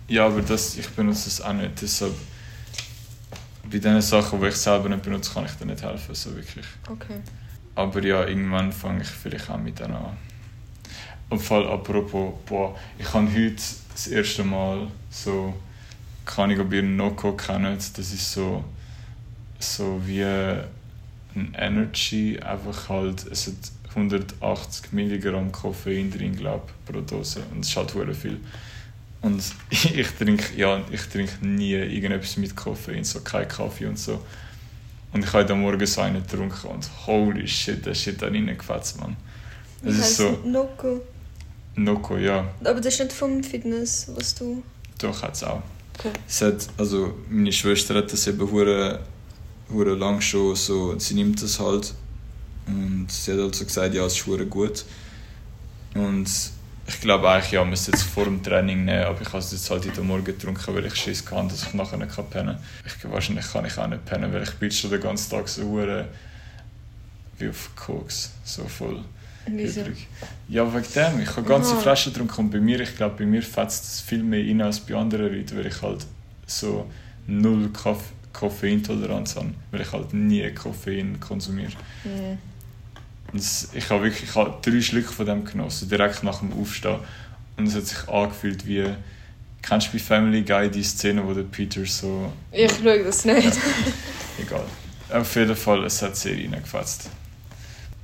Ja, 0.08 0.26
aber 0.26 0.42
das, 0.42 0.76
ich 0.78 0.90
benutze 0.90 1.28
es 1.30 1.42
auch 1.42 1.54
nicht. 1.54 1.82
Deshalb, 1.82 2.16
bei 3.70 3.78
den 3.78 4.02
Sachen, 4.02 4.42
die 4.42 4.48
ich 4.48 4.56
selber 4.56 4.90
nicht 4.90 5.04
benutze, 5.04 5.34
kann 5.34 5.46
ich 5.46 5.52
dir 5.52 5.66
nicht 5.66 5.84
helfen, 5.84 6.16
so 6.16 6.34
wirklich. 6.36 6.66
Okay. 6.90 7.20
Aber 7.76 8.02
ja, 8.04 8.26
irgendwann 8.26 8.72
fange 8.72 9.02
ich 9.04 9.08
vielleicht 9.10 9.50
auch 9.52 9.58
mit 9.58 9.78
denen 9.80 9.94
an. 9.94 10.18
Und 11.30 11.40
Fall 11.40 11.68
apropos, 11.68 12.34
boah, 12.46 12.76
ich 12.98 13.14
habe 13.14 13.28
heute 13.28 13.62
das 13.92 14.08
erste 14.08 14.44
Mal 14.44 14.88
so, 15.10 15.54
kann 16.26 16.52
ich, 16.52 16.60
ob 16.60 16.72
ihr 16.72 16.84
Noco 16.84 17.34
kennt, 17.34 17.98
das 17.98 18.14
ist 18.14 18.32
so, 18.32 18.64
so 19.60 20.02
wie 20.06 20.24
ein 20.24 21.54
Energy, 21.58 22.40
einfach 22.40 22.90
halt, 22.90 23.26
es 23.28 23.48
hat 23.48 23.56
180 23.90 24.94
Milligramm 24.94 25.52
Koffein 25.52 26.12
drin, 26.12 26.36
glaube 26.36 26.68
pro 26.86 27.02
Dose 27.02 27.42
und 27.52 27.62
es 27.62 27.70
ist 27.70 27.78
halt 27.78 27.92
viel. 28.16 28.40
Und 29.22 29.44
ich 29.70 30.08
trinke, 30.12 30.56
ja, 30.56 30.82
ich 30.92 31.02
trinke 31.08 31.46
nie 31.46 31.74
irgendetwas 31.74 32.38
mit 32.38 32.56
Koffein, 32.56 33.04
so 33.04 33.22
kein 33.22 33.48
Kaffee 33.48 33.88
und 33.88 33.98
so. 34.00 34.22
Und 35.14 35.24
ich 35.24 35.28
habe 35.28 35.44
heute 35.44 35.56
Morgen 35.56 35.86
so 35.86 36.02
einen 36.02 36.22
getrunken 36.22 36.68
und 36.68 36.90
holy 37.08 37.48
shit, 37.48 37.86
der 37.86 37.96
Shit 37.96 38.22
da 38.22 38.28
reingefetzt, 38.28 39.00
man. 39.00 39.16
Es 39.84 39.96
Wie 39.96 40.00
ist 40.00 40.18
so, 40.18 40.40
Noco. 40.46 41.02
Noco, 41.78 42.18
ja, 42.18 42.44
Aber 42.64 42.82
das 42.82 42.96
ist 42.96 43.00
nicht 43.00 43.14
vom 43.14 43.44
Fitness, 43.44 44.08
was 44.16 44.34
du... 44.34 44.64
doch 44.98 45.22
hat 45.22 45.36
es 45.36 45.44
auch. 45.44 45.62
Okay. 45.98 46.12
Es 46.28 46.42
hat, 46.42 46.68
also 46.78 47.14
meine 47.30 47.52
Schwester 47.52 47.96
hat 47.96 48.12
das 48.12 48.28
eben 48.28 48.52
hure, 48.52 49.00
hure 49.70 49.96
lang 49.96 50.20
schon 50.20 50.56
so, 50.56 50.98
sie 50.98 51.14
nimmt 51.14 51.42
das 51.42 51.60
halt 51.60 51.94
und 52.66 53.08
sie 53.12 53.32
hat 53.32 53.40
halt 53.40 53.56
so 53.56 53.64
gesagt, 53.64 53.94
ja, 53.94 54.06
es 54.06 54.14
ist 54.14 54.26
hure 54.26 54.46
gut. 54.46 54.86
Und 55.94 56.28
ich 56.88 57.02
glaube 57.02 57.30
eigentlich, 57.30 57.52
ja, 57.52 57.64
müsste 57.64 57.92
es 57.92 58.02
vor 58.02 58.26
dem 58.26 58.42
Training 58.42 58.86
nehmen, 58.86 59.06
aber 59.06 59.22
ich 59.22 59.28
habe 59.28 59.40
es 59.40 59.52
jetzt 59.52 59.70
halt 59.70 59.86
heute 59.86 60.02
Morgen 60.02 60.24
getrunken, 60.24 60.74
weil 60.74 60.86
ich 60.86 60.96
Schiss 60.96 61.24
hatte, 61.30 61.50
dass 61.50 61.64
ich 61.64 61.74
nachher 61.74 61.98
nicht 61.98 62.16
pennen 62.32 62.56
kann. 62.56 62.64
Ich, 62.86 63.12
wahrscheinlich 63.12 63.52
kann 63.52 63.66
ich 63.66 63.78
auch 63.78 63.88
nicht 63.88 64.06
pennen, 64.06 64.34
weil 64.34 64.44
ich 64.44 64.54
bin 64.56 64.72
schon 64.72 64.90
den 64.90 65.02
ganzen 65.02 65.30
Tag 65.30 65.48
so 65.48 65.64
hure 65.64 66.08
wie 67.38 67.50
auf 67.50 67.70
Koks, 67.76 68.32
so 68.44 68.64
voll 68.64 69.04
Wieso? 69.52 69.82
übrig. 69.82 70.08
Ja, 70.50 70.74
wegen 70.74 70.86
dem. 70.96 71.22
Ich 71.22 71.30
habe 71.30 71.44
ganze 71.44 71.74
Aha. 71.74 71.82
Flaschen 71.82 72.14
getrunken 72.14 72.42
und 72.42 72.50
bei 72.52 72.60
mir, 72.60 72.80
ich 72.80 72.96
glaube, 72.96 73.16
bei 73.20 73.26
mir 73.26 73.42
fetzt 73.42 73.84
es 73.86 74.02
viel 74.02 74.24
mehr 74.24 74.44
rein 74.46 74.62
als 74.62 74.80
bei 74.80 74.96
anderen 74.96 75.34
Leuten, 75.34 75.58
weil 75.58 75.68
ich 75.68 75.82
halt 75.82 76.06
so 76.46 76.86
null 77.28 77.70
Koff 77.70 78.04
Koffeintoleranz 78.34 79.36
habe, 79.36 79.50
weil 79.72 79.82
ich 79.82 79.92
halt 79.92 80.14
nie 80.14 80.48
Koffein 80.52 81.20
konsumiere. 81.20 81.72
Ja. 82.06 82.38
Und 83.34 83.40
es, 83.40 83.70
ich 83.74 83.90
habe 83.90 84.04
wirklich 84.04 84.30
ich 84.30 84.36
habe 84.36 84.54
drei 84.62 84.80
Schlücke 84.82 85.12
von 85.12 85.26
dem 85.26 85.44
genossen, 85.44 85.90
direkt 85.90 86.24
nach 86.24 86.40
dem 86.40 86.54
Aufstehen. 86.54 87.00
Und 87.58 87.68
es 87.68 87.76
hat 87.76 87.86
sich 87.88 88.08
angefühlt 88.08 88.66
wie, 88.68 88.86
kennst 89.64 89.88
du 89.88 89.94
bei 89.94 90.00
Family 90.00 90.44
Guy 90.44 90.70
die 90.70 90.84
Szene, 90.84 91.26
wo 91.26 91.34
der 91.34 91.44
Peter 91.44 91.84
so, 91.86 92.32
Ich 92.52 92.72
schaue 92.72 93.04
das 93.04 93.26
nicht. 93.26 93.58
egal. 94.40 94.64
Auf 95.10 95.36
jeden 95.36 95.56
Fall, 95.56 95.84
es 95.86 96.02
hat 96.02 96.16
sehr 96.16 96.34
reingefetzt. 96.38 97.10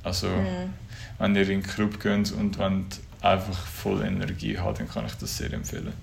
Also, 0.02 0.26
Mhm. 0.28 0.72
Wenn 1.24 1.34
ihr 1.36 1.48
in 1.48 1.60
den 1.60 1.62
Club 1.62 2.00
geht 2.00 2.32
und 2.32 2.58
wenn 2.58 2.84
einfach 3.22 3.66
voll 3.66 4.02
Energie 4.04 4.58
habt, 4.58 4.78
dann 4.78 4.88
kann 4.88 5.06
ich 5.06 5.14
das 5.14 5.38
sehr 5.38 5.50
empfehlen. 5.54 5.94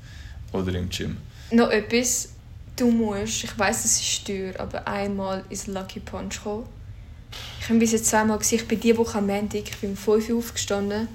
Oder 0.52 0.74
im 0.74 0.90
Gym. 0.90 1.18
Noch 1.52 1.70
etwas, 1.70 2.30
du 2.76 2.90
musst, 2.90 3.44
ich 3.44 3.58
weiß, 3.58 3.86
es 3.86 4.02
ist 4.02 4.26
teuer, 4.26 4.54
aber 4.58 4.88
einmal 4.88 5.44
ins 5.50 5.68
Lucky 5.68 6.00
Punch 6.00 6.42
kommen. 6.44 6.66
Ich 7.60 7.70
habe 7.70 7.78
bis 7.78 7.92
jetzt 7.92 8.08
zweimal 8.08 8.40
gesehen, 8.40 8.62
ich 8.62 8.68
bin 8.68 8.80
diese 8.80 8.98
Woche 8.98 9.20
am 9.20 9.28
Montag, 9.28 9.70
ich 9.70 9.78
bin 9.78 9.92
um 9.92 9.96
5 9.96 10.30
Uhr 10.30 10.38
aufgestanden, 10.40 11.08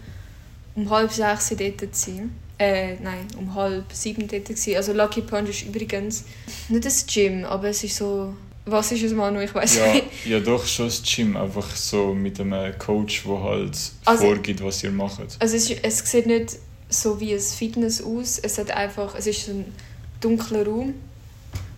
um 0.77 0.89
halb 0.89 1.11
sechs 1.11 1.49
dort 1.49 1.81
zu 1.97 2.11
sein. 2.11 2.31
Äh, 2.59 2.95
nein, 3.03 3.27
um 3.37 3.55
halb 3.57 3.93
sieben 3.93 4.29
dort 4.29 4.45
gewesen. 4.45 4.77
Also 4.77 4.93
Lucky 4.93 5.21
Punch 5.21 5.51
ist 5.51 5.63
übrigens 5.63 6.25
nicht 6.69 6.85
das 6.85 7.05
Gym, 7.07 7.45
aber 7.45 7.69
es 7.69 7.83
ist 7.83 7.97
so... 7.97 8.35
Was 8.69 8.91
ist 8.91 9.05
es, 9.05 9.13
Manu? 9.13 9.39
Ich 9.41 9.55
weiß 9.55 9.77
Ja, 9.77 9.93
nicht. 9.93 10.05
ja, 10.27 10.41
doch 10.41 10.67
schon 10.67 10.87
das 10.87 11.01
Gym, 11.03 11.37
einfach 11.37 11.71
so 11.77 12.13
mit 12.13 12.41
einem 12.41 12.77
Coach, 12.79 13.23
der 13.25 13.41
halt 13.43 13.79
Also- 14.05 14.25
vorgibt, 14.25 14.63
was 14.65 14.83
ihr 14.83 14.91
macht. 14.91 15.21
Also 15.39 15.57
es, 15.57 15.71
ist- 15.71 15.85
es 15.85 15.99
sieht 16.11 16.27
nicht 16.27 16.57
so 16.89 17.21
wie 17.21 17.33
ein 17.35 17.41
Fitness 17.41 18.03
aus. 18.03 18.39
Es 18.39 18.59
hat 18.59 18.71
einfach... 18.73 19.15
Es 19.17 19.27
ist 19.29 19.47
so 19.47 19.53
ein 19.53 19.73
dunkler 20.21 20.67
Raum 20.67 20.95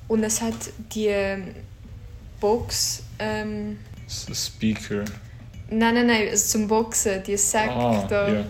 und 0.08 0.24
es 0.24 0.40
hat 0.40 0.54
die 0.94 1.06
ähm, 1.08 1.54
Box... 2.40 3.02
Ähm, 3.18 3.78
So 4.06 4.32
Speaker. 4.32 5.04
nein, 5.70 5.94
nein, 5.94 6.06
nein, 6.06 6.28
also 6.30 6.46
zum 6.58 6.68
Boxen, 6.68 7.22
die 7.26 7.36
Sack 7.36 7.68
Ah, 7.70 8.06
da. 8.08 8.28
ja. 8.32 8.44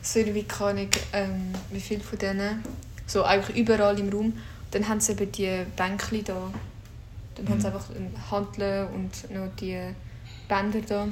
So 0.00 0.20
irgendwie 0.20 0.44
keine 0.44 0.70
Ahnung, 0.80 0.88
ähm, 1.12 1.52
wie 1.70 1.80
viele 1.80 2.00
von 2.00 2.18
denen. 2.18 2.62
So 3.06 3.24
eigentlich 3.24 3.56
überall 3.58 3.98
im 3.98 4.08
Raum. 4.08 4.32
Dann 4.70 4.88
haben 4.88 5.00
sie 5.00 5.12
eben 5.12 5.30
die 5.32 5.64
Bänkchen 5.76 6.24
da. 6.24 6.50
Dann 7.38 7.48
haben 7.48 7.60
sie 7.60 7.68
Mhm. 7.68 7.74
einfach 7.74 7.90
ein 7.90 8.30
Hanteln 8.30 8.88
und 8.88 9.30
noch 9.30 9.48
die 9.58 9.78
Bänder 10.48 10.80
da. 10.86 11.08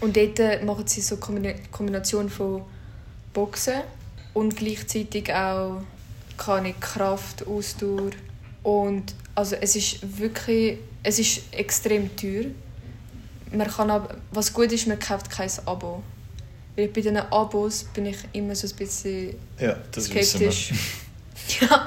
Und 0.00 0.16
dort 0.16 0.38
äh, 0.40 0.64
machen 0.64 0.86
sie 0.86 1.00
so 1.00 1.18
eine 1.28 1.54
Kombination 1.70 2.28
von 2.28 2.62
Boxen 3.32 3.82
und 4.34 4.56
gleichzeitig 4.56 5.32
auch 5.32 5.82
keine 6.36 6.72
Kraft, 6.74 7.46
Ausdauer. 7.46 8.10
Und 8.62 9.14
also 9.34 9.56
es 9.56 9.76
ist 9.76 10.18
wirklich, 10.18 10.78
es 11.02 11.18
ist 11.18 11.42
extrem 11.52 12.14
teuer. 12.16 12.46
Man 13.52 13.66
kann 13.68 13.90
aber, 13.90 14.16
was 14.30 14.52
gut 14.52 14.72
ist, 14.72 14.86
man 14.86 14.98
kauft 14.98 15.30
kein 15.30 15.50
Abo. 15.66 16.02
Weil 16.74 16.88
bei 16.88 17.02
diesen 17.02 17.18
Abos 17.18 17.84
bin 17.92 18.06
ich 18.06 18.16
immer 18.32 18.54
so 18.54 18.66
ein 18.66 18.74
bisschen 18.76 19.34
Ja, 19.60 19.76
skeptisch. 19.98 20.72
ja. 21.60 21.86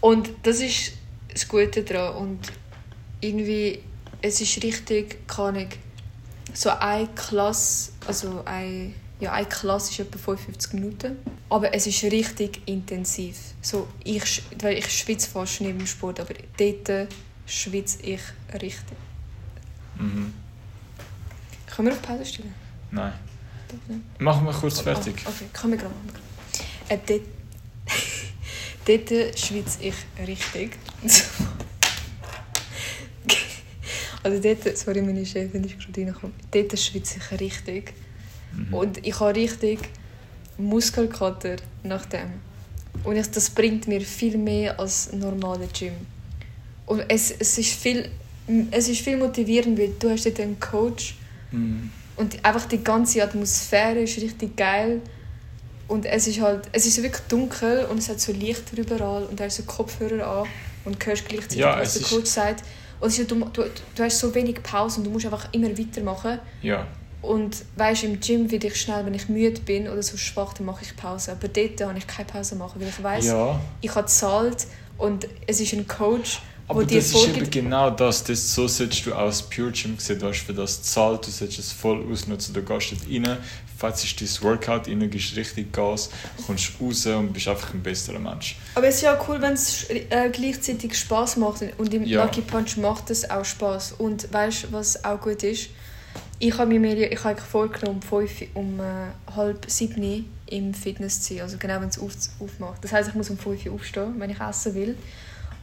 Und 0.00 0.28
das 0.42 0.60
ist 0.60 0.92
das 1.34 1.46
Gute 1.48 1.82
daran. 1.82 2.16
Und 2.16 2.52
irgendwie, 3.20 3.80
es 4.22 4.40
ist 4.40 4.62
richtig, 4.62 5.26
kann 5.28 5.56
ich, 5.56 5.78
so 6.54 6.70
eine 6.70 7.08
Klasse, 7.08 7.92
also 8.06 8.42
eine, 8.44 8.92
ja, 9.20 9.32
eine 9.32 9.46
Klasse 9.46 9.90
ist 9.90 10.00
etwa 10.00 10.18
55 10.18 10.72
Minuten. 10.74 11.18
Aber 11.50 11.74
es 11.74 11.86
ist 11.86 12.02
richtig 12.04 12.62
intensiv. 12.66 13.36
So, 13.60 13.88
ich, 14.02 14.42
weil 14.60 14.78
ich 14.78 14.88
schwitze 14.90 15.28
fast 15.28 15.60
nicht 15.60 15.70
im 15.70 15.86
Sport, 15.86 16.20
aber 16.20 16.34
dort 16.56 17.08
schwitze 17.46 18.02
ich 18.02 18.20
richtig. 18.54 18.96
Mhm. 19.98 20.32
Können 21.74 21.88
wir 21.88 21.94
auf 21.94 22.02
Pause 22.02 22.24
stellen? 22.24 22.54
Nein. 22.90 23.12
Nicht. 23.88 24.20
Machen 24.20 24.46
wir 24.46 24.52
kurz 24.52 24.80
fertig. 24.80 25.16
Ah, 25.24 25.30
okay, 25.30 25.46
können 25.52 25.72
wir 25.72 25.78
gerade 25.78 25.94
machen. 26.06 26.20
Äh, 26.88 26.98
dort, 28.86 29.38
schwitze 29.38 29.78
ich 29.82 29.94
richtig. 30.26 30.78
also 34.22 34.40
dort, 34.40 34.78
sorry, 34.78 35.02
meine 35.02 35.24
Chefin 35.24 35.64
ist 35.64 35.78
gerade 35.78 36.00
reingekommen. 36.00 36.36
Dort 36.50 36.78
schwitze 36.78 37.18
ich 37.18 37.40
richtig. 37.40 37.94
Mhm. 38.52 38.74
Und 38.74 39.06
ich 39.06 39.18
habe 39.20 39.34
richtig 39.36 39.80
Muskelkater 40.58 41.56
nach 41.82 42.06
dem. 42.06 42.30
Und 43.02 43.16
ich, 43.16 43.30
das 43.30 43.50
bringt 43.50 43.88
mir 43.88 44.00
viel 44.00 44.38
mehr 44.38 44.78
als 44.78 45.12
normale 45.12 45.66
Gym. 45.76 45.94
Und 46.86 47.04
es, 47.08 47.30
es, 47.30 47.58
ist 47.58 47.72
viel, 47.72 48.08
es 48.70 48.88
ist 48.88 49.00
viel 49.00 49.16
motivierend, 49.16 49.78
weil 49.78 49.92
du 49.98 50.10
hast 50.10 50.26
dort 50.26 50.40
einen 50.40 50.60
Coach 50.60 51.16
Mhm. 51.54 51.90
und 52.16 52.44
einfach 52.44 52.66
die 52.66 52.82
ganze 52.82 53.22
Atmosphäre 53.22 54.00
ist 54.00 54.16
richtig 54.20 54.56
geil. 54.56 55.00
Und 55.94 56.06
es 56.06 56.26
ist 56.26 56.40
halt, 56.40 56.68
es 56.72 56.86
ist 56.86 57.00
wirklich 57.00 57.22
dunkel 57.28 57.84
und 57.84 57.98
es 57.98 58.08
hat 58.08 58.18
so 58.18 58.32
Licht 58.32 58.64
überall 58.76 59.22
und 59.26 59.38
du 59.38 59.44
hast 59.44 59.58
so 59.58 59.62
Kopfhörer 59.62 60.26
an 60.26 60.48
und 60.84 61.06
hörst 61.06 61.28
gleichzeitig, 61.28 61.58
Ja, 61.58 61.78
was 61.78 61.94
der 61.94 62.02
Coach 62.02 62.28
sagt. 62.28 62.64
Und 62.98 63.08
es 63.10 63.18
ist, 63.20 63.30
du, 63.30 63.36
du, 63.36 63.62
du 63.94 64.02
hast 64.02 64.18
so 64.18 64.34
wenig 64.34 64.60
Pause 64.60 64.98
und 64.98 65.04
du 65.04 65.10
musst 65.10 65.24
einfach 65.24 65.46
immer 65.52 65.70
weitermachen. 65.78 66.40
Ja, 66.62 66.84
Und 67.22 67.64
weißt, 67.76 68.02
im 68.04 68.18
Gym 68.18 68.50
werde 68.50 68.66
ich 68.66 68.80
schnell, 68.80 69.06
wenn 69.06 69.14
ich 69.14 69.28
müde 69.28 69.60
bin 69.60 69.88
oder 69.88 70.02
so 70.02 70.16
schwach, 70.16 70.54
dann 70.54 70.66
mache 70.66 70.82
ich 70.82 70.96
Pause. 70.96 71.30
Aber 71.30 71.46
dort 71.46 71.80
habe 71.80 71.96
ich 71.96 72.08
keine 72.08 72.26
Pause 72.26 72.56
machen, 72.56 72.80
weil 72.80 72.88
ich 72.88 73.00
weiß, 73.00 73.26
ja. 73.26 73.60
ich 73.80 73.90
habe 73.94 74.02
gezahlt 74.02 74.66
und 74.98 75.28
es 75.46 75.60
ist 75.60 75.74
ein 75.74 75.86
Coach, 75.86 76.42
Aber 76.66 76.84
das 76.84 77.06
ist 77.06 77.28
eben 77.28 77.50
genau 77.50 77.90
das. 77.90 78.24
das. 78.24 78.54
So 78.54 78.66
solltest 78.68 79.04
du 79.06 79.14
auch 79.14 79.26
das 79.26 79.42
Pure 79.42 79.72
Gym 79.72 79.98
sehen. 79.98 80.18
Du 80.18 80.28
hast 80.28 80.40
für 80.40 80.54
das 80.54 80.78
gezahlt, 80.78 81.26
du 81.26 81.30
solltest 81.30 81.58
es 81.58 81.72
voll 81.72 82.04
ausnutzen. 82.10 82.54
Du 82.54 82.62
gehst 82.62 82.92
dort 82.92 83.02
rein, 83.10 83.38
fährst 83.76 84.20
dein 84.20 84.42
Workout 84.42 84.88
rein, 84.88 85.10
gibst 85.10 85.36
richtig 85.36 85.72
Gas, 85.72 86.10
kommst 86.46 86.72
raus 86.80 87.06
und 87.06 87.32
bist 87.32 87.48
einfach 87.48 87.74
ein 87.74 87.82
besserer 87.82 88.18
Mensch. 88.18 88.56
Aber 88.74 88.86
es 88.86 88.96
ist 88.96 89.02
ja 89.02 89.18
auch 89.18 89.28
cool, 89.28 89.42
wenn 89.42 89.52
es 89.52 89.90
äh, 89.90 90.30
gleichzeitig 90.32 90.96
Spaß 90.98 91.36
macht. 91.36 91.62
Und 91.76 91.92
im 91.92 92.04
Ja. 92.04 92.24
Lucky 92.24 92.40
Punch 92.40 92.76
macht 92.78 93.10
es 93.10 93.28
auch 93.28 93.44
Spaß. 93.44 93.96
Und 93.98 94.32
weißt 94.32 94.64
du, 94.64 94.72
was 94.72 95.04
auch 95.04 95.20
gut 95.20 95.42
ist? 95.42 95.68
Ich 96.38 96.56
habe 96.56 96.78
mir 96.78 97.10
ich 97.10 97.24
eigentlich 97.24 97.44
vorgenommen, 97.44 98.00
um, 98.00 98.02
fünf, 98.02 98.42
um 98.54 98.80
äh, 98.80 99.34
halb 99.34 99.70
sieben 99.70 100.30
im 100.46 100.74
Fitness 100.74 101.22
zu 101.22 101.34
sein. 101.34 101.42
Also 101.42 101.56
genau, 101.58 101.80
wenn 101.80 101.88
es 101.88 101.98
auf, 101.98 102.12
aufmacht. 102.40 102.82
Das 102.82 102.92
heisst, 102.92 103.08
ich 103.08 103.14
muss 103.14 103.30
um 103.30 103.38
5 103.38 103.66
Uhr 103.66 103.72
aufstehen, 103.74 104.14
wenn 104.18 104.30
ich 104.30 104.40
essen 104.40 104.74
will. 104.74 104.96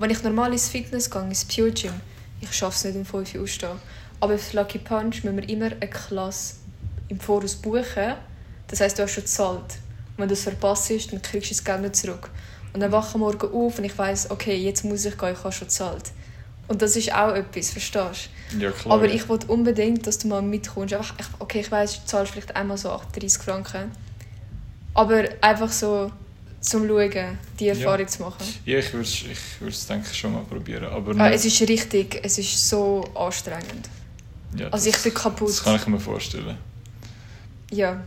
Wenn 0.02 0.10
ich 0.10 0.24
normal 0.24 0.52
ins 0.52 0.68
Fitness 0.68 1.12
gehe, 1.12 1.22
ins 1.22 1.46
Pure 1.46 1.70
Gym, 1.70 1.94
ich 2.42 2.52
schaffe 2.52 2.76
es 2.76 2.84
nicht 2.86 2.96
um 2.96 3.06
5 3.06 3.36
Uhr 3.36 3.44
aufstehen. 3.44 3.78
Aber 4.20 4.36
für 4.36 4.58
Lucky 4.58 4.80
Punch 4.80 5.24
müssen 5.24 5.38
wir 5.38 5.48
immer 5.48 5.68
eine 5.68 5.88
Klasse 5.88 6.56
im 7.08 7.20
Voraus 7.20 7.56
buchen. 7.56 8.16
Das 8.68 8.82
heisst, 8.82 8.98
du 8.98 9.04
hast 9.04 9.12
schon 9.12 9.26
gezahlt. 9.26 9.60
Und 9.60 10.18
wenn 10.18 10.28
du 10.28 10.34
es 10.34 10.42
verpasst, 10.42 10.90
dann 10.90 11.22
kriegst 11.22 11.52
du 11.52 11.54
das 11.54 11.64
Geld 11.64 11.82
nicht 11.82 11.96
zurück. 11.98 12.32
Und 12.74 12.80
dann 12.80 12.92
wache 12.92 13.10
ich 13.12 13.18
morgen 13.18 13.54
auf 13.54 13.78
und 13.78 13.84
ich 13.84 13.96
weiß, 13.96 14.32
okay, 14.32 14.56
jetzt 14.56 14.84
muss 14.84 15.06
ich 15.06 15.16
gehen, 15.20 15.34
ich 15.34 15.44
habe 15.44 15.52
schon 15.52 15.68
gezahlt. 15.68 16.12
Und 16.68 16.82
das 16.82 16.96
ist 16.96 17.14
auch 17.14 17.36
etwas, 17.36 17.70
verstehst 17.70 18.30
du? 18.50 18.58
Ja, 18.58 18.72
klar. 18.72 18.96
Aber 18.96 19.06
ich 19.06 19.30
wollte 19.30 19.46
unbedingt, 19.48 20.08
dass 20.08 20.18
du 20.18 20.30
mal 20.30 20.42
mitkommst. 20.42 20.96
Einfach, 20.96 21.14
okay, 21.38 21.60
ich 21.60 21.72
weiß, 21.72 22.00
du 22.00 22.06
zahlst 22.08 22.32
vielleicht 22.32 22.56
einmal 22.56 22.78
so 22.78 22.90
38 22.90 23.38
Franken. 23.40 23.92
Aber 24.96 25.26
einfach 25.42 25.72
so 25.72 26.12
zum 26.62 26.88
Schauen, 26.88 27.38
die 27.60 27.68
Erfahrung 27.70 28.08
zu 28.08 28.22
machen. 28.22 28.46
Ja, 28.66 28.78
ich 28.78 28.94
würde 28.94 29.06
es, 29.08 29.24
ich 29.24 29.40
würd's, 29.60 29.86
denke 29.88 30.08
ich, 30.12 30.18
schon 30.18 30.34
mal 30.34 30.44
probieren. 30.44 30.86
Aber 30.86 31.20
Ah, 31.20 31.30
es 31.32 31.44
ist 31.44 31.60
richtig, 31.68 32.20
es 32.24 32.38
ist 32.38 32.70
so 32.70 33.04
anstrengend. 33.16 33.90
ja, 34.56 34.68
Also 34.70 34.88
ich 34.88 34.94
das- 34.94 35.04
bin 35.04 35.14
kaputt. 35.14 35.50
Das 35.50 35.64
kann 35.64 35.76
ich 35.76 35.88
mir 35.88 36.00
vorstellen. 36.00 36.58
Ja. 37.72 38.04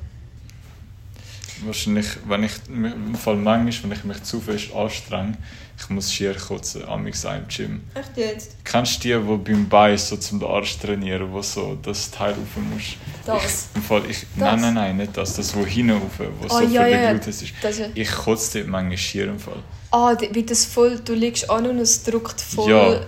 Wahrscheinlich, 1.65 2.07
wenn 2.27 2.45
ich, 2.45 2.53
im 2.69 3.15
Fall 3.15 3.37
manchmal, 3.37 3.91
wenn 3.91 3.99
ich 3.99 4.05
mich 4.05 4.23
zu 4.23 4.41
fest 4.41 4.73
anstrenge, 4.75 5.37
ich 5.77 5.91
muss 5.91 6.13
schier 6.13 6.35
kotzen, 6.35 6.85
amigs 6.89 7.27
auch 7.27 7.35
im 7.37 7.47
Gym. 7.49 7.83
Echt 7.95 8.17
jetzt? 8.17 8.57
Kennst 8.65 9.05
du 9.05 9.09
die, 9.21 9.27
die 9.45 9.53
beim 9.53 9.69
Bein 9.69 9.99
so 9.99 10.17
zum 10.17 10.43
Arsch 10.45 10.79
trainieren, 10.79 11.31
wo 11.33 11.43
so 11.43 11.77
das 11.83 12.11
Teil 12.11 12.31
rauf 12.31 12.39
muss? 12.73 12.83
Das? 13.27 13.45
Ich, 13.73 13.77
im 13.77 13.83
Fall, 13.83 14.03
ich, 14.09 14.25
nein, 14.37 14.61
nein, 14.61 14.75
nein, 14.75 14.97
nicht 14.99 15.17
das, 15.17 15.35
das, 15.35 15.55
wo 15.57 15.65
hinten 15.67 15.93
rauf, 15.93 16.03
wo 16.39 16.47
Ah, 16.47 16.61
so 16.61 16.61
ja, 16.63 16.83
für 16.85 16.89
ja, 16.91 16.97
den 16.97 17.03
ja. 17.05 17.11
Glutes 17.13 17.43
ist. 17.43 17.53
Das 17.61 17.79
ist 17.79 17.91
Ich 17.95 18.11
kotze 18.13 18.59
dort 18.61 18.71
manchmal 18.71 18.97
schier 18.99 19.29
im 19.29 19.39
Fall. 19.41 19.63
ah, 19.91 20.15
die- 20.15 20.35
wie 20.35 20.43
das 20.45 20.65
voll, 20.65 21.01
du 21.05 21.13
liegst 21.15 21.51
an 21.51 21.67
und 21.67 21.79
es 21.79 22.03
drückt 22.03 22.41
voll. 22.41 22.71
Ja. 22.71 23.01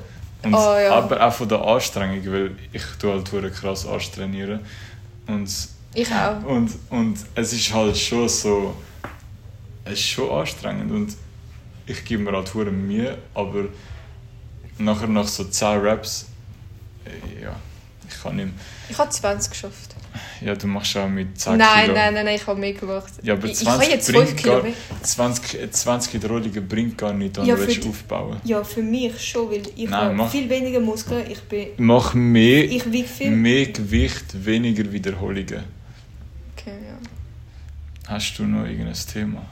Und, 0.43 0.55
Ah, 0.55 0.81
ja. 0.81 0.91
Aber 0.93 1.27
auch 1.27 1.33
von 1.33 1.49
der 1.49 1.61
Anstrengung, 1.63 2.21
weil 2.33 2.51
ich 2.73 2.83
tue 3.01 3.13
halt 3.13 3.55
krass 3.55 3.87
antrainieren. 3.87 4.61
Und, 5.27 5.51
Ich 5.95 6.09
auch. 6.13 6.45
und, 6.45 6.71
und 6.91 7.19
es 7.35 7.53
ist 7.53 7.73
halt 7.73 7.97
schon 7.97 8.29
so, 8.29 8.75
es 9.85 9.93
ist 9.95 10.03
schon 10.09 10.31
anstrengend 10.31 10.91
und 10.93 11.17
ich 11.87 12.05
gebe 12.05 12.23
mir 12.23 12.33
halt 12.33 12.49
verdammt 12.49 12.87
Mühe, 12.87 13.17
aber 13.35 13.67
nachher 14.79 15.09
nach 15.09 15.27
so 15.29 15.45
10 15.45 15.79
Raps, 15.81 16.27
äh, 17.05 17.43
ja, 17.43 17.57
ich 18.09 18.23
kann 18.23 18.37
nicht 18.37 18.47
mehr. 18.47 18.55
Ich 18.89 18.99
habe 18.99 19.11
20 19.11 19.51
geschafft. 19.51 19.95
Ja, 20.41 20.55
du 20.55 20.67
machst 20.67 20.97
auch 20.97 21.09
mit 21.09 21.39
10 21.39 21.57
Nein, 21.59 21.83
Kilo. 21.87 21.95
nein, 21.95 22.15
nein, 22.15 22.25
nein, 22.25 22.37
ich 22.37 22.47
habe 22.47 22.59
mehr 22.61 22.73
gemacht. 22.73 23.13
Ja, 23.23 23.35
aber 23.35 23.47
ich, 23.47 23.61
ich 23.61 23.67
habe 23.67 23.79
20 23.79 23.91
jetzt 23.95 24.13
bringt 24.13 24.29
5 24.29 24.37
Kilo 24.43 24.53
gar- 24.55 24.63
mehr. 24.63 24.73
20, 25.03 25.73
20 25.73 26.15
Wiederholungen 26.15 26.69
bringt 26.69 26.97
gar 26.99 27.13
nichts, 27.13 27.39
wenn 27.39 27.47
Ja, 27.47 27.57
du 27.57 27.67
die- 27.67 27.89
aufbauen 27.89 28.41
Ja, 28.45 28.63
für 28.65 28.83
mich 28.83 29.21
schon, 29.29 29.51
weil 29.51 29.63
ich 29.77 29.91
Nein, 29.91 29.93
habe 29.93 30.15
mach- 30.15 30.31
viel 30.31 30.49
weniger 30.49 30.81
Muskeln. 30.81 31.29
Ich 31.31 31.41
bin... 31.43 31.69
Mach 31.79 32.15
mehr, 32.15 32.65
Ich 32.65 32.91
wiege 32.91 33.09
viel. 33.09 33.31
mehr 33.33 33.67
Gewicht, 33.67 34.25
weniger 34.45 34.91
Wiederholungen. 34.93 35.65
Okay, 36.57 36.71
ja. 36.87 36.99
Hast 38.09 38.39
du 38.39 38.45
noch 38.45 38.65
irgendein 38.67 38.95
Thema? 38.95 39.43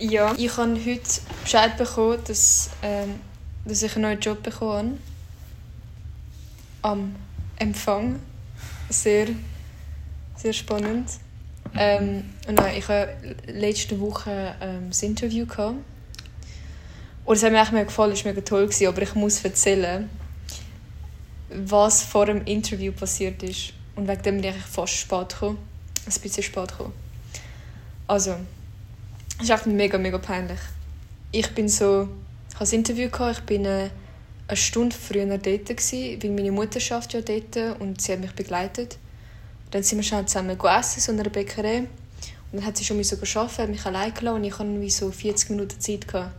Ja, 0.00 0.32
ich 0.38 0.56
habe 0.56 0.74
heute 0.74 1.20
Bescheid 1.42 1.76
bekommen, 1.76 2.18
dass, 2.26 2.70
ähm, 2.82 3.18
dass 3.64 3.82
ich 3.82 3.94
einen 3.96 4.02
neuen 4.02 4.20
Job 4.20 4.42
bekommen 4.42 5.00
habe. 6.82 6.92
Am 6.94 7.16
Empfang. 7.58 8.20
Sehr 8.90 9.28
Sehr 10.36 10.52
spannend. 10.52 11.10
Ähm, 11.74 12.24
nein, 12.46 12.76
ich 12.76 12.86
hatte 12.86 13.36
letzte 13.48 13.98
Woche 13.98 14.54
ähm, 14.60 14.88
das 14.88 15.02
Interview. 15.02 15.46
Gehabt. 15.46 15.74
Und 17.24 17.36
es 17.36 17.42
hat 17.42 17.50
mir 17.50 17.60
echt 17.60 17.72
mega 17.72 17.84
gefallen, 17.84 18.12
es 18.12 18.24
war 18.24 18.32
mega 18.32 18.44
toll, 18.44 18.66
gewesen, 18.66 18.86
aber 18.86 19.02
ich 19.02 19.14
muss 19.16 19.44
erzählen, 19.44 20.08
was 21.50 22.02
vor 22.02 22.26
dem 22.26 22.44
Interview 22.44 22.92
passiert 22.92 23.42
ist. 23.42 23.72
Und 23.96 24.06
wegen 24.06 24.22
dem 24.22 24.40
bin 24.40 24.50
ich 24.50 24.62
fast 24.62 24.92
spät 24.92 25.30
gekommen. 25.30 25.58
Ein 26.06 26.20
bisschen 26.22 26.44
spät 26.44 26.68
gekommen. 26.68 26.92
Also, 28.06 28.36
es 29.38 29.44
ist 29.44 29.50
echt 29.50 29.66
mega, 29.66 29.98
mega 29.98 30.18
peinlich. 30.18 30.58
Ich 31.30 31.54
bin 31.54 31.68
so, 31.68 32.08
ich 32.48 32.54
habe 32.54 32.60
das 32.60 32.72
Interview 32.72 33.08
gehabt, 33.08 33.38
ich 33.38 33.44
bin 33.44 33.66
eine, 33.66 33.90
eine 34.48 34.56
Stunde 34.56 34.96
früher 34.96 35.26
dort 35.26 35.42
gewesen, 35.42 36.22
weil 36.22 36.30
meine 36.30 36.50
Mutter 36.50 36.80
schafft 36.80 37.14
ja 37.14 37.20
dort 37.20 37.80
und 37.80 38.00
sie 38.00 38.12
hat 38.12 38.20
mich 38.20 38.32
begleitet. 38.32 38.98
Dann 39.70 39.82
sind 39.84 39.98
wir 39.98 40.02
schon 40.02 40.26
zusammen 40.26 40.58
gegessen, 40.58 41.00
so 41.00 41.12
in 41.12 41.20
einer 41.20 41.30
Bäckerei. 41.30 41.80
Und 41.80 41.88
dann 42.52 42.64
hat 42.64 42.78
sie 42.78 42.84
schon 42.84 43.02
so 43.04 43.16
geschafft, 43.16 43.58
hat 43.58 43.68
mich 43.68 43.84
allein 43.86 44.12
gelassen 44.12 44.36
und 44.38 44.44
ich 44.44 44.58
hatte 44.58 44.80
wie 44.80 44.90
so 44.90 45.10
40 45.10 45.50
Minuten 45.50 45.78
Zeit. 45.78 46.08
Gehabt. 46.08 46.32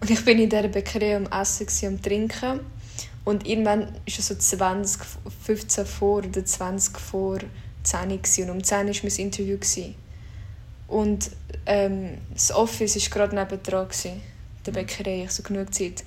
Und 0.00 0.10
ich 0.10 0.24
bin 0.24 0.38
in 0.38 0.48
dieser 0.48 0.68
Bäckerei 0.68 1.16
am 1.16 1.26
Essen, 1.26 1.68
am 1.86 2.02
Trinken. 2.02 2.60
Und 3.24 3.46
irgendwann 3.46 3.82
war 3.82 3.92
es 4.06 4.26
so 4.26 4.34
20, 4.34 5.00
15 5.44 5.86
vor 5.86 6.24
oder 6.24 6.44
20 6.44 6.98
vor 6.98 7.38
10 7.84 8.10
Uhr. 8.10 8.44
Und 8.46 8.50
um 8.50 8.64
10 8.64 8.88
Uhr 8.88 8.94
war 8.94 9.00
mein 9.04 9.16
Interview. 9.16 9.58
Und 10.92 11.30
ähm, 11.64 12.18
das 12.34 12.52
Office 12.52 12.96
war 12.96 13.18
gerade 13.18 13.34
nebendran, 13.34 13.88
der 14.66 14.72
Bäckerei, 14.72 15.24
ich 15.24 15.30
so 15.30 15.42
genug 15.42 15.72
Zeit. 15.72 16.04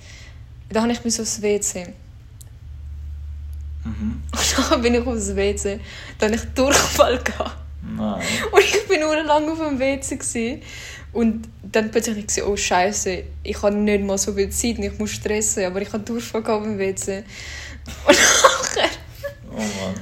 Da 0.68 0.82
habe 0.82 0.92
ich 0.92 1.02
mich 1.02 1.14
so 1.14 1.22
aufs 1.22 1.42
WC. 1.42 1.88
Mhm. 3.82 4.22
Und 4.32 4.70
dann 4.70 4.82
bin 4.82 4.94
ich 4.94 5.04
aufs 5.04 5.34
WC. 5.34 5.80
Dann 6.20 6.32
habe 6.32 6.40
ich 6.40 6.54
Durchfall 6.54 7.18
gehabt. 7.20 7.56
Nein. 7.82 8.22
Und 8.52 8.62
ich 8.62 8.86
bin 8.86 9.00
nur 9.00 9.20
lange 9.24 9.50
auf 9.50 9.58
dem 9.58 9.80
WC. 9.80 10.18
Gewesen. 10.18 10.62
Und 11.12 11.48
dann 11.62 11.90
plötzlich 11.90 12.24
ich 12.36 12.42
oh 12.44 12.56
Scheiße, 12.56 13.24
ich 13.42 13.62
habe 13.62 13.74
nicht 13.74 14.04
mal 14.04 14.18
so 14.18 14.34
viel 14.34 14.50
Zeit, 14.50 14.78
ich 14.78 14.98
muss 15.00 15.10
stressen, 15.10 15.64
aber 15.64 15.82
ich 15.82 15.92
habe 15.92 16.04
Durchfall 16.04 16.42
gehabt 16.42 16.64
im 16.64 16.78
WC. 16.78 17.24
Und 18.06 18.16
nachher 18.76 18.90
oh 19.50 19.56
Mann. 19.56 19.94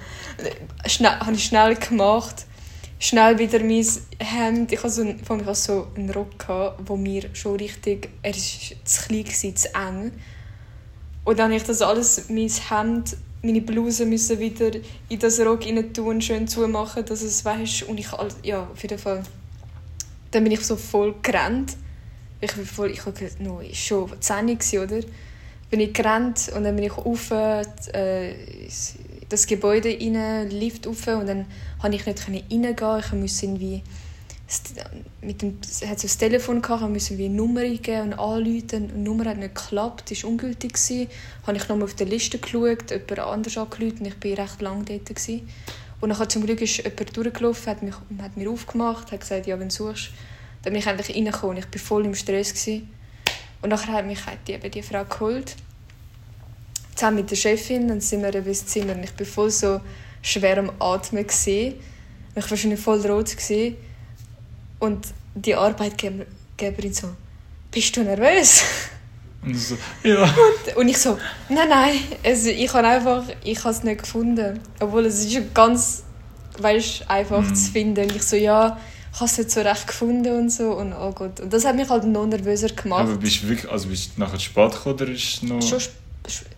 Schnell, 0.87 1.21
habe 1.21 1.33
ich 1.33 1.45
schnell 1.45 1.75
gemacht, 1.77 2.45
schnell 3.05 3.39
wieder 3.39 3.61
mein 3.61 3.87
Hemd, 4.19 4.73
ich 4.73 4.79
hatte 4.79 4.91
so, 4.91 5.03
ein, 5.03 5.19
vor 5.25 5.37
allem, 5.37 5.55
so 5.55 5.89
einen 5.95 6.11
Rock, 6.11 6.47
wo 6.87 6.97
mir 6.97 7.25
schon 7.35 7.57
richtig, 7.57 8.09
er 8.23 8.33
war 8.33 8.41
zu 8.85 9.07
klein, 9.07 9.25
gewesen, 9.25 9.57
zu 9.57 9.75
eng. 9.75 10.13
Und 11.25 11.39
dann 11.39 11.47
habe 11.47 11.57
ich 11.57 11.65
das 11.65 11.83
alles, 11.83 12.29
mein 12.29 12.49
Hemd, 12.49 13.17
meine 13.43 13.61
Bluse 13.61 14.07
müssen 14.07 14.39
wieder 14.39 14.71
in 15.09 15.19
das 15.19 15.39
Rock 15.41 15.67
rein 15.67 15.93
tun, 15.93 16.21
schön 16.21 16.49
zumachen, 16.49 17.05
dass 17.05 17.23
es 17.23 17.45
weißt 17.45 17.85
und 17.85 18.01
ich, 18.01 18.09
ja, 18.43 18.69
auf 18.73 18.83
jeden 18.83 18.99
Fall 18.99 19.23
dann 20.35 20.45
bin 20.45 20.53
ich 20.53 20.65
so 20.65 20.77
voll 20.77 21.15
gerannt. 21.23 21.77
Ich 22.41 22.53
bin 22.53 22.67
voll, 22.67 22.91
ich 22.91 23.07
war 23.07 23.13
noch 23.39 23.63
schon 23.73 24.11
10 24.21 24.59
oder? 24.81 25.01
Bin 25.71 25.81
ich 25.81 25.93
gerannt 25.93 26.51
und 26.55 26.65
dann 26.65 26.75
bin 26.75 26.85
ich 26.85 26.97
auf 26.97 27.31
äh, 27.31 27.65
das 29.35 29.47
Gebäude 29.47 29.91
rein, 29.91 30.51
Lift 30.51 30.87
auf 30.87 31.07
und 31.07 31.27
dann 31.27 31.47
konnte 31.81 31.97
ich 31.97 32.07
nicht 32.07 32.29
reingehen. 32.29 33.01
Ich 33.01 33.13
musste 33.13 33.47
irgendwie 33.47 33.83
mit 35.23 35.43
dem, 35.43 35.59
hat 35.89 35.99
so 35.99 36.07
das 36.07 36.19
Telefon 36.19 36.61
gehabt, 36.61 36.83
musste 36.83 37.15
eine 37.15 37.29
Nummer 37.31 37.61
eingeben 37.61 38.13
und 38.13 38.15
anrufen. 38.15 38.91
Die 38.95 39.01
Nummer 39.01 39.25
hat 39.27 39.39
nicht 39.39 39.55
geklappt, 39.55 40.11
die 40.11 40.23
war 40.23 40.31
ungültig. 40.31 40.75
Gewesen. 40.75 41.09
Habe 41.47 41.57
ich 41.57 41.69
nochmal 41.69 41.85
auf 41.85 41.95
der 41.95 42.07
Liste 42.07 42.39
geschaut, 42.39 42.91
jemand 42.91 43.19
anders 43.19 43.57
angerufen 43.57 43.99
und 44.01 44.07
ich 44.07 44.39
war 44.39 44.45
recht 44.45 44.61
lange 44.61 44.85
dort. 44.85 45.07
Gewesen. 45.07 45.49
Und 46.01 46.11
dann 46.11 46.29
zum 46.29 46.45
Glück 46.45 46.61
ist 46.61 46.77
jemand 46.79 47.17
durchgelaufen, 47.17 47.67
hat, 47.67 47.83
mich, 47.83 47.95
hat 48.21 48.37
mir 48.37 48.51
aufgemacht, 48.51 49.11
hat 49.11 49.21
gesagt, 49.21 49.47
ja, 49.47 49.59
wenn 49.59 49.69
du 49.69 49.75
suchst. 49.75 50.11
Dann 50.63 50.73
bin 50.73 50.81
ich 50.81 50.87
endlich 50.87 51.17
reingekommen. 51.17 51.57
Ich 51.57 51.65
war 51.65 51.81
voll 51.81 52.05
im 52.05 52.15
Stress. 52.15 52.51
Gewesen. 52.51 52.91
Und 53.63 53.71
nachher 53.71 53.95
hat 53.95 54.07
mich 54.07 54.21
die, 54.47 54.53
eben 54.53 54.71
die 54.71 54.83
Frau 54.83 55.05
geholt. 55.05 55.57
Zusammen 56.95 57.19
mit 57.19 57.31
der 57.31 57.37
Chefin. 57.37 57.89
Dann 57.89 58.01
sind 58.01 58.23
wir 58.23 58.35
ins 58.35 58.67
Zimmer. 58.67 58.95
Und 58.95 59.05
ich 59.05 59.19
war 59.19 59.27
voll 59.27 59.51
so 59.51 59.81
schwer 60.23 60.59
am 60.59 60.73
Atmen. 60.79 61.27
Gewesen. 61.27 61.75
Ich 62.37 62.43
war 62.43 62.51
wahrscheinlich 62.51 62.81
voll 62.81 63.01
rot. 63.07 63.31
Gewesen. 63.31 63.77
Und 64.79 65.07
die 65.35 65.55
Arbeitgeberin 65.55 66.93
so, 66.93 67.09
bist 67.71 67.97
du 67.97 68.03
nervös? 68.03 68.63
Und 69.43 69.57
so, 69.57 69.77
ja. 70.03 70.23
Und, 70.23 70.77
und, 70.77 70.89
ich 70.89 70.99
so, 70.99 71.19
nein, 71.49 71.69
nein, 71.69 71.99
also 72.25 72.49
ich 72.49 72.73
habe 72.73 72.87
einfach, 72.87 73.25
ich 73.43 73.59
habe 73.59 73.75
es 73.75 73.83
nicht 73.83 74.03
gefunden. 74.03 74.61
Obwohl 74.81 75.07
es 75.07 75.25
ist 75.25 75.55
ganz, 75.55 76.05
weißt, 76.59 77.11
einfach 77.11 77.43
mm. 77.43 77.55
zu 77.55 77.73
finden. 77.73 78.05
Und 78.05 78.17
ich 78.17 78.23
so, 78.23 78.37
ja, 78.37 78.79
ich 79.13 79.21
habe 79.21 79.31
es 79.31 79.39
nicht 79.39 79.51
so 79.51 79.61
recht 79.61 79.87
gefunden 79.87 80.39
und 80.39 80.51
so. 80.51 80.73
Und 80.73 80.93
oh 80.93 81.13
Gott. 81.13 81.41
Und 81.41 81.53
das 81.53 81.65
hat 81.65 81.77
mich 81.77 81.89
halt 81.89 82.05
noch 82.05 82.27
nervöser 82.27 82.69
gemacht. 82.69 83.03
Aber 83.03 83.17
bist 83.17 83.43
du 83.43 83.49
wirklich, 83.49 83.71
also 83.71 83.89
bist 83.89 84.13
du 84.17 84.21
nachher 84.21 84.41
spät 84.41 84.73
gekommen 84.73 84.95
oder 84.95 85.09
ist 85.09 85.43
noch... 85.43 85.61
Schon 85.63 85.81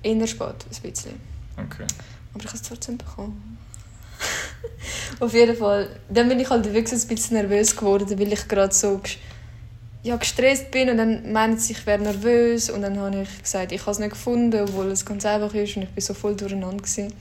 eher 0.03 0.27
spät, 0.27 0.49
ein 0.49 0.91
bisschen. 0.91 1.21
Okay. 1.57 1.87
Aber 2.35 2.45
ich 2.45 2.49
habe 2.49 2.57
es 2.57 2.62
trotzdem 2.62 2.99
bekommen. 2.99 3.59
Auf 5.21 5.33
jeden 5.33 5.57
Fall. 5.57 5.89
Dann 6.09 6.29
bin 6.29 6.41
ich 6.41 6.51
halt 6.51 6.64
wirklich 6.73 7.01
ein 7.01 7.09
bisschen 7.09 7.37
nervös 7.37 7.77
geworden, 7.77 8.19
weil 8.19 8.33
ich 8.33 8.49
gerade 8.49 8.75
so 8.75 9.01
ja, 10.03 10.17
gestresst 10.17 10.71
bin 10.71 10.89
und 10.89 10.99
dann 10.99 11.33
meinen 11.33 11.59
sie, 11.59 11.73
ich 11.73 11.85
wäre 11.85 12.01
nervös 12.01 12.71
und 12.71 12.83
dann 12.83 12.99
habe 12.99 13.23
ich 13.23 13.43
gesagt, 13.43 13.73
ich 13.73 13.81
habe 13.81 13.91
es 13.91 13.99
nicht 13.99 14.11
gefunden, 14.11 14.61
obwohl 14.61 14.87
es 14.93 15.05
ganz 15.05 15.27
einfach 15.27 15.53
ist 15.53 15.77
und 15.77 15.83
ich 15.83 15.89
bin 15.89 16.03
so 16.03 16.14
voll 16.14 16.37
durcheinander 16.37 16.77
gewesen. 16.77 17.12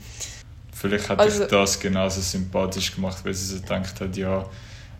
Vielleicht 0.72 1.08
hat 1.08 1.18
also, 1.18 1.40
dich 1.40 1.48
das 1.48 1.80
genauso 1.80 2.20
sympathisch 2.20 2.94
gemacht, 2.94 3.24
weil 3.24 3.34
sie 3.34 3.56
so 3.56 3.60
gedacht 3.60 4.00
hat, 4.00 4.16
ja, 4.16 4.44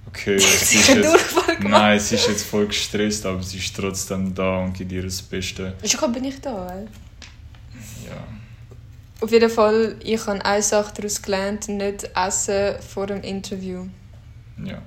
okay, 0.09 0.35
es 0.35 0.75
ist 0.75 0.89
jetzt, 0.89 1.17
nein, 1.61 2.01
sie 2.01 2.17
ist 2.17 2.27
jetzt 2.27 2.45
voll 2.45 2.67
gestresst, 2.67 3.25
aber 3.25 3.43
sie 3.43 3.59
ist 3.59 3.77
trotzdem 3.77 4.35
da 4.35 4.59
und 4.65 4.73
gibt 4.73 4.91
ihr 4.91 5.03
das 5.03 5.23
Beste. 5.23 5.75
Schon 5.85 6.13
bin 6.13 6.25
ich 6.25 6.41
da, 6.41 6.69
ey. 6.75 6.87
Auf 9.21 9.31
jeden 9.33 9.49
Fall, 9.49 9.97
ich 10.03 10.27
habe 10.27 10.45
eine 10.45 10.63
Sache 10.63 10.93
daraus 10.95 11.23
gelernt, 11.23 11.69
nicht 11.69 12.11
essen 12.15 12.77
vor 12.83 13.07
dem 13.07 13.23
Interview. 13.23 13.87
Ja. 14.63 14.83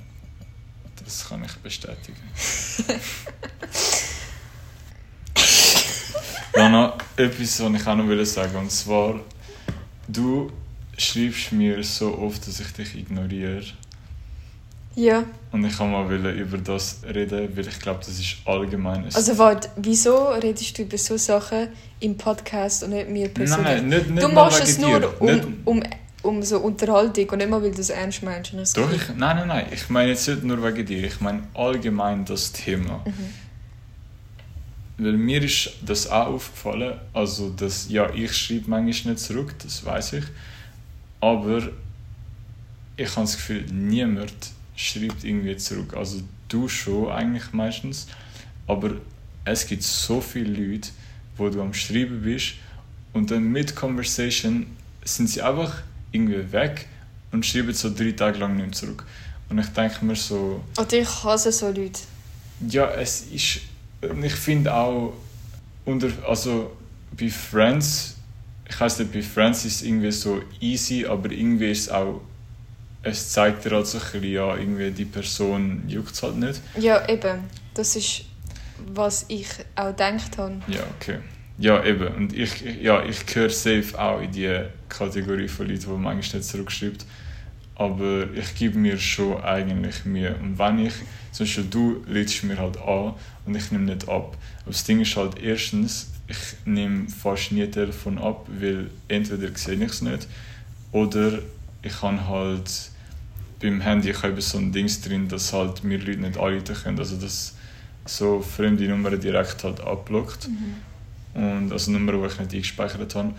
Das 1.04 1.28
kann 1.28 1.44
ich 1.44 1.54
bestätigen. 1.56 2.22
ja, 6.56 6.70
noch 6.70 6.98
etwas, 7.16 7.60
was 7.60 7.74
ich 7.74 7.88
auch 7.88 7.96
noch 7.96 8.26
sagen 8.26 8.54
will. 8.54 8.60
Und 8.60 8.72
zwar, 8.72 9.20
du 10.08 10.52
schreibst 10.96 11.52
mir 11.52 11.84
so 11.84 12.16
oft, 12.20 12.46
dass 12.48 12.60
ich 12.60 12.72
dich 12.74 12.96
ignoriere. 12.96 13.64
Ja. 14.96 15.24
Und 15.52 15.66
ich 15.66 15.78
kann 15.78 15.92
mal 15.92 16.12
über 16.12 16.58
das 16.58 17.02
reden, 17.04 17.50
weil 17.56 17.68
ich 17.68 17.80
glaube, 17.80 18.00
das 18.00 18.20
ist 18.20 18.38
allgemein. 18.46 19.06
Also 19.14 19.38
warte, 19.38 19.70
wieso 19.78 20.30
redest 20.30 20.78
du 20.78 20.84
über 20.84 20.98
so 20.98 21.18
Sachen 21.18 21.70
im 22.00 22.18
Podcast 22.18 22.84
und 22.84 22.92
nicht 22.92 23.10
mir 23.10 23.30
persönlich? 23.30 23.66
Nein, 23.66 23.88
nicht, 23.88 24.10
nicht 24.10 24.24
Du 24.24 24.30
machst 24.30 24.64
es 24.64 24.78
nur, 24.78 25.22
um, 25.22 25.58
um 25.66 25.84
um 26.22 26.44
so 26.44 26.60
Unterhaltung 26.60 27.30
und 27.30 27.38
nicht 27.38 27.50
mal, 27.50 27.62
weil 27.62 27.72
du 27.72 27.82
es 27.82 27.90
ernst 27.90 28.24
meinst. 28.24 28.78
Doch, 28.78 28.92
ich, 28.92 29.08
nein, 29.16 29.38
nein, 29.38 29.48
nein. 29.48 29.66
Ich 29.72 29.90
meine 29.90 30.10
jetzt 30.10 30.28
nicht 30.28 30.44
nur 30.44 30.62
wegen 30.64 30.86
dir. 30.86 31.06
Ich 31.06 31.22
meine 31.22 31.44
allgemein 31.54 32.26
das 32.26 32.52
Thema. 32.52 33.04
Mhm. 33.06 33.14
Weil 35.06 35.14
mir 35.14 35.42
ist 35.42 35.72
das 35.82 36.08
auch 36.08 36.28
aufgefallen. 36.28 37.00
Also, 37.14 37.50
dass, 37.52 37.90
ja, 37.90 38.10
ich 38.14 38.34
schreibe 38.34 38.70
manchmal 38.70 39.14
nicht 39.14 39.24
zurück, 39.24 39.56
das 39.64 39.86
weiß 39.86 40.14
ich. 40.14 40.26
Aber 41.22 41.62
ich 42.98 43.10
habe 43.10 43.22
das 43.22 43.38
Gefühl, 43.38 43.66
niemand 43.72 44.34
schreibt 44.80 45.24
irgendwie 45.26 45.58
zurück. 45.58 45.94
Also, 45.96 46.22
du 46.48 46.70
schon 46.70 47.12
eigentlich 47.12 47.52
meistens. 47.52 48.08
Aber 48.66 48.92
es 49.44 49.68
gibt 49.68 49.84
so 49.84 50.22
viele 50.22 50.54
Leute, 50.54 50.90
wo 51.36 51.50
du 51.50 51.62
am 51.62 51.74
Schreiben 51.74 52.22
bist 52.22 52.54
und 53.14 53.30
dann 53.30 53.52
mit 53.52 53.76
Conversation 53.76 54.68
sind 55.04 55.30
sie 55.30 55.42
einfach 55.42 55.82
irgendwie 56.12 56.52
weg 56.52 56.88
und 57.32 57.46
schreiben 57.46 57.74
so 57.74 57.94
drei 57.94 58.12
Tage 58.12 58.40
lang 58.40 58.56
nicht 58.56 58.76
zurück. 58.76 59.04
Und 59.50 59.60
ich 59.60 59.68
denke 59.68 60.06
mir 60.06 60.16
so... 60.16 60.64
Und 60.78 60.94
ich 60.94 61.24
hasse 61.24 61.52
so 61.52 61.68
Leute. 61.68 62.00
Ja, 62.68 62.90
es 62.92 63.22
ist... 63.22 63.62
Ich 64.24 64.34
finde 64.34 64.74
auch... 64.74 65.14
Unter, 65.86 66.10
also 66.28 66.72
bei 67.18 67.30
Friends... 67.30 68.16
Ich 68.70 68.80
weiß 68.80 69.00
nicht, 69.00 69.12
bei 69.12 69.24
Friends 69.24 69.66
ist 69.66 69.78
es 69.78 69.82
irgendwie 69.82 70.12
so 70.12 70.42
easy, 70.62 71.06
aber 71.06 71.32
irgendwie 71.32 71.72
ist 71.72 71.88
es 71.88 71.90
auch... 71.90 72.22
Es 73.02 73.32
zeigt 73.32 73.66
dir 73.66 73.72
halt 73.72 73.88
so 73.88 73.98
ein 73.98 74.04
bisschen, 74.04 74.24
ja, 74.32 74.56
irgendwie 74.58 74.92
die 74.92 75.06
Person 75.06 75.84
juckt 75.88 76.14
es 76.14 76.24
halt 76.24 76.38
nicht. 76.38 76.62
Ja, 76.78 77.08
eben. 77.08 77.42
Das 77.74 77.96
ist, 77.96 78.26
was 78.94 79.26
ich 79.30 79.48
auch 79.76 79.88
gedacht 79.88 80.38
habe. 80.38 80.56
Ja, 80.68 80.82
okay. 80.98 81.20
Ja, 81.58 81.84
eben. 81.84 82.08
Und 82.16 82.34
ich, 82.34 82.62
ja, 82.82 83.04
ich 83.04 83.26
gehöre 83.26 83.50
safe 83.50 83.98
auch 83.98 84.22
in 84.22 84.32
die 84.32 84.64
Kategorie 84.88 85.48
von 85.48 85.68
Leuten, 85.68 85.82
die 85.82 85.88
manchmal 85.88 86.40
nicht 86.40 86.44
zurückschreibt. 86.44 87.06
Aber 87.76 88.28
ich 88.34 88.56
gebe 88.56 88.78
mir 88.78 88.98
schon 88.98 89.42
eigentlich 89.42 90.04
Mühe. 90.06 90.36
Und 90.42 90.60
wenn 90.60 90.86
ich, 90.86 90.94
zum 91.32 91.46
Beispiel 91.46 91.64
du 91.70 92.04
lädst 92.08 92.44
mir 92.44 92.58
halt 92.58 92.78
an 92.78 93.14
und 93.46 93.56
ich 93.56 93.72
nehme 93.72 93.86
nicht 93.86 94.10
ab. 94.10 94.38
Aber 94.62 94.72
das 94.72 94.84
Ding 94.84 95.00
ist 95.00 95.16
halt 95.16 95.42
erstens, 95.42 96.12
ich 96.28 96.38
nehme 96.66 97.08
fast 97.10 97.52
nie 97.52 97.66
Telefon 97.68 98.18
ab, 98.18 98.46
weil 98.48 98.90
entweder 99.08 99.50
sehe 99.58 99.76
ich 99.76 99.92
es 99.92 100.02
nicht 100.02 100.28
oder 100.92 101.40
ich 101.82 102.00
kann 102.00 102.28
halt 102.28 102.70
beim 103.62 103.82
Handy 103.82 104.12
ich 104.12 104.24
habe 104.24 104.42
so 104.42 104.58
ein 104.58 104.72
Dings 104.72 105.02
drin, 105.02 105.28
dass 105.28 105.54
halt 105.54 105.84
mir 105.84 105.98
Leute 105.98 106.20
nicht 106.20 106.38
anrufen 106.38 106.76
können. 106.76 107.00
Also 107.00 107.18
dass 107.18 107.56
so 108.06 108.42
fremde 108.42 108.88
Nummern 108.88 109.20
direkt 109.20 109.64
halt 109.64 109.82
abblockt. 109.82 110.48
Mhm. 110.48 111.42
Und 111.42 111.72
also 111.72 111.92
Nummern, 111.92 112.22
die 112.22 112.28
ich 112.28 112.40
nicht 112.40 112.54
eingespeichert 112.54 113.16
habe. 113.16 113.34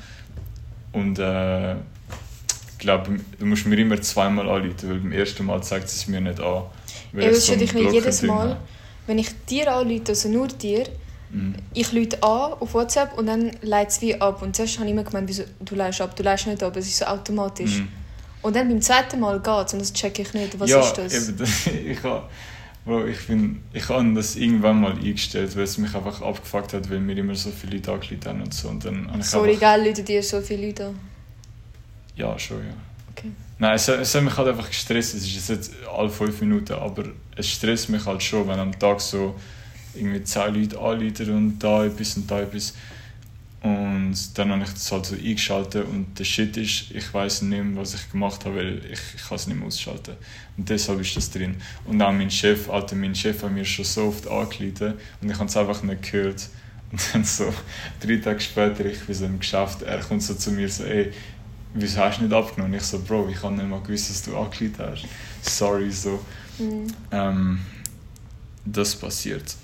Und 0.92 1.18
äh, 1.18 1.74
ich 1.74 2.78
glaube, 2.78 3.18
du 3.38 3.46
musst 3.46 3.66
mir 3.66 3.78
immer 3.78 4.00
zweimal 4.00 4.48
anrufen, 4.48 4.88
weil 4.88 4.98
beim 4.98 5.12
ersten 5.12 5.44
Mal 5.44 5.62
zeigt 5.62 5.86
es 5.86 6.06
mir 6.06 6.20
nicht 6.20 6.40
an. 6.40 6.64
Weil 7.12 7.24
ja, 7.24 7.30
ich 7.30 7.40
so 7.40 7.56
dich 7.56 7.72
nicht 7.72 7.92
jedes 7.92 8.22
Mal, 8.22 8.56
wenn 9.06 9.18
ich 9.18 9.28
dir 9.46 9.72
anrufe, 9.72 10.02
also 10.08 10.28
nur 10.28 10.48
dir, 10.48 10.84
mhm. 11.30 11.54
ich 11.74 11.92
rufe 11.92 12.22
an 12.22 12.52
auf 12.60 12.74
WhatsApp 12.74 13.18
und 13.18 13.26
dann 13.26 13.50
leitet 13.62 13.92
es 13.92 14.02
wie 14.02 14.20
ab. 14.20 14.42
Und 14.42 14.54
zuerst 14.54 14.78
habe 14.78 14.86
ich 14.86 14.92
immer 14.92 15.04
gemeint, 15.04 15.28
wieso, 15.28 15.44
du 15.60 15.74
leitest 15.74 16.00
ab, 16.00 16.16
du 16.16 16.22
leitest 16.22 16.48
nicht 16.48 16.62
ab, 16.62 16.76
es 16.76 16.86
ist 16.86 16.98
so 16.98 17.06
automatisch. 17.06 17.80
Mhm. 17.80 17.88
Und 18.42 18.56
dann 18.56 18.68
beim 18.68 18.80
zweiten 18.80 19.20
Mal 19.20 19.40
geht 19.40 19.66
es 19.66 19.72
und 19.74 19.80
das 19.80 19.92
checke 19.92 20.22
ich 20.22 20.32
nicht. 20.32 20.58
Was 20.58 20.70
ja, 20.70 20.80
ist 20.80 20.94
das? 20.94 21.28
Eben, 21.28 21.44
ich 21.90 22.02
habe 22.02 22.24
Bro, 22.84 23.06
ich, 23.06 23.26
bin, 23.26 23.62
ich 23.74 23.88
habe 23.90 24.14
das 24.14 24.36
irgendwann 24.36 24.80
mal 24.80 24.92
eingestellt, 24.92 25.54
weil 25.54 25.64
es 25.64 25.76
mich 25.76 25.94
einfach 25.94 26.22
abgefuckt 26.22 26.72
hat, 26.72 26.90
weil 26.90 26.98
mir 26.98 27.16
immer 27.16 27.34
so 27.34 27.50
viele 27.50 27.76
Leute 27.76 27.92
angelegt 27.92 28.26
haben 28.26 28.40
und 28.40 28.54
so. 28.54 28.68
Und 28.68 28.84
dann 28.84 29.22
Sorry, 29.22 29.50
einfach... 29.50 29.60
geil, 29.60 29.86
Leute, 29.86 30.02
dir 30.02 30.22
so 30.22 30.40
viele 30.40 30.66
Leute 30.66 30.86
an? 30.86 30.98
Ja, 32.16 32.38
schon, 32.38 32.58
ja. 32.58 32.72
Okay. 33.10 33.30
Nein, 33.58 33.74
es, 33.74 33.86
es 33.86 34.14
hat 34.14 34.22
mich 34.22 34.36
halt 34.36 34.48
einfach 34.48 34.68
gestresst. 34.68 35.14
Es 35.14 35.26
ist 35.26 35.48
jetzt 35.50 35.72
alle 35.94 36.08
fünf 36.08 36.40
Minuten, 36.40 36.72
aber 36.72 37.04
es 37.36 37.48
stresst 37.50 37.90
mich 37.90 38.06
halt 38.06 38.22
schon, 38.22 38.48
wenn 38.48 38.58
am 38.58 38.76
Tag 38.78 39.00
so 39.00 39.34
irgendwie 39.94 40.22
zehn 40.24 40.54
Leute 40.54 40.78
anleiten 40.78 41.30
und 41.36 41.58
da 41.58 41.84
etwas 41.84 42.16
und 42.16 42.30
da 42.30 42.40
etwas. 42.40 42.74
Und 43.62 44.16
dann 44.38 44.52
habe 44.52 44.62
ich 44.62 44.70
das 44.70 44.90
halt 44.90 45.04
so 45.04 45.14
eingeschaltet 45.14 45.86
und 45.86 46.18
der 46.18 46.24
Shit 46.24 46.56
ist, 46.56 46.90
ich 46.92 47.12
weiß 47.12 47.42
nicht 47.42 47.62
mehr, 47.62 47.76
was 47.76 47.92
ich 47.92 48.10
gemacht 48.10 48.46
habe, 48.46 48.56
weil 48.56 48.78
ich, 48.86 49.00
ich 49.14 49.22
kann 49.28 49.36
es 49.36 49.46
nicht 49.46 49.58
mehr 49.58 49.66
ausschalten. 49.66 50.16
Und 50.56 50.68
deshalb 50.68 51.00
ist 51.00 51.14
das 51.14 51.30
drin. 51.30 51.56
Und 51.84 52.00
auch 52.00 52.10
mein 52.10 52.30
Chef, 52.30 52.70
Alter, 52.70 52.96
mein 52.96 53.14
Chef 53.14 53.42
hat 53.42 53.52
mir 53.52 53.66
schon 53.66 53.84
so 53.84 54.06
oft 54.06 54.26
angeleitet 54.26 54.98
und 55.20 55.30
ich 55.30 55.36
habe 55.36 55.44
es 55.44 55.56
einfach 55.56 55.82
nicht 55.82 56.10
gehört. 56.10 56.48
Und 56.90 57.00
dann 57.12 57.22
so, 57.22 57.52
drei 58.00 58.16
Tage 58.16 58.40
später, 58.40 58.84
ich 58.86 59.00
bin 59.00 59.14
so 59.14 59.26
im 59.26 59.38
Geschäft, 59.38 59.82
er 59.82 59.98
kommt 60.00 60.22
so 60.22 60.34
zu 60.34 60.52
mir 60.52 60.68
so, 60.68 60.84
ey, 60.84 61.12
wieso 61.74 62.00
hast 62.00 62.18
du 62.18 62.24
nicht 62.24 62.32
abgenommen? 62.32 62.72
Und 62.72 62.78
ich 62.78 62.84
so, 62.84 62.98
Bro, 62.98 63.28
ich 63.28 63.42
habe 63.42 63.54
nicht 63.54 63.68
mal 63.68 63.80
gewusst, 63.80 64.08
dass 64.08 64.22
du 64.22 64.36
angeleitet 64.38 64.78
hast. 64.78 65.06
Sorry, 65.42 65.90
so. 65.90 66.18
Mhm. 66.58 66.86
Ähm, 67.12 67.60
das 68.64 68.96
passiert. 68.96 69.54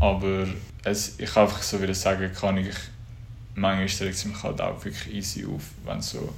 Aber 0.00 0.48
es, 0.82 1.14
ich 1.18 1.36
einfach 1.36 1.62
so 1.62 1.80
wieder 1.80 1.94
sagen, 1.94 2.30
kann 2.32 2.58
ich 2.58 2.74
manchmal 3.56 4.08
regt 4.08 4.18
es 4.18 4.24
mich 4.24 4.42
halt 4.42 4.60
auch 4.60 4.84
wirklich 4.84 5.14
easy 5.14 5.44
auf, 5.46 5.62
wenn, 5.84 6.00
so, 6.00 6.32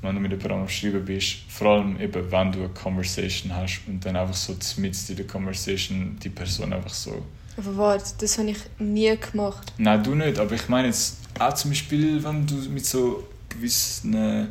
wenn 0.00 0.14
du 0.14 0.20
mit 0.20 0.32
jemandem 0.32 0.62
am 0.62 0.68
Schreiben 0.68 1.04
bist. 1.04 1.36
Vor 1.48 1.68
allem 1.68 2.00
eben, 2.00 2.32
wenn 2.32 2.52
du 2.52 2.60
eine 2.60 2.68
Conversation 2.70 3.54
hast 3.54 3.82
und 3.86 4.04
dann 4.04 4.16
einfach 4.16 4.34
so 4.34 4.54
mitten 4.78 4.98
in 5.10 5.16
der 5.16 5.26
Conversation 5.26 6.18
die 6.22 6.30
Person 6.30 6.72
einfach 6.72 6.94
so... 6.94 7.24
Aber 7.56 7.76
warte, 7.76 8.14
das 8.18 8.38
habe 8.38 8.50
ich 8.50 8.58
nie 8.78 9.14
gemacht. 9.16 9.72
Nein, 9.76 10.02
du 10.02 10.14
nicht, 10.14 10.38
aber 10.38 10.54
ich 10.54 10.68
meine 10.68 10.88
jetzt 10.88 11.18
auch 11.38 11.52
zum 11.52 11.70
Beispiel, 11.70 12.24
wenn 12.24 12.46
du 12.46 12.54
mit 12.70 12.86
so 12.86 13.28
gewissen 13.50 14.48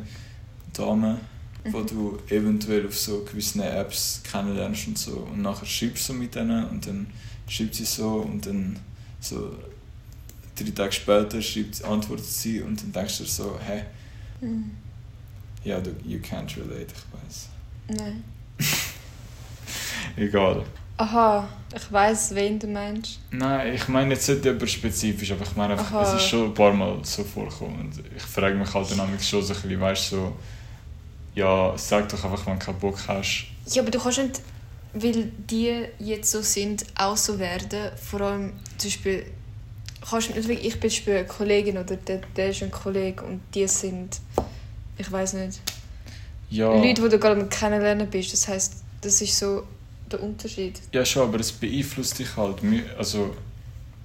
Damen, 0.72 1.18
mhm. 1.64 1.72
wo 1.72 1.82
du 1.82 2.18
eventuell 2.28 2.86
auf 2.86 2.96
so 2.96 3.24
gewissen 3.24 3.60
Apps 3.60 4.20
kennenlernst 4.22 4.86
und 4.86 4.98
so 4.98 5.28
und 5.32 5.42
nachher 5.42 5.66
schreibst 5.66 6.08
du 6.08 6.12
mit 6.14 6.34
denen 6.36 6.68
und 6.68 6.86
dann 6.86 7.08
schreibt 7.48 7.74
sie 7.74 7.84
so 7.84 8.18
und 8.18 8.46
dann 8.46 8.78
so 9.20 9.52
drei 10.64 10.70
Tage 10.70 10.92
später 10.92 11.42
schreibt, 11.42 11.84
antwortet 11.84 12.26
sie 12.26 12.60
und 12.60 12.80
dann 12.82 12.92
denkst 12.92 13.18
du 13.18 13.24
so, 13.24 13.58
hä? 13.66 13.84
Mhm. 14.40 14.70
Ja, 15.64 15.80
du, 15.80 15.90
you 16.04 16.18
can't 16.18 16.56
relate, 16.56 16.86
ich 16.92 17.28
weiß. 17.28 17.48
Nein. 17.88 18.24
Egal. 20.16 20.64
Aha, 20.96 21.48
ich 21.74 21.92
weiß, 21.92 22.34
wen 22.34 22.58
du 22.58 22.66
meinst. 22.66 23.18
Nein, 23.30 23.74
ich 23.74 23.88
meine 23.88 24.14
jetzt 24.14 24.28
nicht 24.28 24.44
über 24.44 24.66
spezifisch, 24.66 25.32
aber 25.32 25.42
ich 25.42 25.56
meine 25.56 25.72
einfach, 25.72 26.02
es 26.02 26.14
ist 26.14 26.28
schon 26.28 26.46
ein 26.46 26.54
paar 26.54 26.72
Mal 26.72 26.98
so 27.02 27.24
vorgekommen. 27.24 27.80
Und 27.80 28.02
ich 28.14 28.22
frage 28.22 28.54
mich 28.54 28.72
halt 28.72 28.90
dann 28.90 29.20
schon 29.20 29.42
so 29.42 29.54
ein 29.54 29.60
bisschen, 29.62 29.80
weißt 29.80 30.12
du, 30.12 30.16
so, 30.16 30.36
ja, 31.34 31.72
sag 31.76 32.08
doch 32.08 32.22
einfach, 32.24 32.46
wenn 32.46 32.58
du 32.58 32.64
keinen 32.64 32.78
Bock 32.78 32.98
hast. 33.08 33.46
Ja, 33.70 33.82
aber 33.82 33.90
du 33.90 33.98
kannst 33.98 34.18
nicht, 34.18 34.40
weil 34.94 35.32
die 35.50 35.86
jetzt 35.98 36.30
so 36.30 36.42
sind, 36.42 36.84
auch 36.94 37.16
so 37.16 37.38
werden. 37.38 37.90
Vor 37.96 38.20
allem 38.20 38.52
zum 38.76 38.90
Beispiel 38.90 39.26
kannst 40.08 40.34
nicht 40.34 40.48
wirklich, 40.48 40.66
ich 40.66 40.80
bin 40.80 40.90
Beispiel 40.90 41.16
eine 41.16 41.26
Kollegin 41.26 41.78
oder 41.78 41.96
der, 41.96 42.20
der 42.36 42.50
ist 42.50 42.62
ein 42.62 42.70
Kollege 42.70 43.22
und 43.24 43.40
die 43.54 43.66
sind, 43.68 44.20
ich 44.98 45.10
weiß 45.10 45.34
nicht, 45.34 45.60
ja. 46.50 46.74
Leute, 46.74 47.02
die 47.02 47.08
du 47.08 47.18
gerade 47.18 47.46
kennenlernen 47.46 48.08
bist. 48.08 48.32
Das 48.32 48.46
heißt, 48.46 48.74
das 49.00 49.22
ist 49.22 49.38
so 49.38 49.62
der 50.10 50.22
Unterschied. 50.22 50.80
Ja 50.92 51.04
schon, 51.04 51.22
aber 51.22 51.40
es 51.40 51.50
beeinflusst 51.50 52.18
dich 52.18 52.36
halt. 52.36 52.56
Also 52.98 53.34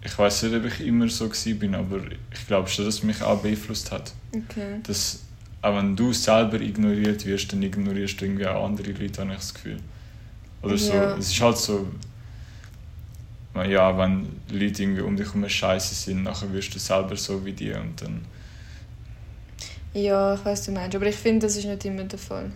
ich 0.02 0.18
weiß 0.18 0.44
nicht, 0.44 0.56
ob 0.56 0.66
ich 0.66 0.80
immer 0.80 1.10
so 1.10 1.30
bin, 1.56 1.76
aber 1.76 2.00
ich 2.34 2.48
glaube 2.48 2.70
schon, 2.70 2.86
dass 2.86 2.96
es 2.96 3.04
mich 3.04 3.22
auch 3.22 3.42
beeinflusst 3.42 3.92
hat. 3.92 4.14
Okay. 4.32 4.80
Dass, 4.84 5.20
auch 5.62 5.76
wenn 5.76 5.96
du 5.96 6.14
selber 6.14 6.62
ignoriert 6.62 7.26
wirst, 7.26 7.52
dann 7.52 7.62
ignorierst 7.62 8.22
du 8.22 8.26
irgendwie 8.26 8.48
auch 8.48 8.66
andere 8.66 8.92
Leute, 8.92 9.22
habe 9.22 9.32
ich 9.32 9.38
das 9.38 9.54
Gefühl. 9.54 9.78
Oder 10.62 10.78
so. 10.78 10.94
Ja. 10.94 11.18
Es 11.18 11.32
ist 11.32 11.42
halt 11.42 11.58
so, 11.58 11.88
ja, 13.66 13.98
wenn 13.98 14.28
Leute 14.52 14.84
irgendwie 14.84 15.02
um 15.02 15.16
dich 15.16 15.28
herum 15.28 15.48
scheiße 15.48 15.96
sind, 15.96 16.24
nachher 16.24 16.52
wirst 16.54 16.74
du 16.76 16.80
selber 16.80 17.16
so 17.16 17.44
wie 17.46 17.54
die 17.54 17.72
und 17.72 18.02
dann... 18.02 18.26
Ja, 19.94 20.36
ich 20.36 20.46
weiß, 20.46 20.66
du 20.66 20.72
meinst, 20.72 20.96
aber 20.96 21.08
ich 21.08 21.16
finde, 21.16 21.48
das 21.48 21.56
ist 21.56 21.66
nicht 21.66 21.86
immer 21.86 22.04
der 22.04 22.20
Fall. 22.20 22.52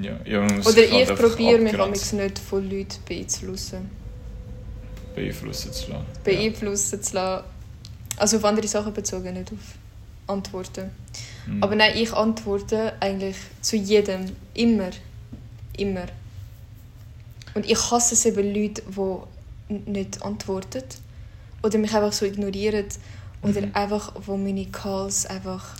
Ja, 0.00 0.18
ja 0.24 0.44
Oder 0.44 0.84
ich 0.84 1.08
halt 1.08 1.18
probiere 1.18 1.58
mich 1.58 2.12
nicht 2.12 2.38
von 2.38 2.70
Leuten 2.70 2.98
beeinflussen. 3.06 3.90
Beeinflussen 5.14 5.72
zu 5.72 5.90
lassen. 5.90 6.06
Beeinflussen 6.24 6.96
ja. 6.96 7.02
zu 7.02 7.14
lassen. 7.14 7.44
Also 8.16 8.36
auf 8.38 8.44
andere 8.44 8.68
Sachen 8.68 8.92
bezogen, 8.92 9.34
nicht 9.34 9.52
auf 9.52 9.58
Antworten. 10.26 10.90
Mhm. 11.46 11.62
Aber 11.62 11.74
nein, 11.74 11.92
ich 11.96 12.12
antworte 12.12 12.94
eigentlich 13.00 13.36
zu 13.60 13.76
jedem. 13.76 14.32
Immer. 14.54 14.90
Immer. 15.76 16.06
Und 17.54 17.68
ich 17.68 17.90
hasse 17.90 18.14
es 18.14 18.26
eben 18.26 18.54
Leute, 18.54 18.82
die 18.86 19.35
nicht 19.68 20.22
antworten 20.22 20.84
oder 21.62 21.78
mich 21.78 21.94
einfach 21.94 22.12
so 22.12 22.24
ignorieren 22.24 22.86
oder 23.42 23.60
mhm. 23.60 23.70
einfach, 23.74 24.12
wo 24.26 24.36
meine 24.36 24.66
Calls 24.66 25.26
einfach 25.26 25.76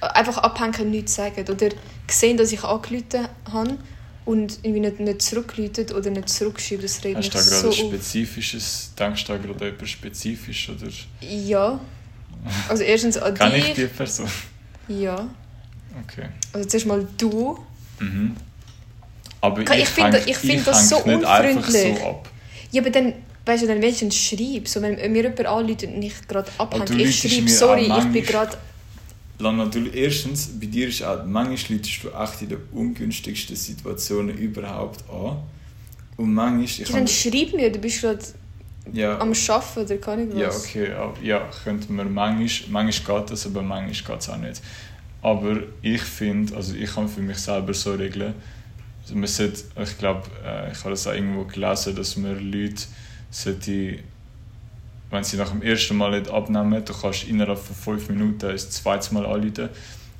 einfach 0.00 0.38
abhängen, 0.38 0.90
nichts 0.90 1.14
sagen 1.14 1.44
oder 1.48 1.68
sehen, 2.08 2.36
dass 2.36 2.52
ich 2.52 2.64
angerufen 2.64 3.28
habe 3.52 3.78
und 4.24 4.58
irgendwie 4.62 4.80
nicht, 4.80 5.00
nicht 5.00 5.22
zurückgeläutet 5.22 5.92
oder 5.92 6.10
nicht 6.10 6.28
zurückgeschrieben. 6.28 6.82
Das 6.82 7.04
regt 7.04 7.16
Hast 7.16 7.34
du 7.34 7.38
da 7.38 7.44
gerade 7.44 7.60
so 7.62 7.72
spezifisches, 7.72 8.92
denkst 8.98 9.24
du 9.24 9.32
da 9.32 9.38
gerade 9.38 9.68
etwas 9.68 9.90
spezifisch? 9.90 10.70
Oder? 10.70 10.88
Ja. 11.20 11.80
Also 12.68 12.82
erstens 12.82 13.16
an 13.16 13.34
Kann 13.38 13.52
dich. 13.52 13.68
ich 13.68 13.74
die 13.74 13.86
Person? 13.86 14.28
Ja. 14.88 15.28
Okay. 16.04 16.28
Also 16.52 16.68
zuerst 16.68 16.86
mal 16.86 17.06
du. 17.18 17.58
Mhm. 17.98 18.36
Aber 19.40 19.62
ich, 19.62 19.70
ich 19.70 19.88
finde 19.88 20.22
ich 20.26 20.36
find 20.36 20.66
das 20.66 20.88
so 20.88 20.98
unfreundlich. 20.98 21.98
So 21.98 22.20
ja, 22.72 22.82
aber 22.82 22.90
dann, 22.90 23.14
weißt 23.46 23.62
du, 23.62 23.66
dann 23.66 23.82
willst 23.82 24.00
du 24.00 24.04
einen 24.06 24.12
Schreib. 24.12 24.68
So, 24.68 24.80
wenn 24.82 24.94
mir 25.12 25.22
jemand 25.22 25.46
anruft 25.46 25.84
und 25.84 25.98
nicht 25.98 26.28
gerade 26.28 26.50
abhängt, 26.58 26.90
ich 26.90 27.20
schreibe, 27.20 27.48
sorry, 27.48 27.90
ich 27.98 28.04
bin 28.12 28.24
gerade... 28.24 28.56
Natürlich, 29.38 29.94
erstens, 29.94 30.50
bei 30.60 30.66
dir 30.66 30.88
ist 30.88 31.02
auch, 31.02 31.24
manchmal 31.24 31.78
läutest 31.78 32.04
du 32.04 32.10
echt 32.10 32.42
in 32.42 32.48
den 32.50 32.58
ungünstigsten 32.72 33.56
Situationen 33.56 34.36
überhaupt 34.36 35.02
an. 35.10 35.38
Und 36.18 36.34
manchmal... 36.34 36.64
Ich 36.64 36.78
ja, 36.78 36.86
dann 36.86 37.08
schreib 37.08 37.54
mir, 37.54 37.72
du 37.72 37.78
bist 37.78 38.02
gerade 38.02 38.20
ja. 38.92 39.18
am 39.18 39.32
Arbeiten 39.32 39.80
oder 39.80 39.96
kann 39.96 40.28
ich 40.28 40.34
was. 40.34 40.40
Ja, 40.40 40.50
okay, 40.50 41.26
ja, 41.26 41.48
könnte 41.64 41.90
man 41.90 42.12
manchmal, 42.12 42.84
manchmal 42.84 43.20
geht 43.20 43.30
das, 43.30 43.46
aber 43.46 43.62
manchmal 43.62 44.16
geht 44.16 44.22
es 44.22 44.28
auch 44.28 44.36
nicht. 44.36 44.60
Aber 45.22 45.56
ich 45.82 46.02
finde, 46.02 46.54
also 46.56 46.74
ich 46.74 46.94
kann 46.94 47.08
für 47.08 47.20
mich 47.20 47.38
selber 47.38 47.74
so 47.74 47.92
regeln, 47.92 48.34
man 49.14 49.26
sollte, 49.26 49.62
ich 49.82 49.98
glaube, 49.98 50.22
äh, 50.44 50.72
ich 50.72 50.78
habe 50.80 50.90
das 50.90 51.06
auch 51.06 51.12
irgendwo 51.12 51.44
gelesen, 51.44 51.94
dass 51.96 52.16
man 52.16 52.38
Leute 52.50 52.82
sollte, 53.30 53.98
wenn 55.10 55.24
sie 55.24 55.36
nach 55.36 55.50
dem 55.50 55.62
ersten 55.62 55.96
Mal 55.96 56.18
nicht 56.18 56.30
abnehmen, 56.30 56.84
du 56.84 56.92
kannst 56.92 57.24
innerhalb 57.24 57.58
von 57.58 57.76
fünf 57.76 58.08
Minuten 58.08 58.38
das 58.38 58.70
zweite 58.70 59.12
Mal 59.14 59.26
anrufen. 59.26 59.68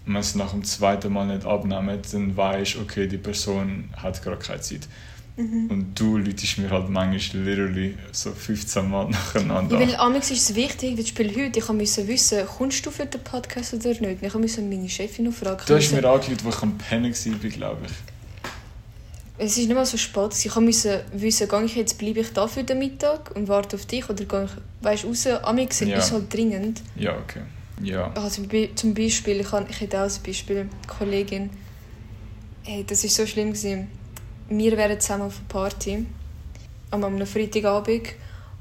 Und 0.07 0.15
wenn 0.15 0.23
sie 0.23 0.39
nach 0.39 0.51
dem 0.51 0.65
zweiten 0.65 1.13
Mal 1.13 1.27
nicht 1.27 1.47
abnehmen, 1.47 1.99
dann 2.11 2.37
weißt 2.37 2.75
du, 2.75 2.81
okay, 2.81 3.07
die 3.07 3.19
Person 3.19 3.91
hat 3.97 4.23
gerade 4.23 4.39
keine 4.39 4.61
Zeit. 4.61 4.89
Mhm. 5.37 5.71
Und 5.71 6.01
du 6.01 6.19
läutest 6.19 6.59
mir 6.59 6.71
halt 6.71 6.89
manchmal 6.89 7.43
literally 7.45 7.97
so 8.13 8.33
15 8.33 8.91
Mal 8.91 9.09
nacheinander 9.11 9.81
ja, 9.81 9.87
Weil 9.87 9.97
amigs 9.97 10.31
ist 10.31 10.51
es 10.51 10.57
wichtig, 10.57 10.99
weil 10.99 11.07
Spiel 11.07 11.35
heute, 11.37 11.61
ich 11.61 11.69
musste 11.69 12.07
wissen, 12.09 12.47
kommst 12.47 12.85
du 12.85 12.91
für 12.91 13.07
den 13.07 13.23
Podcast 13.23 13.75
oder 13.75 13.89
nicht? 13.89 14.23
Ich 14.23 14.35
musste 14.35 14.63
meine 14.63 14.89
Chefin 14.89 15.27
noch 15.27 15.33
fragen. 15.33 15.63
Du 15.67 15.75
hast 15.77 15.93
mir 15.93 16.05
angerufen, 16.05 16.39
wo 16.43 16.49
ich 16.49 16.63
am 16.63 16.77
Pennen 16.77 17.13
war, 17.13 17.51
glaube 17.51 17.87
ich 17.87 18.10
es 19.41 19.57
ist 19.57 19.69
nicht 19.69 19.75
mal 19.75 19.87
so 19.87 19.97
spät. 19.97 20.45
Ich 20.45 20.55
musste 20.57 21.05
wissen, 21.13 21.49
gehe 21.49 21.65
ich 21.65 21.75
jetzt, 21.75 21.97
bleibe 21.97 22.21
ich 22.21 22.33
da 22.33 22.47
für 22.47 22.63
den 22.63 22.79
Mittag 22.79 23.35
und 23.35 23.49
warte 23.49 23.77
auf 23.77 23.87
dich 23.87 24.09
oder 24.11 24.25
gehe 24.25 24.45
ich 24.45 24.51
weißt, 24.85 25.07
raus. 25.07 25.27
Amix 25.27 25.81
ja. 25.81 25.97
ist 25.97 26.13
halt 26.13 26.33
dringend. 26.33 26.83
Ja, 26.95 27.17
okay. 27.17 27.41
Ja. 27.83 28.13
Also 28.13 28.43
zum 28.75 28.95
Beispiel, 28.95 29.41
ich, 29.41 29.51
habe, 29.51 29.67
ich 29.71 29.81
hätte 29.81 29.99
auch 29.99 30.05
ein 30.05 30.23
Beispiel, 30.25 30.59
eine 30.59 30.69
Kollegin, 30.87 31.49
hey, 32.65 32.85
das 32.87 33.03
war 33.03 33.11
so 33.11 33.27
schlimm. 33.27 33.49
Gewesen. 33.49 33.89
Wir 34.51 34.77
wären 34.77 35.01
zusammen 35.01 35.23
auf 35.23 35.39
einer 35.39 35.49
Party 35.49 36.07
am 36.91 37.05
einem 37.05 37.27
Freitagabend 37.27 38.09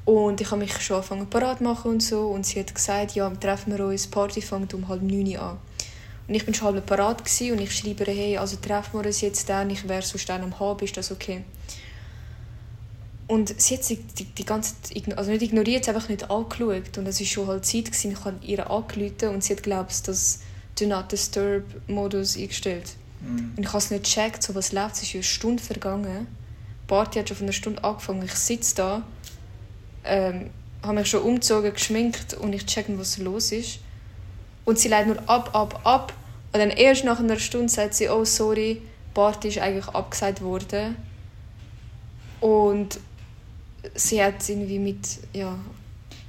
und 0.06 0.40
ich 0.40 0.50
habe 0.50 0.62
mich 0.62 0.72
schon 0.82 0.98
angefangen 0.98 1.28
parat 1.28 1.62
machen 1.62 1.92
und 1.92 2.04
so 2.04 2.28
und 2.28 2.46
sie 2.46 2.60
hat 2.60 2.74
gesagt, 2.74 3.16
ja, 3.16 3.30
treffen 3.32 3.76
wir 3.76 3.86
uns, 3.86 4.04
die 4.04 4.10
Party 4.10 4.42
fängt 4.42 4.74
um 4.74 4.88
halb 4.88 5.02
neun 5.02 5.36
an. 5.36 5.58
Und 6.30 6.36
ich 6.36 6.46
bin 6.46 6.54
schon 6.54 6.68
halb 6.68 6.86
parat 6.86 7.22
und 7.22 7.60
ich 7.60 7.76
schreibe 7.76 8.04
ihr, 8.04 8.14
hey, 8.14 8.38
also 8.38 8.56
treffen 8.58 9.00
wir 9.00 9.08
uns 9.08 9.20
jetzt 9.22 9.50
dann, 9.50 9.68
ich 9.72 9.90
wäre 9.90 10.04
sonst 10.04 10.30
dann 10.30 10.44
um 10.44 10.60
halb, 10.60 10.84
ist 10.84 10.96
das 10.96 11.12
okay? 11.12 11.44
Und 13.26 13.60
sie 13.60 13.76
hat 13.76 13.84
sich 13.84 14.00
die, 14.16 14.26
die 14.26 14.46
ganze 14.46 14.76
Zeit, 14.84 15.18
also 15.18 15.32
nicht 15.32 15.42
ignoriert, 15.42 15.90
einfach 15.90 16.08
nicht 16.08 16.30
angeschaut. 16.30 17.00
Und 17.00 17.08
es 17.08 17.20
war 17.20 17.26
schon 17.26 17.48
halt 17.48 17.66
Zeit, 17.66 17.86
gewesen, 17.86 18.12
ich 18.12 18.26
habe 18.26 18.38
ihr 18.44 18.70
angerufen 18.70 19.30
und 19.30 19.44
sie 19.44 19.56
hat, 19.56 19.64
glaube 19.64 19.88
ich, 19.90 20.04
das 20.04 20.42
Do 20.80 20.86
Not 20.86 21.12
Disturb-Modus 21.12 22.38
eingestellt. 22.38 22.92
Mhm. 23.22 23.54
Und 23.58 23.64
ich 23.64 23.68
habe 23.70 23.80
es 23.80 23.90
nicht 23.90 24.04
gecheckt, 24.04 24.44
so 24.44 24.54
was 24.54 24.72
läuft, 24.72 24.98
es 24.98 25.04
ist 25.04 25.16
eine 25.16 25.24
Stunde 25.24 25.64
vergangen. 25.64 26.28
Die 26.84 26.88
Party 26.88 27.18
hat 27.18 27.28
schon 27.28 27.38
von 27.38 27.46
einer 27.48 27.54
Stunde 27.54 27.84
angefangen, 27.84 28.22
ich 28.24 28.36
sitze 28.36 28.76
da, 28.76 29.02
ähm, 30.04 30.52
habe 30.84 30.94
mich 30.94 31.08
schon 31.08 31.24
umgezogen, 31.24 31.74
geschminkt 31.74 32.36
und 32.36 32.54
ich 32.54 32.68
checke, 32.68 32.98
was 33.00 33.18
los 33.18 33.52
ist. 33.52 33.80
Und 34.66 34.78
sie 34.78 34.90
leitet 34.90 35.16
nur 35.16 35.28
ab, 35.28 35.56
ab, 35.56 35.82
ab. 35.84 36.14
Und 36.52 36.60
dann 36.60 36.70
erst 36.72 37.04
nach 37.04 37.20
einer 37.20 37.40
Stunde 37.40 37.70
sagt 37.70 37.94
sie, 37.94 38.10
oh 38.10 38.26
sorry, 38.26 38.82
die 38.82 39.14
Party 39.14 39.50
ist 39.50 39.60
eigentlich 39.60 39.88
abgesagt 39.88 40.42
worden. 40.42 40.96
Und 42.40 43.00
sie 43.96 44.24
hat 44.24 44.48
irgendwie 44.48 44.80
mit, 44.80 45.08
ja, 45.34 45.58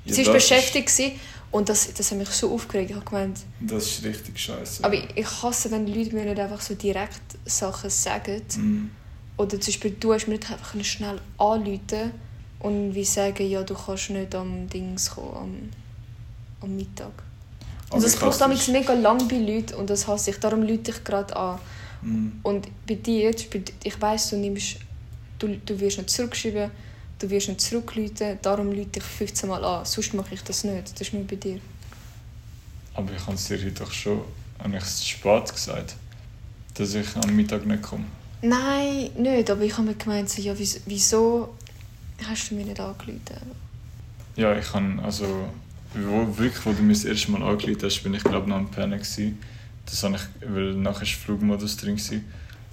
ja 0.05 0.15
sie 0.15 0.23
ist 0.23 0.33
beschäftigt 0.33 0.89
ist, 0.89 1.13
und 1.51 1.69
das, 1.69 1.93
das 1.93 2.11
hat 2.11 2.19
mich 2.19 2.29
so 2.29 2.53
aufgeregt. 2.55 2.91
Ich 2.91 2.97
habe 2.97 3.05
gemeint, 3.05 3.41
das 3.61 3.87
ist 3.87 4.05
richtig 4.05 4.39
scheiße. 4.39 4.85
Aber 4.85 4.95
ich, 4.95 5.09
ich 5.17 5.43
hasse, 5.43 5.71
wenn 5.71 5.87
Leute 5.87 6.15
mir 6.15 6.25
nicht 6.25 6.39
einfach 6.39 6.61
so 6.61 6.75
direkt 6.75 7.21
Sachen 7.45 7.91
sagen. 7.91 8.43
Mm. 8.57 8.91
Oder 9.37 9.61
zum 9.61 9.73
Beispiel, 9.73 9.91
du 9.99 10.13
hast 10.13 10.29
mir 10.29 10.35
nicht 10.35 10.51
einfach 10.51 10.75
schnell 10.85 11.21
anrufen 11.39 12.13
und 12.61 12.95
wie 12.95 13.05
sagen, 13.05 13.49
ja, 13.49 13.63
du 13.65 13.75
kannst 13.75 14.11
nicht 14.11 14.35
am 14.35 14.69
Dings 14.69 15.11
kommen, 15.11 15.35
am, 15.35 15.71
am 16.61 16.77
Mittag. 16.77 17.13
Und 17.91 18.03
das 18.03 18.17
braucht 18.17 18.41
damit 18.41 18.67
mega 18.69 18.93
lang 18.95 19.27
bei 19.29 19.37
Leuten 19.37 19.75
und 19.75 19.91
das 19.91 20.07
hasse 20.07 20.31
ich. 20.31 20.39
Darum 20.39 20.63
lüte 20.63 20.93
ich 20.93 21.03
gerade 21.03 21.37
an. 21.37 21.59
Mm. 22.03 22.29
Und 22.43 22.69
bei 22.87 22.95
dir, 22.95 23.31
ich 23.83 24.01
weiss, 24.01 24.31
du 24.31 24.37
nimmst, 24.37 24.77
du, 25.39 25.49
du 25.67 25.81
wirst 25.81 25.99
nicht 25.99 26.11
zurückschreiben, 26.11 26.71
du 27.19 27.31
wirst 27.31 27.49
nicht 27.49 27.61
zurückrufen, 27.61 28.39
darum 28.43 28.71
lüte 28.71 29.01
ich 29.01 29.05
15 29.05 29.49
Mal 29.49 29.65
an. 29.65 29.85
Sonst 29.85 30.15
mache 30.15 30.35
ich 30.35 30.43
das 30.43 30.63
nicht. 30.63 30.93
Das 30.93 31.01
ist 31.01 31.13
nur 31.13 31.25
bei 31.25 31.37
dir. 31.37 31.59
Aber 32.95 33.13
ich 33.13 33.27
habe 33.27 33.35
es 33.35 33.45
dir 33.45 33.71
doch 33.73 33.91
schon 33.91 34.23
habe 34.63 34.77
ich 34.77 34.83
es 34.83 35.07
spät 35.07 35.53
gesagt, 35.53 35.97
dass 36.75 36.95
ich 36.95 37.17
am 37.17 37.35
Mittag 37.35 37.67
nicht 37.67 37.83
komme. 37.83 38.05
Nein, 38.43 39.11
nicht. 39.17 39.51
Aber 39.51 39.63
ich 39.63 39.73
habe 39.73 39.89
mir 39.89 39.95
gemeint, 39.95 40.31
so, 40.31 40.41
ja, 40.41 40.55
wieso 40.87 41.55
hast 42.27 42.51
du 42.51 42.55
mir 42.55 42.65
nicht 42.65 42.81
angerufen? 42.81 43.21
Ja, 44.37 44.57
ich 44.57 44.73
habe, 44.73 45.03
also, 45.03 45.49
wo, 45.95 46.39
wirklich, 46.39 46.65
wo 46.65 46.73
du 46.73 46.83
mir 46.83 46.93
das 46.93 47.05
erste 47.05 47.31
Mal 47.33 47.43
angerufen 47.43 47.83
hast, 47.83 48.03
bin 48.03 48.15
ich 48.15 48.23
glaube 48.23 48.49
noch 48.49 48.57
am 48.57 48.71
gewesen. 48.71 49.39
Das 49.87 50.03
habe 50.05 50.17
ich, 50.17 50.23
weil 50.49 50.75
nachher 50.75 51.01
war 51.01 51.07
Flugmodus 51.07 51.77
drin. 51.77 51.97
Gewesen. 51.97 52.25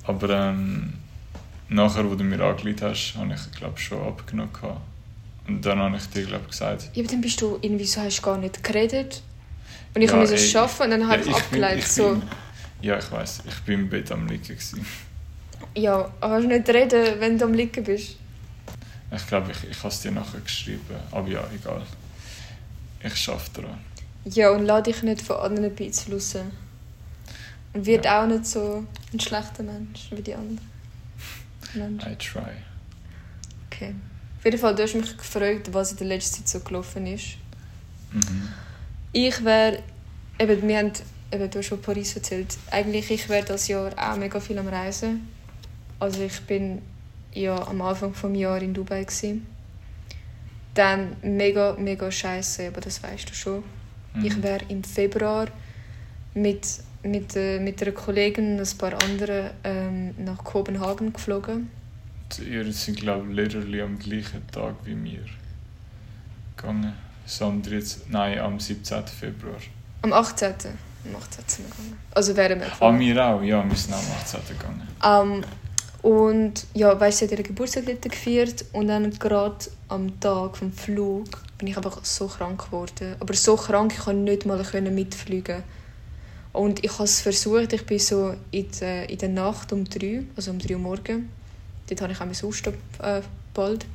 Aber 0.04 0.30
ähm, 0.30 0.94
nachher, 1.70 2.10
wo 2.10 2.16
du 2.16 2.24
mir 2.24 2.42
angelegt 2.42 2.82
hast, 2.82 3.16
habe 3.18 3.34
ich 3.34 3.52
glaube 3.58 3.78
schon 3.80 4.02
abgenommen. 4.02 4.52
Und 5.48 5.66
dann 5.66 5.80
habe 5.80 5.98
ich 5.98 6.06
dir 6.08 6.26
glaube 6.26 6.48
gesagt. 6.48 6.90
Ja, 6.94 7.04
aber 7.04 7.12
dann 7.12 7.22
bist 7.22 7.42
du 7.42 7.58
irgendwie 7.62 7.86
so, 7.86 8.02
hast 8.02 8.22
gar 8.22 8.38
nicht 8.38 8.64
geredet. 8.64 9.22
Und 9.96 10.02
ich 10.02 10.10
ja, 10.10 10.18
habe 10.18 10.24
es 10.24 10.52
schaffen 10.52 10.84
und 10.84 10.92
dann 10.92 11.08
habe 11.08 11.22
ich 11.22 11.34
abgeleitet. 11.34 11.88
So. 11.88 12.12
Bin, 12.12 12.22
ja, 12.82 13.00
ich 13.00 13.12
weiß. 13.12 13.44
Ich 13.48 13.60
bin 13.62 13.82
im 13.82 13.90
Bett 13.90 14.12
am 14.12 14.28
liegen 14.28 14.44
gewesen. 14.44 14.86
Ja, 15.76 16.12
aber 16.22 16.42
du 16.42 16.48
nicht 16.48 16.70
reden, 16.70 17.20
wenn 17.20 17.38
du 17.38 17.46
am 17.46 17.54
liegen 17.54 17.84
bist? 17.84 18.18
Ich 19.16 19.28
glaube, 19.28 19.52
ich, 19.52 19.70
ich 19.70 19.78
habe 19.80 19.88
es 19.88 20.02
dir 20.02 20.12
nachher 20.12 20.42
geschrieben. 20.42 20.82
Aber 21.12 21.28
ja, 21.28 21.44
egal. 21.56 21.82
Ich 23.04 23.16
schaffe 23.16 23.50
daran. 23.54 23.80
Ja, 24.26 24.52
und 24.52 24.66
lade 24.66 24.92
dich 24.92 25.04
nicht 25.04 25.22
von 25.22 25.38
anderen 25.38 25.74
raus. 26.12 26.36
Und 27.74 27.86
wird 27.86 28.06
ja. 28.06 28.24
auch 28.24 28.28
nicht 28.28 28.46
so 28.46 28.86
ein 29.14 29.20
schlechter 29.20 29.64
Mensch 29.64 30.08
wie 30.12 30.22
die 30.22 30.34
anderen. 30.34 30.60
Mensch. 31.74 32.06
I 32.06 32.16
try. 32.16 32.52
Okay. 33.68 33.94
Auf 34.38 34.46
jeden 34.46 34.58
Fall, 34.58 34.76
du 34.76 34.84
hast 34.84 34.96
mich 34.96 35.18
gefragt, 35.18 35.74
was 35.74 35.92
in 35.92 35.98
der 35.98 36.08
letzten 36.08 36.46
Zeit 36.46 36.62
so 36.62 36.68
gelaufen 36.68 37.08
ist. 37.08 37.38
Mhm. 38.12 38.50
Ich 39.12 39.44
wäre, 39.44 39.80
eben, 40.40 40.68
wir 40.68 40.78
haben, 40.78 40.92
eben, 41.32 41.50
du 41.50 41.60
hast 41.60 41.66
schon 41.66 41.82
Paris 41.82 42.16
erzählt, 42.16 42.58
eigentlich 42.72 43.10
ich 43.12 43.30
wäre 43.30 43.46
das 43.46 43.68
Jahr 43.68 43.92
auch 43.98 44.16
mega 44.16 44.40
viel 44.40 44.58
am 44.58 44.68
Reisen. 44.68 45.28
Also 46.00 46.22
ich 46.22 46.40
bin 46.42 46.82
ja 47.34 47.68
am 47.68 47.82
Anfang 47.82 48.14
des 48.14 48.40
Jahres 48.40 48.64
in 48.64 48.74
Dubai. 48.74 49.04
Gewesen. 49.04 49.46
Dann 50.78 51.16
mega, 51.24 51.76
mega 51.78 52.12
scheiße, 52.12 52.68
aber 52.68 52.82
das 52.82 53.02
weißt 53.02 53.30
du 53.30 53.34
schon. 53.34 53.64
Mhm. 54.14 54.26
Ich 54.26 54.44
wäre 54.44 54.64
im 54.70 54.84
Februar 54.84 55.48
mit 56.34 56.68
mit, 57.04 57.36
äh, 57.36 57.60
mit 57.60 57.82
einer 57.82 57.92
Kollegin 57.92 58.60
und 58.60 58.68
ein 58.68 58.78
paar 58.78 59.02
anderen 59.04 59.52
ähm, 59.64 60.16
nach 60.18 60.44
Kopenhagen 60.44 61.14
geflogen. 61.14 61.70
Ihr 62.46 62.72
seid, 62.74 62.98
glaube 62.98 63.30
ich, 63.30 63.36
literally 63.36 63.82
am 63.82 63.98
gleichen 63.98 64.46
Tag 64.52 64.76
wie 64.84 64.96
mir 64.96 65.24
gegangen. 66.56 66.94
So 67.26 67.46
am 67.46 67.62
13, 67.62 68.04
nein, 68.10 68.40
am 68.40 68.60
17. 68.60 69.06
Februar. 69.08 69.58
Am 70.02 70.14
18. 70.14 70.48
Am 71.06 71.16
18. 71.16 71.44
sind 71.48 71.66
wir 71.66 71.72
gegangen. 71.72 71.98
Also 72.14 72.36
wären 72.36 72.60
wir 72.60 72.68
Ah, 72.80 73.00
wir 73.00 73.26
auch, 73.26 73.42
ja, 73.42 73.64
wir 73.68 73.76
sind 73.76 73.94
am 73.94 74.00
18. 74.22 74.40
gegangen. 74.58 74.88
Um, 75.04 75.44
und 76.08 76.66
ja, 76.74 76.98
weißt 76.98 77.20
du, 77.20 77.26
sie 77.26 77.32
hat 77.32 77.38
ihren 77.38 77.48
Geburtstag 77.48 78.02
gefeiert 78.02 78.64
und 78.72 78.88
dann 78.88 79.12
gerade 79.20 79.58
am 79.90 80.18
Tag 80.22 80.56
vom 80.56 80.72
Flug 80.72 81.28
bin 81.58 81.68
ich 81.68 81.76
einfach 81.76 82.00
so 82.06 82.28
krank 82.28 82.64
geworden. 82.64 83.18
Aber 83.20 83.34
so 83.34 83.58
krank, 83.58 83.92
ich 83.94 84.00
konnte 84.00 84.22
nicht 84.22 84.46
mal 84.46 84.64
mitfliegen. 84.90 85.64
Und 86.54 86.82
ich 86.86 86.94
habe 86.94 87.04
es 87.04 87.20
versucht, 87.20 87.74
ich 87.74 87.86
bin 87.86 88.00
so 88.00 88.36
in 88.52 88.68
der, 88.80 89.10
in 89.10 89.18
der 89.18 89.28
Nacht 89.28 89.74
um 89.74 89.84
drei, 89.84 90.24
also 90.38 90.52
um 90.52 90.60
drei 90.60 90.76
Uhr 90.76 90.80
morgens, 90.80 91.26
dort 91.90 92.02
habe 92.02 92.14
ich 92.14 92.22
auch 92.22 92.26
meinen 92.26 92.42
Ausstopp 92.42 92.78
äh, 93.04 93.22
bald. 93.54 93.86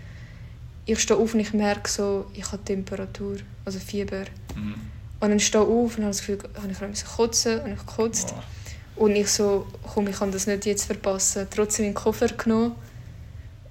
Ich 0.84 1.00
stehe 1.00 1.18
auf 1.18 1.32
und 1.32 1.40
ich 1.40 1.54
merke 1.54 1.88
so, 1.88 2.26
ich 2.34 2.44
habe 2.52 2.62
Temperatur, 2.62 3.36
also 3.64 3.78
Fieber. 3.78 4.26
Mhm. 4.54 4.74
Und 5.18 5.30
dann 5.30 5.40
stehe 5.40 5.64
ich 5.64 5.70
auf 5.70 5.96
und 5.96 6.04
habe 6.04 6.10
das 6.12 6.18
Gefühl, 6.18 6.40
habe 6.56 6.92
ich 6.92 7.04
kotzen 7.06 7.60
und 7.60 7.72
ich 7.72 7.86
gekotzt. 7.86 8.34
Oh. 8.36 8.61
Und 8.97 9.16
ich 9.16 9.28
so, 9.28 9.66
komm, 9.82 10.09
ich 10.09 10.16
kann 10.18 10.32
das 10.32 10.47
nicht 10.47 10.66
jetzt 10.66 10.84
verpassen. 10.84 11.47
Trotzdem 11.51 11.86
den 11.86 11.95
Koffer 11.95 12.28
genommen. 12.28 12.74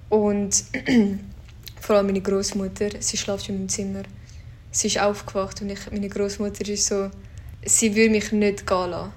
Und 0.08 0.64
vor 1.80 1.96
allem 1.96 2.06
meine 2.06 2.20
Großmutter, 2.20 2.90
sie 3.00 3.16
schläft 3.16 3.48
in 3.48 3.56
meinem 3.56 3.68
Zimmer. 3.68 4.02
Sie 4.70 4.88
ist 4.88 5.00
aufgewacht 5.00 5.60
und 5.62 5.70
ich, 5.70 5.90
meine 5.90 6.08
Großmutter 6.08 6.68
ist 6.68 6.86
so, 6.86 7.10
sie 7.64 7.94
würde 7.94 8.10
mich 8.10 8.32
nicht 8.32 8.66
gehen 8.66 8.90
lassen. 8.90 9.12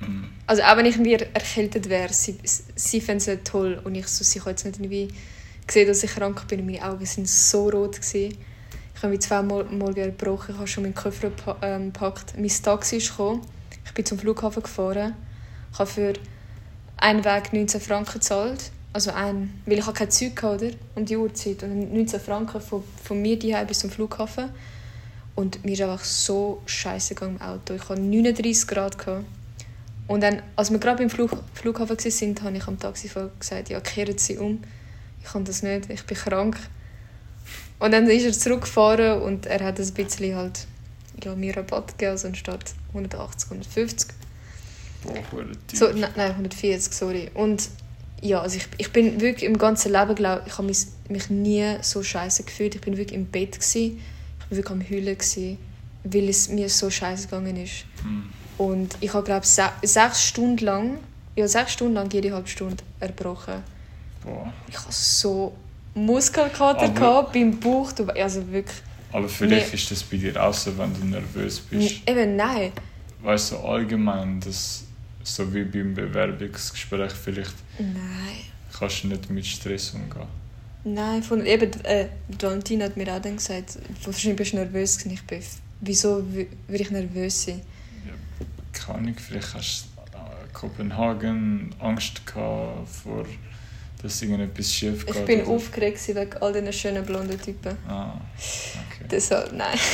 Mhm. 0.00 0.28
Also 0.46 0.62
auch 0.62 0.76
wenn 0.76 0.86
ich 0.86 0.98
mir 0.98 1.20
erkältet 1.32 1.88
wäre, 1.88 2.12
sie, 2.12 2.36
sie 2.74 3.00
fände 3.00 3.24
es 3.24 3.38
toll 3.44 3.80
und 3.84 3.94
ich 3.94 4.08
so, 4.08 4.24
sie 4.24 4.40
kann 4.40 4.50
jetzt 4.50 4.64
nicht 4.64 4.80
irgendwie 4.80 5.08
sehen, 5.70 5.86
dass 5.86 6.02
ich 6.02 6.10
krank 6.10 6.46
bin. 6.48 6.66
Meine 6.66 6.84
Augen 6.84 7.06
sind 7.06 7.28
so 7.28 7.68
rot 7.68 7.96
gewesen. 7.96 8.36
Ich 8.94 9.02
habe 9.02 9.12
mich 9.12 9.20
zweimal 9.20 9.64
morgen 9.64 9.94
gebrochen, 9.94 10.52
ich 10.52 10.58
habe 10.58 10.66
schon 10.66 10.82
meinen 10.82 10.94
Koffer 10.94 11.30
ähm, 11.62 11.92
gepackt. 11.92 12.34
Mein 12.36 12.48
Taxi 12.48 12.96
ist 12.96 13.10
gekommen. 13.10 13.42
Ich 13.84 13.94
bin 13.94 14.04
zum 14.04 14.18
Flughafen 14.18 14.62
gefahren. 14.62 15.14
Ich 15.72 15.78
habe 15.78 15.90
für 15.90 16.12
einen 16.96 17.24
Weg 17.24 17.52
19 17.52 17.80
Franken 17.80 18.14
gezahlt. 18.14 18.70
Also 18.92 19.12
ein, 19.12 19.62
weil 19.66 19.78
ich 19.78 19.86
habe 19.86 19.96
kein 19.96 20.10
Zeug 20.10 20.42
hatte, 20.42 20.74
um 20.96 21.04
die 21.04 21.16
Uhrzeit. 21.16 21.62
Und 21.62 21.92
19 21.92 22.20
Franken 22.20 22.60
von, 22.60 22.82
von 23.02 23.22
mir 23.22 23.36
hierher 23.36 23.64
bis 23.64 23.78
zum 23.78 23.90
Flughafen. 23.90 24.50
Und 25.36 25.64
mir 25.64 25.72
ist 25.72 25.82
einfach 25.82 26.04
so 26.04 26.60
scheiße 26.66 27.14
gegangen 27.14 27.36
im 27.36 27.42
Auto. 27.42 27.74
Ich 27.74 27.88
hatte 27.88 28.00
39 28.00 28.66
Grad. 28.66 28.98
Gehabt. 28.98 29.24
Und 30.10 30.24
dann, 30.24 30.42
als 30.56 30.72
wir 30.72 30.78
gerade 30.80 30.98
beim 30.98 31.08
Flug, 31.08 31.30
Flughafen 31.54 31.96
waren, 31.96 32.44
habe 32.44 32.56
ich 32.56 32.66
am 32.66 32.78
Taxifahrer 32.80 33.30
gesagt, 33.38 33.68
ja, 33.68 33.78
kehren 33.80 34.18
Sie 34.18 34.38
um. 34.38 34.60
Ich 35.22 35.30
kann 35.30 35.44
das 35.44 35.62
nicht, 35.62 35.88
ich 35.88 36.04
bin 36.04 36.16
krank. 36.16 36.56
Und 37.78 37.92
dann 37.92 38.08
ist 38.10 38.24
er 38.24 38.32
zurückgefahren 38.32 39.22
und 39.22 39.46
er 39.46 39.64
hat 39.64 39.78
ein 39.78 39.94
bisschen 39.94 40.34
halt, 40.34 40.66
ja, 41.22 41.36
mir 41.36 41.56
Rabatt 41.56 41.92
gegeben, 41.92 42.10
also 42.10 42.26
anstatt 42.26 42.74
180, 42.88 43.50
150. 43.52 44.08
Boah, 45.02 45.44
so, 45.72 45.86
nein, 45.92 46.10
nein, 46.16 46.30
140, 46.32 46.92
sorry. 46.92 47.30
Und 47.34 47.68
ja, 48.20 48.40
also 48.40 48.58
ich, 48.58 48.66
ich 48.76 48.92
bin 48.92 49.20
wirklich 49.20 49.44
im 49.44 49.56
ganzen 49.56 49.92
Leben, 49.92 50.14
glaube 50.14 50.42
ich, 50.46 50.58
habe 50.58 50.66
mich, 50.66 50.86
mich 51.08 51.30
nie 51.30 51.76
so 51.80 52.02
scheiße 52.02 52.44
gefühlt. 52.44 52.74
Ich 52.74 52.80
bin 52.80 52.96
wirklich 52.96 53.18
im 53.18 53.26
Bett 53.26 53.52
gewesen 53.52 54.00
wirklich 54.50 54.70
am 54.70 54.82
Heulen, 54.82 55.16
gewesen, 55.16 55.58
weil 56.04 56.28
es 56.28 56.48
mir 56.48 56.68
so 56.68 56.90
scheiße 56.90 57.28
gegangen 57.28 57.56
ist. 57.56 57.84
Mhm. 58.04 58.24
Und 58.58 58.96
ich 59.00 59.12
habe, 59.14 59.24
glaube 59.24 59.46
se 59.46 59.64
sechs 59.82 60.24
Stunden 60.24 60.64
lang, 60.64 60.98
ja, 61.36 61.48
sechs 61.48 61.72
Stunden 61.72 61.94
lang 61.94 62.12
jede 62.12 62.32
halbe 62.32 62.48
Stunde 62.48 62.82
erbrochen. 62.98 63.62
Boah. 64.22 64.52
Ich 64.68 64.76
hatte 64.76 64.92
so 64.92 65.56
Muskelkater 65.94 66.88
gehabt, 66.90 67.32
beim 67.32 67.58
Bauch, 67.58 67.92
also 68.14 68.46
wirklich. 68.52 68.76
Aber 69.12 69.28
vielleicht 69.28 69.72
ist 69.74 69.90
das 69.90 70.02
bei 70.04 70.18
dir 70.18 70.40
auch 70.42 70.54
so, 70.54 70.76
wenn 70.76 70.92
du 70.94 71.04
nervös 71.04 71.60
bist. 71.60 72.02
Eben, 72.06 72.36
nein. 72.36 72.72
Weißt 73.22 73.52
du, 73.52 73.56
allgemein, 73.58 74.40
das 74.40 74.84
so 75.22 75.52
wie 75.54 75.64
beim 75.64 75.94
Bewerbungsgespräch 75.94 77.12
vielleicht 77.12 77.54
Nein. 77.78 77.94
kannst 78.78 79.04
du 79.04 79.08
nicht 79.08 79.30
mit 79.30 79.46
Stress 79.46 79.90
umgehen. 79.90 80.26
Nein, 80.84 81.22
von, 81.22 81.44
eben, 81.44 81.70
äh, 81.84 82.06
Valentin 82.40 82.82
hat 82.82 82.96
mir 82.96 83.14
auch 83.14 83.20
dann 83.20 83.36
gesagt, 83.36 83.78
wahrscheinlich 84.04 84.36
bist 84.36 84.52
du 84.52 84.56
nervös 84.56 84.96
gewesen. 84.98 85.12
Ich 85.12 85.22
bin, 85.24 85.42
wieso 85.82 86.16
wü- 86.20 86.46
würde 86.68 86.82
ich 86.82 86.90
nervös 86.90 87.44
sein? 87.44 87.60
Keine 88.72 88.98
Ahnung, 88.98 89.14
vielleicht 89.18 89.52
hast 89.54 89.88
du 89.96 90.00
in 90.46 90.52
Kopenhagen 90.54 91.74
Angst 91.80 92.24
gehabt 92.26 92.88
vor, 92.88 93.26
dass 94.00 94.22
irgendetwas 94.22 94.72
schief 94.72 95.04
geht. 95.04 95.16
Ich 95.16 95.24
bin 95.26 95.42
oder- 95.42 95.50
aufgeregt 95.50 96.08
wegen 96.08 96.32
all 96.40 96.52
diesen 96.54 96.72
schönen 96.72 97.04
blonden 97.04 97.38
Typen. 97.38 97.76
Ah, 97.86 98.14
okay. 98.88 99.06
Deshalb, 99.10 99.52
nein. 99.52 99.78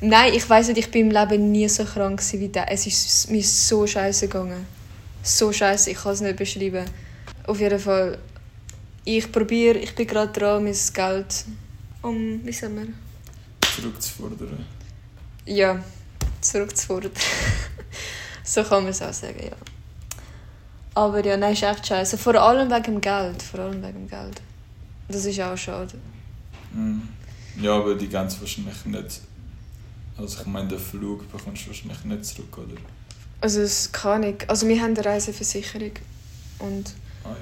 nein, 0.00 0.34
ich 0.34 0.48
weiß 0.48 0.68
nicht, 0.68 0.78
ich 0.78 0.90
bin 0.90 1.06
im 1.06 1.10
Leben 1.10 1.52
nie 1.52 1.68
so 1.68 1.84
krank 1.84 2.22
wie 2.32 2.48
der. 2.48 2.70
Es 2.70 2.86
ist 2.86 3.30
mir 3.30 3.42
so 3.42 3.86
scheiße 3.86 4.28
gegangen. 4.28 4.66
So 5.22 5.52
scheiße, 5.52 5.90
ich 5.90 5.96
kann 5.96 6.12
es 6.12 6.20
nicht 6.20 6.36
beschreiben. 6.36 6.84
Auf 7.46 7.60
jeden 7.60 7.78
Fall, 7.78 8.18
ich 9.04 9.30
probiere, 9.30 9.78
ich 9.78 9.94
bin 9.94 10.06
gerade 10.06 10.32
dran, 10.32 10.64
mein 10.64 10.76
Geld 10.92 11.44
um, 12.02 12.44
wie 12.44 12.52
sagen 12.52 12.76
wir? 12.76 13.68
Zurückzufordern. 13.68 14.64
Ja, 15.46 15.82
zurückzufordern. 16.40 17.12
so 18.44 18.62
kann 18.62 18.84
man 18.84 18.90
es 18.90 19.02
auch 19.02 19.12
sagen, 19.12 19.40
ja. 19.42 19.56
Aber 20.94 21.24
ja, 21.24 21.36
nein, 21.36 21.52
ist 21.52 21.62
echt 21.62 21.86
scheiße. 21.86 22.18
Vor 22.18 22.34
allem 22.34 22.70
wegen 22.70 22.82
dem 22.82 23.00
Geld. 23.00 23.42
Vor 23.42 23.60
allem 23.60 23.82
wegen 23.82 24.06
dem 24.06 24.08
Geld. 24.08 24.40
Das 25.08 25.24
ist 25.24 25.40
auch 25.40 25.56
schade. 25.56 25.94
Mhm. 26.72 27.08
Ja, 27.60 27.76
aber 27.76 27.94
die 27.94 28.08
ganz 28.08 28.40
wahrscheinlich 28.40 28.84
nicht. 28.84 29.20
Also 30.18 30.40
ich 30.40 30.46
meine, 30.46 30.68
den 30.68 30.78
Flug 30.80 31.30
bekommst 31.30 31.64
du 31.64 31.68
wahrscheinlich 31.68 32.04
nicht 32.04 32.24
zurück, 32.24 32.58
oder? 32.58 32.76
Also 33.40 33.60
es 33.60 33.92
kann 33.92 34.24
ich. 34.24 34.50
Also 34.50 34.66
wir 34.66 34.80
haben 34.82 34.96
eine 34.96 35.04
Reiseversicherung. 35.04 35.92
Und 36.58 36.92
Ah 37.22 37.36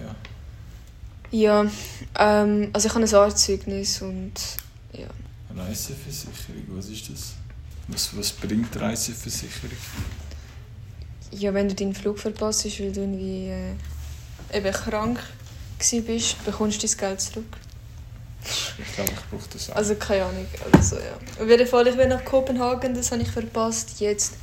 ja. 1.33 1.65
ja, 1.65 1.71
ähm, 2.19 2.71
also 2.75 2.89
ich 2.89 2.95
habe 2.95 3.05
ein 3.05 3.15
Arztzeugnis 3.15 4.03
und 4.03 4.35
ja. 4.93 5.07
Reiseversicherung, 5.57 6.65
was 6.69 6.89
ist 6.89 7.11
das? 7.11 7.35
Was, 7.89 8.17
was 8.17 8.33
bringt 8.33 8.75
die 8.75 8.79
Reiseversicherung? 8.79 9.77
Ja, 11.31 11.55
wenn 11.55 11.69
du 11.69 11.75
deinen 11.75 11.95
Flug 11.95 12.19
verpasst 12.19 12.67
hast, 12.67 12.81
weil 12.81 12.93
du 12.93 13.01
irgendwie 13.01 13.49
äh, 13.49 13.73
eben 14.53 14.73
krank 14.73 15.21
bist, 15.79 16.45
bekommst 16.45 16.83
du 16.83 16.87
dein 16.87 16.97
Geld 16.99 17.21
zurück. 17.21 17.57
Ich 18.79 18.95
glaube, 18.95 19.11
ich 19.13 19.31
brauche 19.31 19.49
das 19.53 19.71
auch. 19.71 19.77
Also 19.77 19.95
keine 19.97 20.25
Ahnung. 20.25 20.47
Also, 20.73 20.97
ja. 20.97 21.43
Auf 21.43 21.49
jeden 21.49 21.67
Fall, 21.67 21.87
ich 21.89 21.97
bin 21.97 22.09
nach 22.09 22.25
Kopenhagen, 22.25 22.95
das 22.95 23.11
habe 23.13 23.23
ich 23.23 23.31
verpasst. 23.31 24.01
Jetzt, 24.01 24.35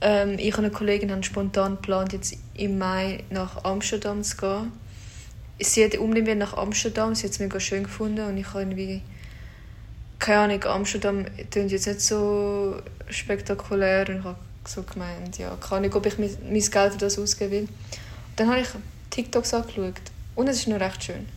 ähm, 0.00 0.38
ich 0.38 0.56
und 0.56 0.64
eine 0.64 0.70
Kollegin 0.72 1.10
haben 1.10 1.22
spontan 1.22 1.76
geplant, 1.76 2.12
jetzt 2.12 2.34
im 2.54 2.78
Mai 2.78 3.24
nach 3.30 3.64
Amsterdam 3.64 4.22
zu 4.22 4.36
gehen. 4.36 4.72
Sie 5.60 5.84
hat 5.84 5.94
unbedingt 5.96 6.38
nach 6.38 6.56
Amsterdam, 6.56 7.14
sie 7.14 7.24
hat 7.24 7.32
es 7.32 7.38
mega 7.38 7.60
schön 7.60 7.84
gefunden 7.84 8.26
und 8.26 8.36
ich 8.36 8.46
habe 8.48 8.60
irgendwie... 8.60 9.02
Keine 10.18 10.38
Ahnung, 10.38 10.64
Amsterdam 10.64 11.26
klingt 11.50 11.70
jetzt 11.70 11.86
nicht 11.86 12.00
so 12.00 12.76
spektakulär 13.10 14.08
und 14.08 14.18
ich 14.20 14.24
habe 14.24 14.38
so 14.66 14.82
gemeint, 14.82 15.36
ja, 15.36 15.54
keine 15.60 15.86
Ahnung, 15.86 15.94
ob 15.96 16.06
ich 16.06 16.18
mein, 16.18 16.30
mein 16.44 16.60
Geld 16.60 16.92
für 16.92 16.98
das 16.98 17.18
ausgeben 17.18 17.50
will. 17.50 17.68
Dann 18.36 18.48
habe 18.48 18.60
ich 18.60 18.68
TikToks 19.10 19.52
angeschaut 19.52 20.00
und 20.34 20.48
es 20.48 20.58
ist 20.60 20.68
noch 20.68 20.80
recht 20.80 21.04
schön. 21.04 21.28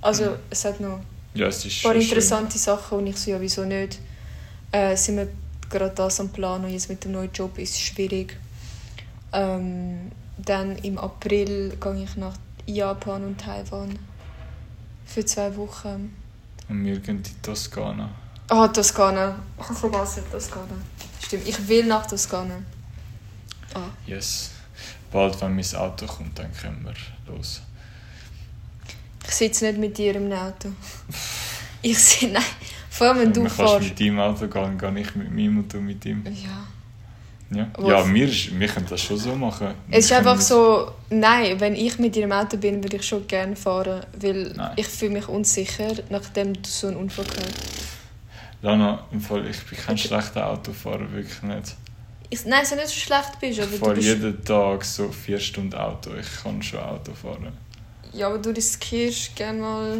Also, 0.00 0.24
Mhm. 0.30 0.36
es 0.50 0.64
hat 0.64 0.80
noch 0.80 1.00
ja, 1.34 1.46
es 1.48 1.64
ist 1.64 1.78
ein 1.78 1.92
paar 1.92 2.00
interessante 2.00 2.58
Sachen 2.58 2.98
und 2.98 3.06
ich 3.06 3.16
so, 3.16 3.30
ja, 3.30 3.40
wieso 3.40 3.64
nicht? 3.64 3.98
Äh, 4.72 4.96
sind 4.96 5.16
wir 5.16 5.28
gerade 5.68 5.94
das 5.94 6.20
am 6.20 6.28
Plan 6.28 6.64
und 6.64 6.70
jetzt 6.70 6.88
mit 6.88 7.04
dem 7.04 7.12
neuen 7.12 7.32
Job 7.32 7.58
ist 7.58 7.74
es 7.74 7.80
schwierig. 7.80 8.38
Ähm, 9.32 10.12
dann 10.38 10.76
im 10.78 10.98
April 10.98 11.76
gehe 11.80 12.04
ich 12.04 12.16
nach 12.16 12.34
Japan 12.66 13.24
und 13.24 13.40
Taiwan 13.40 13.98
für 15.04 15.24
zwei 15.24 15.54
Wochen. 15.56 15.88
Schön. 15.88 16.24
Und 16.68 16.84
wir 16.84 16.98
gehen 16.98 17.16
in 17.16 17.42
Toskana. 17.42 18.10
Ah, 18.48 18.68
Toskana. 18.68 19.36
Ich 19.58 19.64
habe 19.64 19.74
vergessen, 19.74 20.22
Toskana. 20.30 20.74
Stimmt, 21.22 21.48
ich 21.48 21.68
will 21.68 21.86
nach 21.86 22.06
Toskana. 22.06 22.62
Ah. 23.74 23.80
Yes. 24.06 24.50
Bald, 25.10 25.40
wenn 25.40 25.54
mein 25.54 25.74
Auto 25.76 26.06
kommt, 26.06 26.38
dann 26.38 26.52
können 26.52 26.84
wir 26.84 26.94
los. 27.32 27.62
Ich 29.26 29.34
sitze 29.34 29.66
nicht 29.66 29.78
mit 29.78 29.96
dir 29.98 30.14
im 30.16 30.30
Auto. 30.32 30.68
Ich 31.82 31.98
sehe, 31.98 32.30
nein. 32.30 32.42
Vor 32.90 33.08
allem, 33.08 33.18
wenn 33.20 33.32
du 33.32 33.40
Man 33.42 33.52
kannst 33.54 33.72
fährst. 33.72 33.88
mit 33.88 34.00
deinem 34.00 34.20
Auto 34.20 34.46
gehen, 34.48 34.78
gehe 34.78 34.98
ich 35.00 35.14
mit 35.16 35.30
meinem 35.32 35.58
und 35.58 35.72
du 35.72 35.78
mit 35.80 36.04
ihm. 36.04 36.24
Ja. 36.26 36.66
Ja, 37.50 37.68
ja 37.86 38.14
wir, 38.14 38.28
wir 38.28 38.68
können 38.68 38.86
das 38.88 39.00
schon 39.02 39.16
so 39.18 39.34
machen. 39.36 39.68
Es 39.90 40.04
ist 40.06 40.10
Wir 40.10 40.18
einfach 40.18 40.36
das- 40.36 40.48
so, 40.48 40.90
nein, 41.10 41.60
wenn 41.60 41.74
ich 41.76 41.98
mit 41.98 42.14
dir 42.16 42.24
im 42.24 42.32
Auto 42.32 42.56
bin, 42.56 42.82
würde 42.82 42.96
ich 42.96 43.06
schon 43.06 43.26
gerne 43.26 43.54
fahren, 43.54 44.04
weil 44.18 44.52
Nein. 44.56 44.72
ich 44.76 44.86
fühle 44.88 45.12
mich 45.12 45.28
unsicher, 45.28 45.92
nachdem 46.10 46.54
du 46.54 46.60
so 46.68 46.86
einen 46.88 46.96
Unfall 46.96 47.24
gehabt 47.26 47.44
hast. 47.46 47.84
Lana, 48.62 49.04
im 49.12 49.20
Fall, 49.20 49.46
ich 49.46 49.62
bin 49.64 49.78
kein 49.78 49.98
schlechter 49.98 50.48
Autofahrer, 50.48 51.12
wirklich 51.12 51.42
nicht. 51.42 51.76
Ich, 52.30 52.44
nein, 52.46 52.64
so 52.64 52.74
nicht 52.76 52.88
so 52.88 52.94
schlecht 52.94 53.38
bist, 53.38 53.60
aber 53.60 53.68
Ich 53.72 53.78
du 53.78 53.84
fahre 53.84 53.94
bist, 53.96 54.08
jeden 54.08 54.44
Tag 54.44 54.84
so 54.84 55.10
vier 55.12 55.38
Stunden 55.38 55.74
Auto. 55.74 56.10
Ich 56.18 56.42
kann 56.42 56.62
schon 56.62 56.80
Auto 56.80 57.12
fahren. 57.12 57.52
Ja, 58.14 58.28
aber 58.28 58.38
du 58.38 58.50
riskierst 58.50 59.34
gerne 59.34 59.60
mal... 59.60 59.96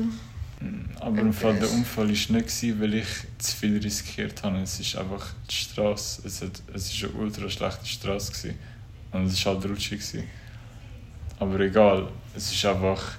Mm, 0.61 0.91
Aber 1.01 1.19
im 1.21 1.33
Fall, 1.33 1.59
der 1.59 1.71
Unfall 1.71 2.07
war 2.07 2.13
nicht, 2.13 2.29
gewesen, 2.29 2.81
weil 2.81 2.95
ich 2.95 3.07
zu 3.39 3.57
viel 3.57 3.79
riskiert 3.79 4.43
habe. 4.43 4.59
Es 4.59 4.79
ist 4.81 4.97
einfach 4.97 5.33
die 5.51 5.55
Straße. 5.55 6.23
Es, 6.27 6.43
hat, 6.43 6.63
es 6.73 6.93
ist 6.93 7.05
eine 7.05 7.13
ultra 7.15 7.49
schlechte 7.49 7.87
Straße. 7.87 8.33
Gewesen. 8.33 8.59
Und 9.13 9.27
es 9.27 9.45
war 9.45 9.55
halt 9.55 9.65
rutschig. 9.67 10.01
Gewesen. 10.01 10.25
Aber 11.39 11.61
egal, 11.61 12.09
es 12.37 12.53
ist 12.53 12.65
einfach 12.65 13.17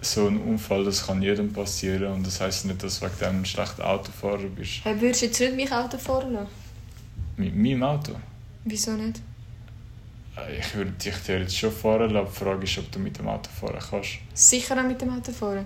so 0.00 0.28
ein 0.28 0.40
Unfall, 0.40 0.84
das 0.84 1.06
kann 1.06 1.20
jedem 1.22 1.52
passieren. 1.52 2.12
Und 2.12 2.26
das 2.26 2.40
heisst 2.40 2.64
nicht, 2.66 2.82
dass 2.82 3.00
du 3.00 3.06
wegen 3.06 3.18
dem 3.18 3.40
ein 3.40 3.44
schlechter 3.44 3.88
Autofahrer 3.88 4.48
bist. 4.54 4.84
Hey, 4.84 5.00
würdest 5.00 5.22
du 5.22 5.26
jetzt 5.26 5.40
nicht 5.40 5.56
mich 5.56 5.72
Auto 5.72 5.98
fahren 5.98 6.32
lassen? 6.32 6.48
Mit 7.36 7.54
meinem 7.56 7.82
Auto? 7.82 8.12
Wieso 8.64 8.92
nicht? 8.92 9.20
Ich 10.60 10.74
würde 10.74 10.90
dich 10.92 11.14
theoretisch 11.24 11.58
schon 11.58 11.72
fahren 11.72 12.10
lassen. 12.10 12.28
Die 12.32 12.38
Frage 12.44 12.64
ist, 12.64 12.78
ob 12.78 12.90
du 12.92 12.98
mit 12.98 13.18
dem 13.18 13.28
Auto 13.28 13.48
fahren 13.58 13.78
kannst. 13.90 14.10
Sicher 14.34 14.78
auch 14.78 14.82
mit 14.86 15.00
dem 15.00 15.16
Auto 15.16 15.32
fahren. 15.32 15.64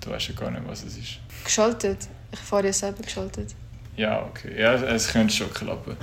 Du 0.00 0.10
weißt 0.10 0.28
ja 0.28 0.34
gar 0.34 0.50
nicht, 0.50 0.62
was 0.66 0.84
es 0.84 0.96
ist. 0.96 1.18
Geschaltet. 1.44 1.98
Ich 2.32 2.38
fahre 2.40 2.66
ja 2.66 2.72
selber 2.72 3.02
geschaltet. 3.02 3.54
Ja, 3.96 4.22
okay. 4.24 4.58
Ja, 4.60 4.74
es 4.74 5.08
könnte 5.08 5.32
schon 5.34 5.52
klappen. 5.52 5.96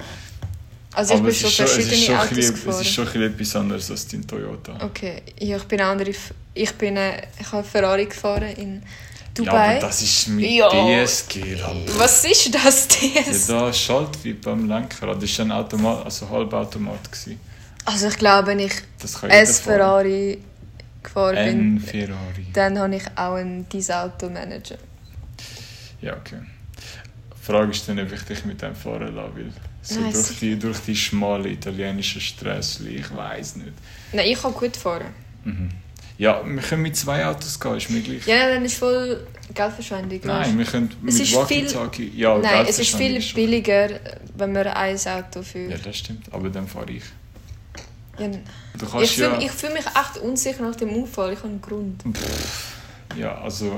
Also 0.93 1.13
ich 1.15 1.19
Aber 1.19 1.27
bin 1.29 1.35
es 1.35 1.39
schon 1.51 1.65
es 1.65 1.71
verschiedene 1.71 1.95
schon, 1.97 2.15
ein 2.15 2.19
Autos 2.21 2.35
bisschen, 2.37 2.53
es 2.55 2.63
gefahren. 2.63 2.81
ist 2.81 2.93
schon 2.93 3.21
etwas 3.23 3.55
anderes 3.55 3.91
als 3.91 4.07
dein 4.07 4.27
Toyota. 4.27 4.85
Okay, 4.85 5.21
ja, 5.39 5.57
ich 5.57 5.63
bin 5.63 5.81
andere... 5.81 6.11
Ich 6.53 6.71
bin... 6.73 6.97
Ich 7.39 7.51
habe 7.51 7.63
Ferrari 7.63 8.05
gefahren 8.05 8.55
in 8.55 8.75
Ja, 8.75 8.81
Dubai. 9.33 9.77
aber 9.77 9.87
das 9.87 10.01
ist 10.03 10.27
mit 10.27 10.51
Ja. 10.51 10.69
DSG. 10.69 11.55
Alter. 11.63 11.99
Was 11.99 12.25
ist 12.25 12.53
das, 12.53 12.87
Ja, 13.01 13.21
DS? 13.23 13.47
da 13.47 13.73
Schalt 13.73 14.23
wie 14.23 14.33
beim 14.33 14.67
Lenkrad. 14.67 15.21
Das 15.21 15.39
war 15.39 15.45
ein 15.45 15.51
Automat, 15.51 16.05
also 16.05 16.29
Halbautomat. 16.29 17.11
Gewesen. 17.11 17.39
Also 17.85 18.07
ich 18.07 18.17
glaube, 18.17 18.47
wenn 18.47 18.59
ich 18.59 18.73
S 19.27 19.59
Ferrari 19.59 20.39
gefahren 21.01 21.35
fahren. 21.35 21.45
bin, 21.45 21.75
Ein 21.75 21.79
Ferrari. 21.79 22.47
dann 22.53 22.79
habe 22.79 22.95
ich 22.95 23.03
auch 23.15 23.35
einen 23.35 23.67
Dieselauto-Manager. 23.69 24.77
Ja, 26.01 26.15
okay. 26.15 26.39
Die 27.39 27.45
Frage 27.45 27.71
ist 27.71 27.87
dann, 27.89 27.99
ob 27.99 28.11
ich 28.11 28.21
dich 28.21 28.45
mit 28.45 28.61
dem 28.61 28.73
fahren 28.75 29.13
lasse, 29.15 29.35
weil 29.35 29.51
so 29.81 29.99
Nein, 29.99 30.13
durch, 30.13 30.39
die, 30.39 30.57
durch 30.57 30.79
die 30.79 30.95
schmale 30.95 31.49
italienische 31.49 32.21
Straße, 32.21 32.87
ich 32.87 33.13
weiß 33.13 33.57
nicht. 33.57 33.73
Nein, 34.13 34.27
ich 34.27 34.41
kann 34.41 34.53
gut 34.53 34.77
fahren. 34.77 35.07
Mhm. 35.43 35.69
Ja, 36.17 36.41
wir 36.45 36.61
können 36.61 36.83
mit 36.83 36.95
zwei 36.95 37.25
Autos 37.25 37.59
gehen, 37.59 37.75
ist 37.75 37.89
mir 37.89 38.01
gleich. 38.01 38.25
Ja, 38.27 38.47
dann 38.47 38.63
ist 38.63 38.77
voll 38.77 39.27
Geldverschwendung. 39.53 40.21
Nein, 40.23 40.57
wir 40.57 40.65
können 40.65 40.89
mit 41.01 41.13
ist 41.19 41.35
Walkie-Talkie... 41.35 42.13
Ja, 42.15 42.37
Nein, 42.37 42.65
es 42.69 42.79
ist 42.79 42.95
viel 42.95 43.19
billiger, 43.33 43.89
wenn 44.37 44.53
man 44.53 44.67
ein 44.67 44.95
Auto 44.95 45.39
Ja, 45.39 45.43
führt. 45.43 45.85
das 45.85 45.97
stimmt. 45.97 46.31
Aber 46.31 46.49
dann 46.49 46.67
fahre 46.67 46.91
ich. 46.91 47.03
Ja, 48.19 48.29
ich 49.01 49.11
fühle 49.11 49.43
ja... 49.43 49.49
fühl 49.49 49.73
mich 49.73 49.85
echt 49.85 50.17
unsicher 50.21 50.63
nach 50.63 50.75
dem 50.75 50.89
Unfall. 50.89 51.33
Ich 51.33 51.39
habe 51.39 51.49
einen 51.49 51.61
Grund. 51.61 52.03
Ja, 53.17 53.41
also... 53.41 53.73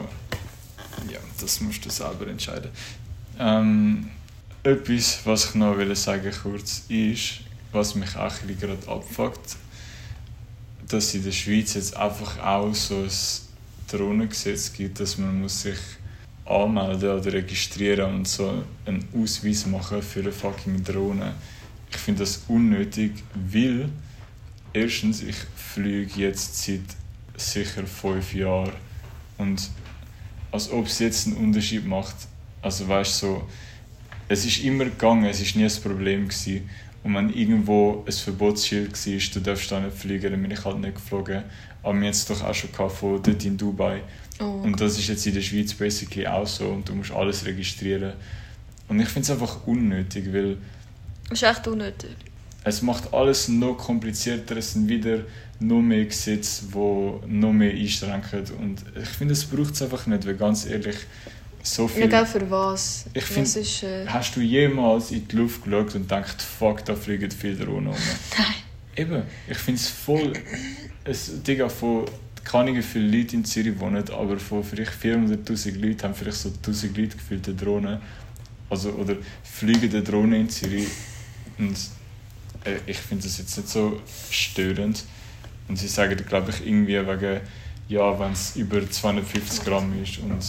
Ja, 1.11 1.19
das 1.39 1.61
musst 1.61 1.86
du 1.86 1.89
selber 1.89 2.27
entscheiden. 2.27 2.71
Ähm, 3.39 4.09
etwas, 4.63 5.19
was 5.25 5.45
ich 5.45 5.55
noch 5.55 5.77
will 5.77 5.95
sagen 5.95 6.31
kurz 6.41 6.83
ist, 6.88 7.41
was 7.71 7.95
mich 7.95 8.15
auch 8.15 8.33
ein 8.41 8.57
gerade 8.59 8.88
abfuckt, 8.88 9.57
dass 10.88 11.13
in 11.13 11.23
der 11.23 11.31
Schweiz 11.31 11.73
jetzt 11.73 11.95
einfach 11.95 12.39
auch 12.39 12.73
so 12.73 12.95
ein 12.95 13.11
Drohnengesetz 13.91 14.71
gibt, 14.73 14.99
dass 14.99 15.17
man 15.17 15.41
muss 15.41 15.61
sich 15.61 15.77
anmelden 16.45 17.19
oder 17.19 17.33
registrieren 17.33 18.15
und 18.15 18.27
so 18.27 18.63
einen 18.86 19.07
Ausweis 19.15 19.65
machen 19.65 20.01
für 20.01 20.21
eine 20.21 20.31
fucking 20.31 20.83
Drohne. 20.83 21.33
Ich 21.91 21.97
finde 21.97 22.21
das 22.21 22.43
unnötig, 22.47 23.23
weil 23.33 23.89
erstens, 24.76 25.23
ich 25.23 25.38
fliege 25.55 26.21
jetzt 26.21 26.63
seit 26.63 26.82
sicher 27.38 27.86
fünf 27.88 28.34
Jahren 28.34 28.73
und 29.38 29.69
als 30.51 30.71
ob 30.71 30.88
es 30.88 30.99
jetzt 30.99 31.28
einen 31.28 31.38
Unterschied 31.38 31.86
macht. 31.86 32.15
Also 32.61 32.88
weißt 32.88 33.19
so, 33.19 33.47
es 34.28 34.45
ist 34.45 34.63
immer 34.63 34.86
gegangen, 34.86 35.26
es 35.26 35.41
ist 35.41 35.55
nie 35.55 35.65
ein 35.65 35.82
Problem 35.82 36.28
gewesen. 36.28 36.69
Und 37.03 37.13
wenn 37.13 37.32
irgendwo 37.32 38.03
ein 38.07 38.11
Verbotsschild 38.11 38.93
war, 38.93 39.34
du 39.34 39.39
darfst 39.41 39.71
da 39.71 39.80
nicht 39.80 39.95
fliegen, 39.95 40.32
dann 40.32 40.41
bin 40.41 40.51
ich 40.51 40.65
halt 40.65 40.80
nicht 40.80 40.95
geflogen. 40.95 41.43
Aber 41.84 42.01
wir 42.01 42.09
es 42.09 42.26
doch 42.26 42.41
auch 42.43 42.55
schon 42.55 42.71
von 42.71 43.21
dort 43.21 43.45
in 43.45 43.57
Dubai. 43.57 44.01
Oh. 44.39 44.45
Und 44.63 44.82
das 44.82 44.97
ist 44.97 45.07
jetzt 45.07 45.26
in 45.28 45.36
der 45.36 45.41
Schweiz 45.41 45.73
basically 45.73 46.26
auch 46.26 46.47
so 46.47 46.69
und 46.69 46.89
du 46.89 46.95
musst 46.95 47.11
alles 47.11 47.45
registrieren. 47.45 48.13
Und 48.88 48.99
ich 48.99 49.07
finde 49.07 49.21
es 49.21 49.32
einfach 49.32 49.67
unnötig, 49.67 50.34
weil... 50.34 50.57
Es 51.30 51.41
ist 51.41 51.43
echt 51.43 51.67
unnötig. 51.67 52.15
Es 52.66 52.82
macht 52.82 53.13
alles 53.13 53.47
noch 53.47 53.78
komplizierter, 53.78 54.57
es 54.57 54.74
sind 54.74 54.89
wieder 54.89 55.20
noch 55.59 55.82
mehr 55.82 56.03
Gesetze, 56.05 56.66
die 56.74 57.28
noch 57.28 57.53
mehr 57.53 57.72
einschränken. 57.72 58.43
Und 58.59 58.84
ich 58.99 59.07
finde, 59.07 59.34
es 59.34 59.45
braucht 59.45 59.76
es 59.76 59.84
einfach 59.84 60.07
nicht, 60.07 60.26
weil 60.26 60.36
ganz 60.36 60.66
ehrlich, 60.66 60.97
so 61.61 61.88
viel... 61.88 62.11
Ja, 62.11 62.26
für 62.26 62.49
was? 62.49 63.05
Ich 63.13 63.24
find, 63.24 63.55
ist, 63.55 63.84
äh... 63.84 64.07
Hast 64.07 64.36
du 64.36 64.41
jemals 64.41 65.11
in 65.11 65.28
die 65.28 65.36
Luft 65.36 65.63
geschaut 65.63 65.93
und 65.93 66.01
gedacht, 66.01 66.41
fuck, 66.41 66.84
da 66.86 66.95
fliegen 66.95 67.30
viele 67.30 67.63
Drohnen 67.63 67.88
um? 67.88 67.93
Nein. 68.38 68.55
Eben, 68.95 69.24
ich 69.47 69.57
finde 69.57 69.80
es 69.80 69.88
voll... 69.88 70.34
Es, 71.03 71.43
Digga, 71.43 71.70
von 71.70 72.05
keine 72.43 72.82
viele 72.82 73.18
Leute 73.18 73.36
in 73.36 73.45
Zürich 73.45 73.80
wohnen, 73.80 74.03
aber 74.09 74.39
von 74.39 74.63
vielleicht 74.63 74.93
400'000 74.93 75.80
Leuten 75.80 76.03
haben 76.03 76.16
vielleicht 76.16 76.38
so 76.38 76.49
1000 76.49 76.97
Leute 76.97 77.18
gefühlte 77.18 77.53
Drohnen. 77.53 77.99
Also, 78.72 78.89
oder 78.91 79.18
fliegende 79.43 80.01
Drohnen 80.01 80.41
in 80.41 80.49
Zürich. 80.49 80.88
Und 81.57 81.76
ich 82.86 82.97
finde 82.97 83.24
das 83.24 83.38
jetzt 83.38 83.57
nicht 83.57 83.70
so 83.70 84.01
störend. 84.30 85.03
Und 85.68 85.78
sie 85.78 85.88
sagen, 85.88 86.18
glaube 86.28 86.51
ich, 86.51 86.66
irgendwie 86.66 86.95
wegen, 87.05 87.41
ja, 87.88 88.20
wenn 88.20 88.32
es 88.32 88.55
über 88.55 88.89
250 88.89 89.63
Gramm 89.63 90.01
ist 90.01 90.20
und, 90.20 90.43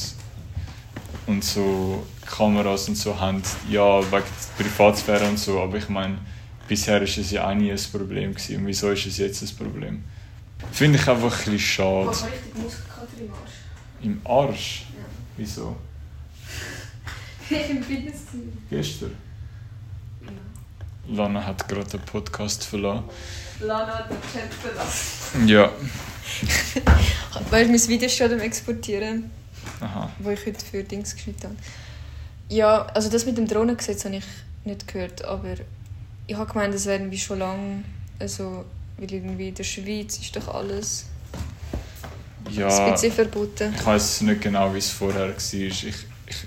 und 1.27 1.45
so 1.45 2.07
Kameras 2.27 2.89
und 2.89 2.97
so 2.97 3.19
haben, 3.19 3.43
ja, 3.71 4.01
wegen 4.01 4.25
Privatsphäre 4.59 5.29
und 5.29 5.39
so. 5.39 5.61
Aber 5.61 5.79
ich 5.79 5.89
meine, 5.89 6.19
bisher 6.69 6.97
war 6.97 7.03
es 7.03 7.31
ja 7.31 7.49
auch 7.49 7.55
nie 7.55 7.73
ein 7.73 7.81
Problem. 7.93 8.35
Gewesen. 8.35 8.57
Und 8.57 8.67
wieso 8.67 8.91
ist 8.91 9.07
es 9.07 9.19
jetzt 9.19 9.43
ein 9.43 9.57
Problem? 9.57 10.05
Finde 10.73 10.99
ich 10.99 11.09
einfach 11.09 11.33
ein 11.33 11.39
bisschen 11.39 11.59
schade. 11.59 12.07
Was 12.09 12.25
richtig 12.25 12.55
Muskelkater 12.55 13.09
im 13.21 13.33
Arsch? 13.33 13.53
Im 14.03 14.21
Arsch? 14.25 14.87
Ja. 14.91 15.05
Wieso? 15.37 15.77
Im 17.71 17.83
Fitnessstudio. 17.83 18.53
Gestern? 18.71 19.26
Lana 21.09 21.45
hat 21.45 21.69
gerade 21.69 21.89
den 21.89 22.01
Podcast 22.01 22.65
verlassen. 22.65 23.05
Lana 23.61 23.99
hat 23.99 24.11
den 24.11 24.17
Chat 24.33 24.53
verlassen. 24.53 25.49
Ja. 25.49 25.71
weißt 27.51 27.69
du, 27.69 27.71
mein 27.71 27.89
Video 27.89 28.09
schon 28.09 28.33
am 28.33 28.41
Exportieren. 28.41 29.31
Aha. 29.81 30.11
Wo 30.19 30.31
ich 30.31 30.45
heute 30.47 30.65
für 30.65 30.83
Dings 30.83 31.15
geschnitten 31.15 31.45
habe. 31.45 31.57
Ja, 32.49 32.87
also 32.87 33.09
das 33.09 33.27
mit 33.27 33.37
dem 33.39 33.47
Drohnengesetz 33.47 34.05
habe 34.05 34.17
ich 34.17 34.25
nicht 34.65 34.87
gehört, 34.87 35.25
aber 35.25 35.55
ich 36.27 36.37
habe 36.37 36.53
gemeint, 36.53 36.75
das 36.75 36.87
wäre 36.87 37.11
wie 37.11 37.19
schon 37.19 37.39
lange, 37.39 37.85
also, 38.19 38.65
weil 38.99 39.13
irgendwie 39.13 39.49
in 39.49 39.55
der 39.55 39.65
Schweiz 39.65 40.19
ist 40.19 40.35
doch 40.35 40.49
alles 40.49 41.07
ja, 42.51 42.69
ein 42.69 42.93
bisschen 42.93 43.13
verboten. 43.13 43.75
Ich 43.77 43.87
weiß 43.87 44.23
nicht 44.23 44.41
genau, 44.41 44.73
wie 44.73 44.79
es 44.79 44.91
vorher 44.91 45.29
war. 45.29 45.37
Ich, 45.37 45.87
ich, 45.87 45.97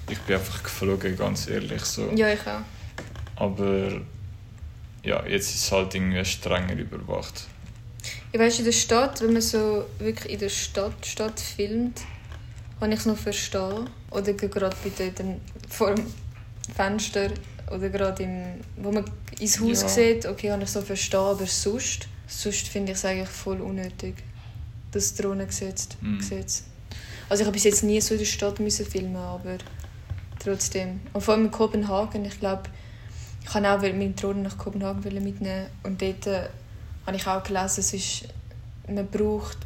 ich 0.10 0.20
bin 0.20 0.36
einfach 0.36 0.64
geflogen, 0.64 1.18
ganz 1.18 1.48
ehrlich. 1.48 1.84
So. 1.84 2.10
Ja, 2.16 2.32
ich 2.32 2.42
auch. 2.42 2.62
Aber 3.36 4.02
ja, 5.04 5.26
jetzt 5.26 5.50
ist 5.54 5.64
es 5.64 5.72
halt 5.72 5.96
irgendwie 5.96 6.24
strenger 6.26 6.74
überwacht. 6.74 7.48
Ich 8.32 8.40
weiß 8.40 8.60
in 8.60 8.66
der 8.66 8.72
Stadt, 8.72 9.22
wenn 9.22 9.34
man 9.34 9.42
so 9.42 9.86
wirklich 9.98 10.34
in 10.34 10.40
der 10.40 10.50
Stadt, 10.50 11.06
Stadt 11.06 11.40
filmt, 11.40 12.02
kann 12.80 12.92
ich 12.92 13.00
es 13.00 13.06
noch 13.06 13.18
verstehen. 13.18 13.90
Oder 14.12 14.34
gerade 14.34 14.76
bei 14.84 14.92
dort 14.98 15.22
vor 15.68 15.96
dem 15.96 16.06
Fenster 16.76 17.30
oder 17.72 17.90
gerade 17.90 18.24
im, 18.24 18.62
wo 18.78 18.92
man 18.92 19.06
ins 19.40 19.60
Haus 19.60 19.82
ja. 19.82 19.88
sieht, 19.88 20.26
okay, 20.26 20.50
kann 20.50 20.62
ich 20.62 20.70
so 20.70 20.82
verstehen, 20.82 21.20
aber 21.20 21.46
sonst, 21.46 22.08
sonst 22.28 22.68
finde 22.68 22.92
ich 22.92 22.98
es 22.98 23.06
eigentlich 23.06 23.30
voll 23.30 23.62
unnötig, 23.62 24.16
das 24.92 25.14
Drohnengesetz. 25.16 25.90
Mhm. 26.02 26.20
Also 27.30 27.42
ich 27.42 27.48
habe 27.48 27.52
bis 27.52 27.64
jetzt 27.64 27.84
nie 27.84 28.02
so 28.02 28.16
in 28.16 28.20
der 28.20 28.26
Stadt 28.26 28.60
müssen 28.60 28.86
filmen, 28.86 29.16
aber 29.16 29.58
trotzdem. 30.40 31.00
Und 31.14 31.22
vor 31.22 31.36
allem 31.36 31.46
in 31.46 31.52
Kopenhagen, 31.52 32.26
ich 32.26 32.40
glaube, 32.40 32.64
ich 33.50 33.54
kann 33.54 33.66
auch 33.66 33.82
meine 33.82 34.12
Drohne 34.12 34.44
nach 34.44 34.60
Kopenhagen 34.60 35.24
mitnehmen 35.24 35.66
und 35.82 36.00
dort 36.00 36.28
äh, 36.28 36.50
habe 37.08 37.18
ich 37.18 37.26
auch 37.26 37.42
gelesen, 37.42 37.80
es 37.80 37.94
ist, 37.94 38.26
man 38.88 39.08
braucht 39.08 39.58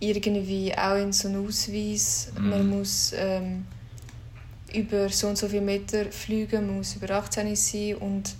irgendwie 0.00 0.76
auch 0.76 0.96
in 0.96 1.10
so 1.10 1.28
einen 1.28 1.46
Ausweis, 1.46 2.30
mm. 2.38 2.48
man 2.50 2.68
muss 2.68 3.14
ähm, 3.16 3.64
über 4.74 5.08
so 5.08 5.28
und 5.28 5.38
so 5.38 5.48
viele 5.48 5.62
Meter 5.62 6.12
fliegen, 6.12 6.66
man 6.66 6.76
muss 6.76 6.94
über 6.96 7.10
18 7.12 7.56
sein 7.56 7.94
und 7.94 8.34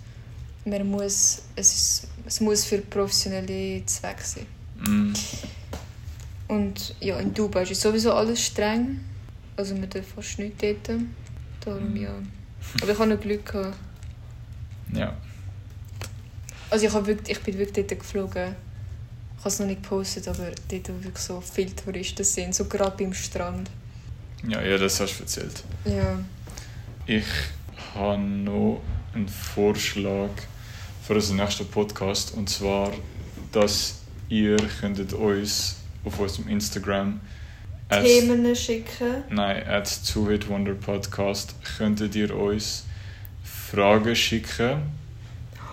man 0.65 0.87
muss, 0.87 1.41
es, 1.55 1.73
ist, 1.73 2.07
es 2.27 2.39
muss 2.39 2.63
für 2.63 2.77
professionelle 2.77 3.83
Zwecke 3.87 4.23
sein. 4.23 4.45
Mm. 4.85 5.13
Und 6.49 6.93
ja, 6.99 7.19
in 7.19 7.33
Dubai 7.33 7.63
ist 7.63 7.81
sowieso 7.81 8.13
alles 8.13 8.45
streng, 8.45 8.99
also 9.57 9.73
man 9.73 9.89
darf 9.89 10.05
fast 10.05 10.37
nichts 10.37 10.61
dort, 10.61 10.99
darum 11.65 11.95
mm. 11.95 11.97
ja. 11.97 12.13
Aber 12.79 12.91
ich 12.91 12.99
habe 12.99 13.09
noch 13.09 13.19
Glück 13.19 13.51
gehabt. 13.51 13.75
Ja. 14.93 15.13
Also 16.69 16.85
ich, 16.85 16.93
wirklich, 16.93 17.37
ich 17.37 17.43
bin 17.43 17.57
wirklich 17.57 17.87
dort 17.87 17.99
geflogen. 17.99 18.55
Ich 19.37 19.39
habe 19.39 19.49
es 19.49 19.59
noch 19.59 19.65
nicht 19.65 19.83
gepostet, 19.83 20.27
aber 20.27 20.51
dort 20.69 20.89
wo 20.89 21.03
wirklich 21.03 21.17
so 21.17 21.41
viele 21.41 21.75
Touristen 21.75 22.23
sind, 22.23 22.53
so 22.53 22.65
gerade 22.65 22.95
beim 22.97 23.13
Strand. 23.13 23.69
Ja, 24.47 24.61
ja, 24.61 24.77
das 24.77 24.99
hast 24.99 25.17
du 25.17 25.23
erzählt. 25.23 25.63
Ja. 25.85 26.19
Ich 27.05 27.25
habe 27.95 28.21
noch 28.21 28.81
einen 29.13 29.27
Vorschlag 29.27 30.29
für 31.05 31.15
unseren 31.15 31.37
nächsten 31.37 31.67
Podcast 31.67 32.33
und 32.35 32.49
zwar, 32.49 32.91
dass 33.51 34.01
ihr 34.29 34.57
könntet 34.79 35.13
uns 35.13 35.77
auf 36.05 36.19
unserem 36.19 36.47
Instagram 36.47 37.19
Themen 37.89 38.55
schicken. 38.55 39.23
Nein, 39.29 39.67
at 39.67 40.15
Wonder 40.47 40.75
Podcast 40.75 41.55
könntet 41.77 42.15
ihr 42.15 42.33
uns 42.33 42.85
Fragen 43.71 44.15
schicken. 44.15 44.81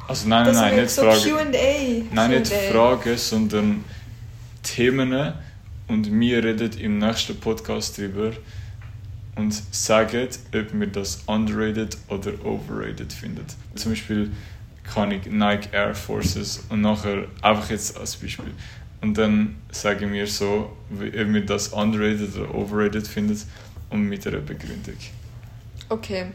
Also 0.06 0.28
nein, 0.28 0.46
das 0.46 0.56
nein, 0.56 0.76
nicht 0.76 0.90
so 0.90 1.02
Fragen. 1.02 1.50
Nein, 2.12 2.30
nicht 2.30 2.52
Fragen, 2.52 3.16
sondern 3.16 3.84
Themen. 4.62 5.32
Und 5.88 6.20
wir 6.20 6.44
reden 6.44 6.70
im 6.78 6.98
nächsten 6.98 7.38
Podcast 7.40 7.98
darüber 7.98 8.32
und 9.36 9.52
sagen, 9.74 10.28
ob 10.54 10.72
wir 10.80 10.86
das 10.86 11.22
underrated 11.26 11.96
oder 12.08 12.32
overrated 12.44 13.12
finden. 13.12 13.44
Zum 13.74 13.92
Beispiel 13.92 14.30
kann 14.84 15.10
ich 15.10 15.26
Nike 15.26 15.70
Air 15.72 15.94
Forces 15.94 16.64
und 16.68 16.82
nachher 16.82 17.24
einfach 17.42 17.70
jetzt 17.70 17.98
als 17.98 18.16
Beispiel. 18.16 18.52
Und 19.00 19.16
dann 19.16 19.56
sagen 19.70 20.12
wir 20.12 20.26
so, 20.26 20.76
ob 20.90 21.00
wir 21.00 21.46
das 21.46 21.68
underrated 21.68 22.36
oder 22.36 22.54
overrated 22.54 23.06
finden 23.06 23.40
und 23.90 24.02
mit 24.02 24.26
einer 24.26 24.38
Begründung. 24.38 24.96
Okay. 25.88 26.26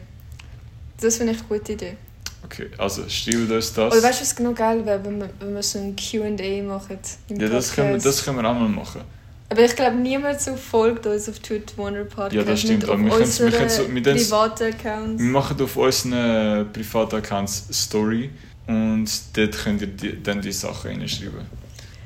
Das 1.04 1.18
finde 1.18 1.34
ich 1.34 1.40
eine 1.40 1.48
gute 1.48 1.74
Idee. 1.74 1.98
Okay, 2.46 2.68
also 2.78 3.08
schreibt 3.08 3.52
uns 3.52 3.74
das. 3.74 3.94
Oder 3.94 4.04
weißt 4.04 4.20
du, 4.20 4.24
was 4.24 4.36
genau 4.36 4.54
geil 4.54 4.86
wäre, 4.86 5.04
wenn 5.04 5.20
wir, 5.20 5.30
wenn 5.40 5.56
wir 5.56 5.64
so 5.64 5.80
ein 5.80 5.96
QA 5.96 6.64
machen? 6.64 6.98
Ja, 7.30 7.50
das 7.50 7.74
können, 7.74 7.94
wir, 7.94 7.98
das 7.98 8.24
können 8.24 8.38
wir 8.38 8.50
auch 8.50 8.54
mal 8.54 8.70
machen. 8.70 9.02
Aber 9.50 9.62
ich 9.62 9.76
glaube, 9.76 9.98
niemand 9.98 10.42
so 10.42 10.56
folgt 10.56 11.06
uns 11.06 11.30
auf 11.30 11.40
Twitter 11.40 11.78
Wonder 11.78 12.06
Podcast. 12.06 12.34
Ja, 12.34 12.44
das 12.44 12.62
stimmt. 12.62 12.86
Aber 12.86 12.98
wir 12.98 13.10
können, 13.10 13.40
wir 13.40 13.52
können 13.52 13.70
so, 13.70 13.88
mit 13.88 14.04
privaten 14.04 14.64
Accounts. 14.64 15.22
Wir 15.22 15.30
machen 15.30 15.62
auf 15.62 15.78
unseren 15.78 16.74
privaten 16.74 17.16
Accounts 17.18 17.68
Story 17.72 18.30
und 18.68 19.10
dort 19.34 19.58
könnt 19.58 19.82
ihr 19.82 19.88
die, 19.88 20.24
dann 20.24 20.42
die 20.42 20.52
Sachen 20.52 20.92
reinschreiben. 20.92 21.46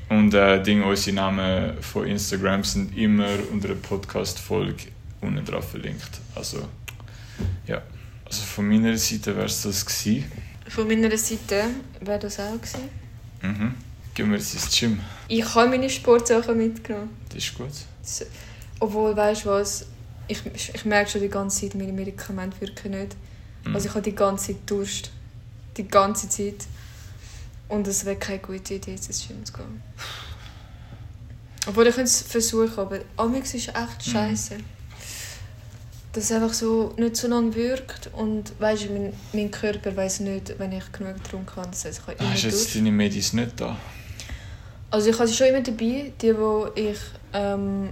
Und 0.09 0.33
äh, 0.33 0.61
Ding, 0.61 0.83
unsere 0.83 1.15
Namen 1.15 1.81
von 1.81 2.05
Instagram 2.07 2.63
sind 2.63 2.97
immer 2.97 3.27
unter 3.51 3.69
der 3.69 3.75
Podcast-Folge 3.75 4.85
unten 5.21 5.43
drauf 5.45 5.71
verlinkt. 5.71 6.19
Also, 6.35 6.59
ja. 7.67 7.81
Also 8.28 8.43
von 8.43 8.67
meiner 8.67 8.97
Seite 8.97 9.36
wäre 9.36 9.45
es 9.45 9.61
das 9.61 9.86
gewesen. 9.86 10.30
Von 10.67 10.88
meiner 10.88 11.17
Seite 11.17 11.69
wäre 12.01 12.19
das 12.19 12.39
auch 12.39 12.53
gewesen. 12.55 12.89
Mhm. 13.41 13.75
Gehen 14.13 14.30
wir 14.32 14.38
jetzt 14.38 14.53
ins 14.53 14.78
Gym. 14.78 14.99
Ich 15.30 15.55
habe 15.55 15.69
meine 15.69 15.89
Sportsachen 15.89 16.57
mitgenommen. 16.57 17.15
Das 17.30 17.38
ist 17.38 17.53
gut. 17.55 17.69
Das, 18.01 18.25
obwohl, 18.80 19.15
weißt 19.15 19.45
du 19.45 19.49
was, 19.49 19.86
ich, 20.28 20.41
ich 20.53 20.86
merke 20.86 21.09
schon 21.09 21.21
die 21.21 21.30
ganze 21.30 21.61
Zeit, 21.61 21.75
meine 21.75 21.93
Medikamente 21.93 22.59
wirken 22.59 22.91
nicht. 22.91 23.15
Mhm. 23.63 23.75
Also 23.75 23.88
ich 23.88 23.93
habe 23.93 24.01
die 24.01 24.15
ganze 24.15 24.47
Zeit 24.47 24.57
Durst. 24.65 25.11
Die 25.78 25.88
ganze 25.88 26.28
Zeit. 26.28 26.65
Und 27.69 27.88
es 27.88 28.03
wäre 28.03 28.17
keine 28.17 28.39
gute 28.39 28.73
Idee, 28.73 28.91
ins 28.91 29.25
Gym 29.25 29.45
zu 29.45 29.53
gehen. 29.53 29.82
Obwohl 31.65 31.88
ich 31.88 31.97
es 31.97 32.23
versuchen, 32.23 32.78
aber 32.78 32.99
Amix 33.15 33.53
ist 33.53 33.69
echt 33.69 34.11
scheiße. 34.11 34.55
Mhm 34.55 34.76
dass 36.13 36.25
es 36.25 36.31
einfach 36.31 36.53
so 36.53 36.93
nicht 36.97 37.15
so 37.15 37.27
lange 37.27 37.53
wirkt 37.55 38.09
und 38.13 38.59
weißt, 38.59 38.89
mein, 38.89 39.13
mein 39.33 39.51
Körper 39.51 39.95
weiß 39.95 40.21
nicht, 40.21 40.57
wenn 40.57 40.71
ich 40.71 40.91
genug 40.91 41.15
getrunken 41.23 41.55
habe. 41.55 41.69
Das 41.69 41.85
heißt, 41.85 42.01
ich 42.07 42.21
ah, 42.21 42.29
Hast 42.31 42.43
du 42.43 42.47
jetzt 42.47 42.75
deine 42.75 42.91
Medis 42.91 43.33
nicht 43.33 43.59
da? 43.59 43.77
Also 44.89 45.09
ich 45.09 45.19
habe 45.19 45.27
sie 45.27 45.35
schon 45.35 45.47
immer 45.47 45.61
dabei, 45.61 46.11
die, 46.21 46.33
die 46.33 46.81
ich 46.81 46.99
ähm, 47.33 47.89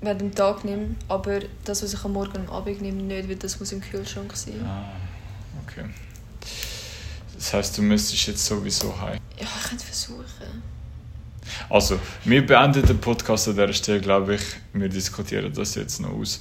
während 0.00 0.20
dem 0.20 0.34
Tag 0.34 0.64
nehme, 0.64 0.96
aber 1.08 1.40
das, 1.64 1.82
was 1.82 1.94
ich 1.94 2.04
am 2.04 2.12
Morgen 2.12 2.38
und 2.38 2.48
am 2.48 2.54
Abend 2.54 2.82
nehme, 2.82 3.02
nicht, 3.02 3.28
weil 3.28 3.36
das 3.36 3.58
muss 3.58 3.72
im 3.72 3.80
Kühlschrank 3.80 4.36
sein. 4.36 4.60
Ah, 4.64 4.92
okay. 5.64 5.84
Das 7.34 7.54
heißt, 7.54 7.78
du 7.78 7.82
müsstest 7.82 8.26
jetzt 8.26 8.44
sowieso 8.44 9.00
heim. 9.00 9.20
Ja, 9.38 9.46
ich 9.46 9.68
könnte 9.68 9.84
versuchen. 9.84 10.62
Also, 11.70 11.98
wir 12.24 12.44
beenden 12.44 12.84
den 12.84 13.00
Podcast 13.00 13.48
an 13.48 13.54
dieser 13.54 13.72
Stelle, 13.72 14.00
glaube 14.00 14.34
ich. 14.34 14.42
Wir 14.72 14.88
diskutieren 14.88 15.52
das 15.52 15.74
jetzt 15.76 16.00
noch 16.00 16.10
aus. 16.10 16.40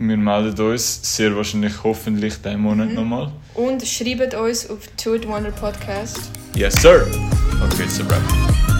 Wir 0.00 0.16
melden 0.16 0.60
uns 0.60 1.16
sehr 1.16 1.34
wahrscheinlich, 1.34 1.82
hoffentlich, 1.82 2.36
diesen 2.36 2.60
Monat 2.60 2.90
mhm. 2.90 2.94
nochmal. 2.94 3.32
Und 3.54 3.84
schreibt 3.84 4.32
uns 4.32 4.70
auf 4.70 4.86
To 4.96 5.14
It 5.14 5.26
Wonder 5.26 5.50
Podcast. 5.50 6.30
Yes, 6.54 6.80
sir. 6.80 7.04
Okay, 7.60 7.82
it's 7.82 7.98
a 7.98 8.04
wrap. 8.08 8.77